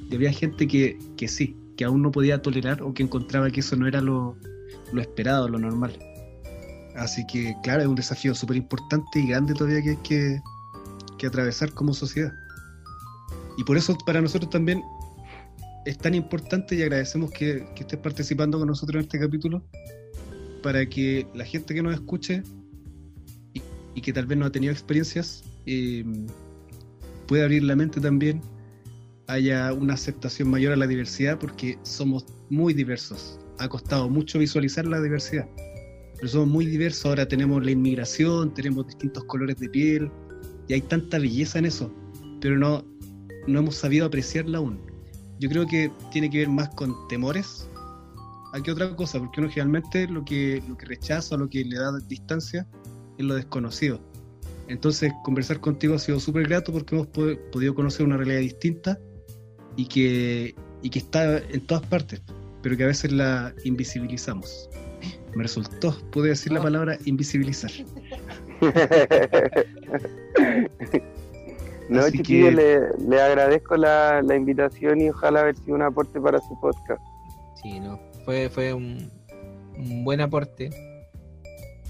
Y 0.09 0.15
había 0.15 0.33
gente 0.33 0.67
que, 0.67 0.99
que 1.17 1.29
sí, 1.29 1.57
que 1.77 1.85
aún 1.85 2.03
no 2.03 2.11
podía 2.11 2.41
tolerar 2.41 2.83
o 2.83 2.95
que 2.95 3.03
encontraba 3.03 3.51
que 3.51 3.61
eso 3.61 3.77
no 3.77 3.87
era 3.87 4.01
lo, 4.01 4.37
lo 4.93 5.01
esperado, 5.01 5.49
lo 5.49 5.59
normal. 5.59 5.99
Así 6.99 7.27
que, 7.27 7.57
claro, 7.63 7.83
es 7.83 7.89
un 7.89 7.95
desafío 7.95 8.35
súper 8.35 8.57
importante 8.57 9.21
y 9.21 9.29
grande 9.29 9.55
todavía 9.55 9.83
que 9.83 9.91
hay 9.91 9.97
que, 9.99 10.43
que 11.17 11.27
atravesar 11.27 11.73
como 11.73 11.95
sociedad. 11.95 12.33
Y 13.57 13.65
por 13.65 13.77
eso 13.77 13.97
para 14.05 14.21
nosotros 14.21 14.51
también 14.51 14.83
es 15.87 15.97
tan 15.99 16.15
importante 16.15 16.75
y 16.75 16.83
agradecemos 16.83 17.31
que, 17.31 17.67
que, 17.75 17.83
estés 17.83 17.99
participando 17.99 18.59
con 18.59 18.69
nosotros 18.69 18.97
en 18.97 19.03
este 19.03 19.19
capítulo 19.19 19.65
para 20.63 20.87
que 20.87 21.27
la 21.35 21.45
gente 21.45 21.75
que 21.75 21.83
nos 21.83 21.95
escuche 21.95 22.43
y 23.95 24.01
que 24.01 24.13
tal 24.13 24.27
vez 24.27 24.39
no 24.39 24.47
ha 24.47 24.53
tenido 24.53 24.73
experiencias, 24.73 25.45
eh, 25.67 26.05
puede 27.27 27.43
abrir 27.43 27.65
la 27.65 27.77
mente 27.77 28.01
también, 28.01 28.41
haya 29.27 29.73
una 29.73 29.95
aceptación 29.95 30.51
mayor 30.51 30.73
a 30.73 30.77
la 30.77 30.87
diversidad 30.87 31.39
porque 31.39 31.79
somos 31.83 32.25
muy 32.49 32.75
diversos. 32.75 33.39
Ha 33.59 33.69
costado 33.69 34.09
mucho 34.09 34.39
visualizar 34.39 34.87
la 34.87 35.01
diversidad, 35.01 35.49
pero 36.19 36.29
somos 36.29 36.49
muy 36.49 36.67
diversos. 36.67 37.07
Ahora 37.07 37.27
tenemos 37.27 37.65
la 37.65 37.71
inmigración, 37.71 38.53
tenemos 38.53 38.87
distintos 38.87 39.25
colores 39.25 39.57
de 39.59 39.69
piel 39.69 40.11
y 40.67 40.75
hay 40.75 40.81
tanta 40.83 41.19
belleza 41.19 41.59
en 41.59 41.67
eso, 41.67 41.93
pero 42.41 42.59
no, 42.59 42.85
no 43.47 43.61
hemos 43.61 43.77
sabido 43.77 44.07
apreciarla 44.07 44.59
aún. 44.59 44.81
Yo 45.39 45.49
creo 45.49 45.67
que 45.67 45.91
tiene 46.13 46.29
que 46.29 46.39
ver 46.39 46.49
más 46.49 46.69
con 46.71 46.95
temores 47.09 47.69
a 48.53 48.61
que 48.63 48.73
otra 48.73 48.95
cosa, 48.97 49.19
porque 49.19 49.41
uno 49.41 49.49
generalmente 49.49 50.09
lo 50.09 50.25
que, 50.25 50.63
lo 50.69 50.77
que 50.77 50.87
rechaza, 50.87 51.37
lo 51.37 51.49
que 51.49 51.65
le 51.65 51.79
da 51.79 51.97
distancia, 52.09 52.67
en 53.19 53.29
lo 53.29 53.35
desconocido. 53.35 54.01
Entonces, 54.69 55.13
conversar 55.25 55.61
contigo 55.61 55.95
ha 55.95 55.99
sido 55.99 56.21
súper 56.21 56.47
grato 56.49 56.73
porque 56.73 56.95
hemos 56.95 57.07
podido 57.07 57.75
conocer 57.75 58.05
una 58.05 58.17
realidad 58.17 58.41
distinta 58.41 58.99
y 59.77 59.87
que, 59.87 60.55
y 60.83 60.91
que 60.91 60.99
está 60.99 61.39
en 61.39 61.61
todas 61.63 61.87
partes, 61.87 62.21
pero 62.63 62.77
que 62.77 62.85
a 62.85 62.89
veces 62.89 63.13
la 63.13 63.55
invisibilizamos. 63.65 64.69
Me 65.35 65.43
resultó, 65.43 65.95
pude 66.11 66.31
decir 66.31 66.53
la 66.53 66.63
palabra 66.63 66.97
invisibilizar. 67.05 67.71
no, 71.89 72.11
chiquillo, 72.11 72.51
le, 72.51 72.81
le, 72.99 73.21
agradezco 73.21 73.77
la, 73.77 74.23
la, 74.23 74.37
invitación 74.37 75.01
y 75.01 75.11
ojalá 75.11 75.41
haber 75.41 75.57
sido 75.57 75.77
un 75.77 75.83
aporte 75.83 76.21
para 76.21 76.41
su 76.41 76.59
podcast. 76.61 77.03
Sí, 77.63 77.81
no, 77.81 78.01
fue, 78.25 78.49
fue 78.49 78.73
un, 78.73 79.11
un 79.77 80.05
buen 80.05 80.21
aporte. 80.21 80.71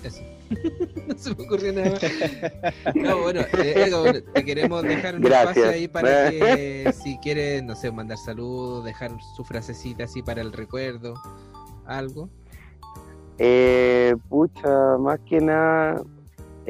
Eso. 0.05 0.23
no 1.07 1.19
se 1.19 1.35
me 1.35 1.45
ocurrió 1.45 1.73
nada 1.73 1.91
más. 1.91 2.95
No, 2.95 3.23
bueno, 3.23 3.41
eh, 3.59 4.23
te 4.35 4.45
queremos 4.45 4.83
dejar 4.83 5.17
un 5.17 5.27
espacio 5.27 5.69
ahí 5.69 5.89
para 5.89 6.31
que 6.31 6.93
si 7.03 7.19
quieren, 7.19 7.67
no 7.67 7.75
sé, 7.75 7.91
mandar 7.91 8.19
saludos, 8.19 8.85
dejar 8.85 9.11
su 9.37 9.45
frasecita 9.45 10.05
así 10.05 10.23
para 10.23 10.41
el 10.41 10.53
recuerdo, 10.53 11.15
algo. 11.87 12.31
Eh, 13.39 14.17
pucha, 14.29 14.99
más 14.99 15.21
que 15.21 15.41
nada, 15.41 16.03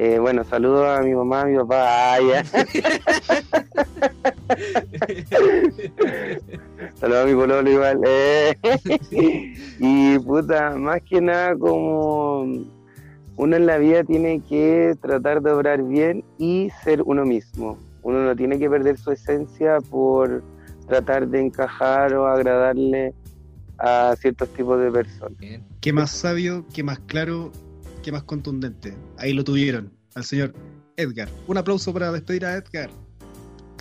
eh, 0.00 0.20
bueno, 0.20 0.44
saludos 0.44 0.86
a 0.86 1.02
mi 1.02 1.12
mamá, 1.12 1.40
a 1.40 1.46
mi 1.46 1.56
papá. 1.56 2.14
Ah, 2.14 2.18
saludos 6.94 7.24
a 7.24 7.26
mi 7.26 7.34
pololo 7.34 7.68
igual. 7.68 8.00
Eh. 8.06 8.54
y 9.80 10.16
puta, 10.20 10.76
más 10.76 11.02
que 11.02 11.20
nada 11.20 11.56
como 11.56 12.46
uno 13.36 13.56
en 13.56 13.66
la 13.66 13.78
vida 13.78 14.04
tiene 14.04 14.40
que 14.48 14.94
tratar 15.00 15.42
de 15.42 15.50
obrar 15.50 15.82
bien 15.82 16.22
y 16.38 16.70
ser 16.84 17.02
uno 17.02 17.24
mismo. 17.24 17.76
Uno 18.02 18.22
no 18.22 18.36
tiene 18.36 18.56
que 18.60 18.70
perder 18.70 18.98
su 18.98 19.10
esencia 19.10 19.78
por 19.90 20.44
tratar 20.86 21.26
de 21.26 21.40
encajar 21.40 22.14
o 22.14 22.28
agradarle 22.28 23.14
a 23.79 24.14
ciertos 24.20 24.49
tipos 24.55 24.81
de 24.81 24.91
personas. 24.91 25.39
Qué 25.81 25.93
más 25.93 26.11
sabio, 26.11 26.66
qué 26.74 26.83
más 26.83 26.99
claro, 27.01 27.53
qué 28.03 28.12
más 28.12 28.24
contundente. 28.24 28.97
Ahí 29.16 29.33
lo 29.33 29.45
tuvieron, 29.45 29.93
al 30.14 30.24
señor 30.24 30.53
Edgar. 30.97 31.29
Un 31.47 31.59
aplauso 31.59 31.93
para 31.93 32.11
despedir 32.11 32.45
a 32.45 32.55
Edgar. 32.55 32.91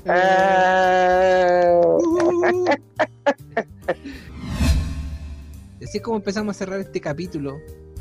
Ah. 0.06 1.82
Así 5.84 5.98
es 5.98 6.04
como 6.04 6.18
empezamos 6.18 6.56
a 6.56 6.60
cerrar 6.60 6.80
este 6.80 7.00
capítulo 7.00 7.58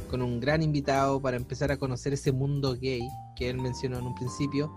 con 0.08 0.22
un 0.22 0.40
gran 0.40 0.62
invitado 0.62 1.20
para 1.20 1.36
empezar 1.36 1.72
a 1.72 1.76
conocer 1.76 2.12
ese 2.12 2.32
mundo 2.32 2.76
gay 2.80 3.08
que 3.36 3.50
él 3.50 3.58
mencionó 3.58 3.98
en 3.98 4.06
un 4.06 4.14
principio. 4.14 4.72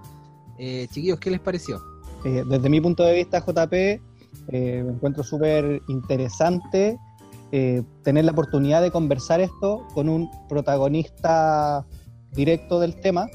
Eh, 0.58 0.88
chiquillos, 0.92 1.20
¿qué 1.20 1.32
les 1.32 1.40
pareció? 1.40 1.82
Eh, 2.26 2.44
desde 2.48 2.70
mi 2.70 2.82
punto 2.82 3.04
de 3.04 3.16
vista, 3.16 3.40
JP, 3.40 3.74
eh, 3.74 4.02
me 4.48 4.92
encuentro 4.92 5.24
súper 5.24 5.82
interesante 5.88 6.98
eh, 7.52 7.84
tener 8.04 8.26
la 8.26 8.32
oportunidad 8.32 8.82
de 8.82 8.92
conversar 8.92 9.42
esto 9.42 9.86
con 9.94 10.10
un 10.10 10.30
protagonista 10.48 11.86
directo 12.32 12.80
del 12.80 12.96
tema, 13.02 13.28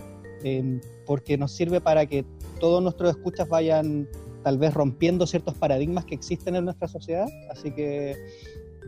porque 1.06 1.38
nos 1.38 1.52
sirve 1.52 1.80
para 1.80 2.04
que 2.04 2.24
todos 2.60 2.82
nuestros 2.82 3.16
escuchas 3.16 3.48
vayan 3.48 4.06
tal 4.42 4.58
vez 4.58 4.74
rompiendo 4.74 5.26
ciertos 5.26 5.54
paradigmas 5.54 6.04
que 6.04 6.14
existen 6.14 6.54
en 6.54 6.66
nuestra 6.66 6.86
sociedad. 6.86 7.26
Así 7.50 7.70
que 7.72 8.14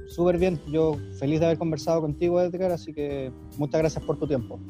súper 0.09 0.39
bien. 0.39 0.61
Yo 0.68 0.97
feliz 1.18 1.41
de 1.41 1.47
haber 1.47 1.59
conversado 1.59 2.01
contigo, 2.01 2.41
Edgar, 2.41 2.70
así 2.70 2.93
que 2.93 3.33
muchas 3.57 3.81
gracias 3.81 4.05
por 4.05 4.18
tu 4.18 4.27
tiempo. 4.27 4.61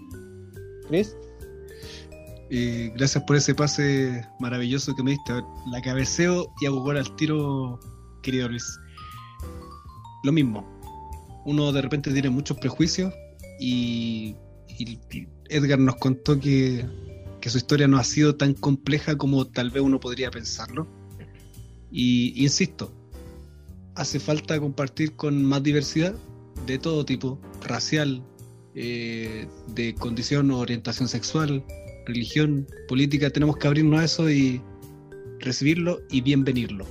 Chris. 0.89 1.17
gracias 2.95 3.23
por 3.25 3.37
ese 3.37 3.55
pase 3.55 4.25
maravilloso 4.39 4.95
que 4.95 5.03
me 5.03 5.11
diste. 5.11 5.33
La 5.71 5.83
cabeceo 5.83 6.47
y 6.61 6.67
hago 6.67 6.81
gol 6.81 6.97
al 6.97 7.17
tiro, 7.17 7.79
querido 8.23 8.49
Luis. 8.49 8.79
Lo 10.27 10.33
mismo. 10.33 10.67
Uno 11.45 11.71
de 11.71 11.81
repente 11.81 12.13
tiene 12.13 12.31
muchos 12.31 12.59
prejuicios 12.59 13.15
y, 13.61 14.35
Edgar 15.49 15.79
nos 15.79 15.95
contó 15.97 16.41
que, 16.41 16.85
que, 17.41 17.49
su 17.49 17.59
historia 17.59 17.87
no 17.87 17.97
ha 17.97 18.03
sido 18.03 18.35
tan 18.35 18.55
compleja 18.55 19.17
como 19.17 19.47
tal 19.47 19.71
vez 19.71 19.85
uno 19.85 20.01
podría 20.01 20.33
pensarlo. 20.33 20.89
Y 21.93 22.43
insisto, 22.43 22.93
hace 23.95 24.19
falta 24.19 24.59
compartir 24.59 25.15
con 25.15 25.45
más 25.45 25.63
diversidad 25.63 26.13
de 26.67 26.81
todo 26.81 27.05
tipo, 27.05 27.39
racial, 27.63 28.21
eh, 28.75 29.47
de 29.77 29.95
condición 29.95 30.51
o 30.51 30.59
orientación 30.59 31.07
sexual, 31.07 31.65
religión, 32.05 32.67
política, 32.89 33.31
tenemos 33.31 33.59
que 33.59 33.69
abrirnos 33.69 34.01
a 34.01 34.05
eso 34.05 34.29
y 34.29 34.61
recibirlo 35.39 36.01
y 36.11 36.21
bienvenirlo. 36.21 36.85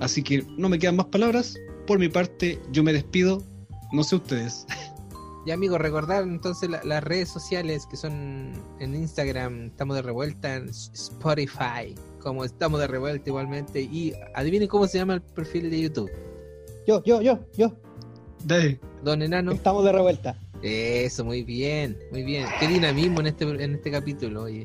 Así 0.00 0.22
que 0.22 0.42
no 0.56 0.70
me 0.70 0.78
quedan 0.78 0.96
más 0.96 1.06
palabras. 1.06 1.54
Por 1.90 1.98
mi 1.98 2.08
parte, 2.08 2.60
yo 2.70 2.84
me 2.84 2.92
despido. 2.92 3.42
No 3.90 4.04
sé 4.04 4.14
ustedes. 4.14 4.64
Y 5.44 5.50
amigos, 5.50 5.80
recordar 5.80 6.22
entonces 6.22 6.70
la- 6.70 6.84
las 6.84 7.02
redes 7.02 7.28
sociales 7.28 7.84
que 7.90 7.96
son 7.96 8.52
en 8.78 8.94
Instagram, 8.94 9.66
estamos 9.70 9.96
de 9.96 10.02
revuelta, 10.02 10.54
en 10.54 10.68
Spotify, 10.68 11.96
como 12.20 12.44
estamos 12.44 12.78
de 12.78 12.86
revuelta 12.86 13.28
igualmente. 13.28 13.80
Y 13.82 14.12
adivinen 14.36 14.68
cómo 14.68 14.86
se 14.86 14.98
llama 14.98 15.14
el 15.14 15.20
perfil 15.22 15.68
de 15.68 15.80
YouTube. 15.80 16.12
Yo, 16.86 17.02
yo, 17.02 17.22
yo, 17.22 17.40
yo. 17.58 17.74
Dale. 18.44 18.78
Don 19.02 19.20
Enano. 19.22 19.50
Estamos 19.50 19.84
de 19.84 19.90
revuelta. 19.90 20.38
Eso, 20.62 21.24
muy 21.24 21.42
bien, 21.42 21.98
muy 22.12 22.22
bien. 22.22 22.46
Qué 22.60 22.68
dinamismo 22.68 23.18
en 23.18 23.26
este, 23.26 23.44
en 23.64 23.74
este 23.74 23.90
capítulo, 23.90 24.42
oye. 24.44 24.64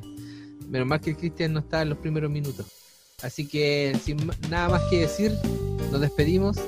Menos 0.70 0.88
mal 0.88 1.02
que 1.02 1.10
el 1.10 1.18
Cristian 1.18 1.54
no 1.54 1.62
estaba 1.62 1.82
en 1.82 1.90
los 1.90 1.98
primeros 1.98 2.30
minutos. 2.30 2.68
Así 3.24 3.48
que 3.48 3.98
sin 4.04 4.18
nada 4.48 4.70
más 4.70 4.84
que 4.92 5.00
decir, 5.00 5.32
nos 5.92 6.02
despedimos. 6.02 6.60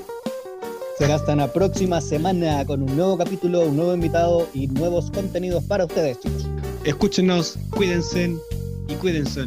Será 0.97 1.15
hasta 1.15 1.35
la 1.35 1.53
próxima 1.53 2.01
semana 2.01 2.65
con 2.65 2.81
un 2.81 2.95
nuevo 2.95 3.17
capítulo, 3.19 3.61
un 3.61 3.75
nuevo 3.75 3.93
invitado 3.93 4.47
y 4.55 4.65
nuevos 4.65 5.11
contenidos 5.11 5.63
para 5.65 5.85
ustedes, 5.85 6.19
chicos. 6.19 6.47
Escúchenos, 6.85 7.59
cuídense 7.69 8.35
y 8.87 8.93
cuídense. 8.95 9.45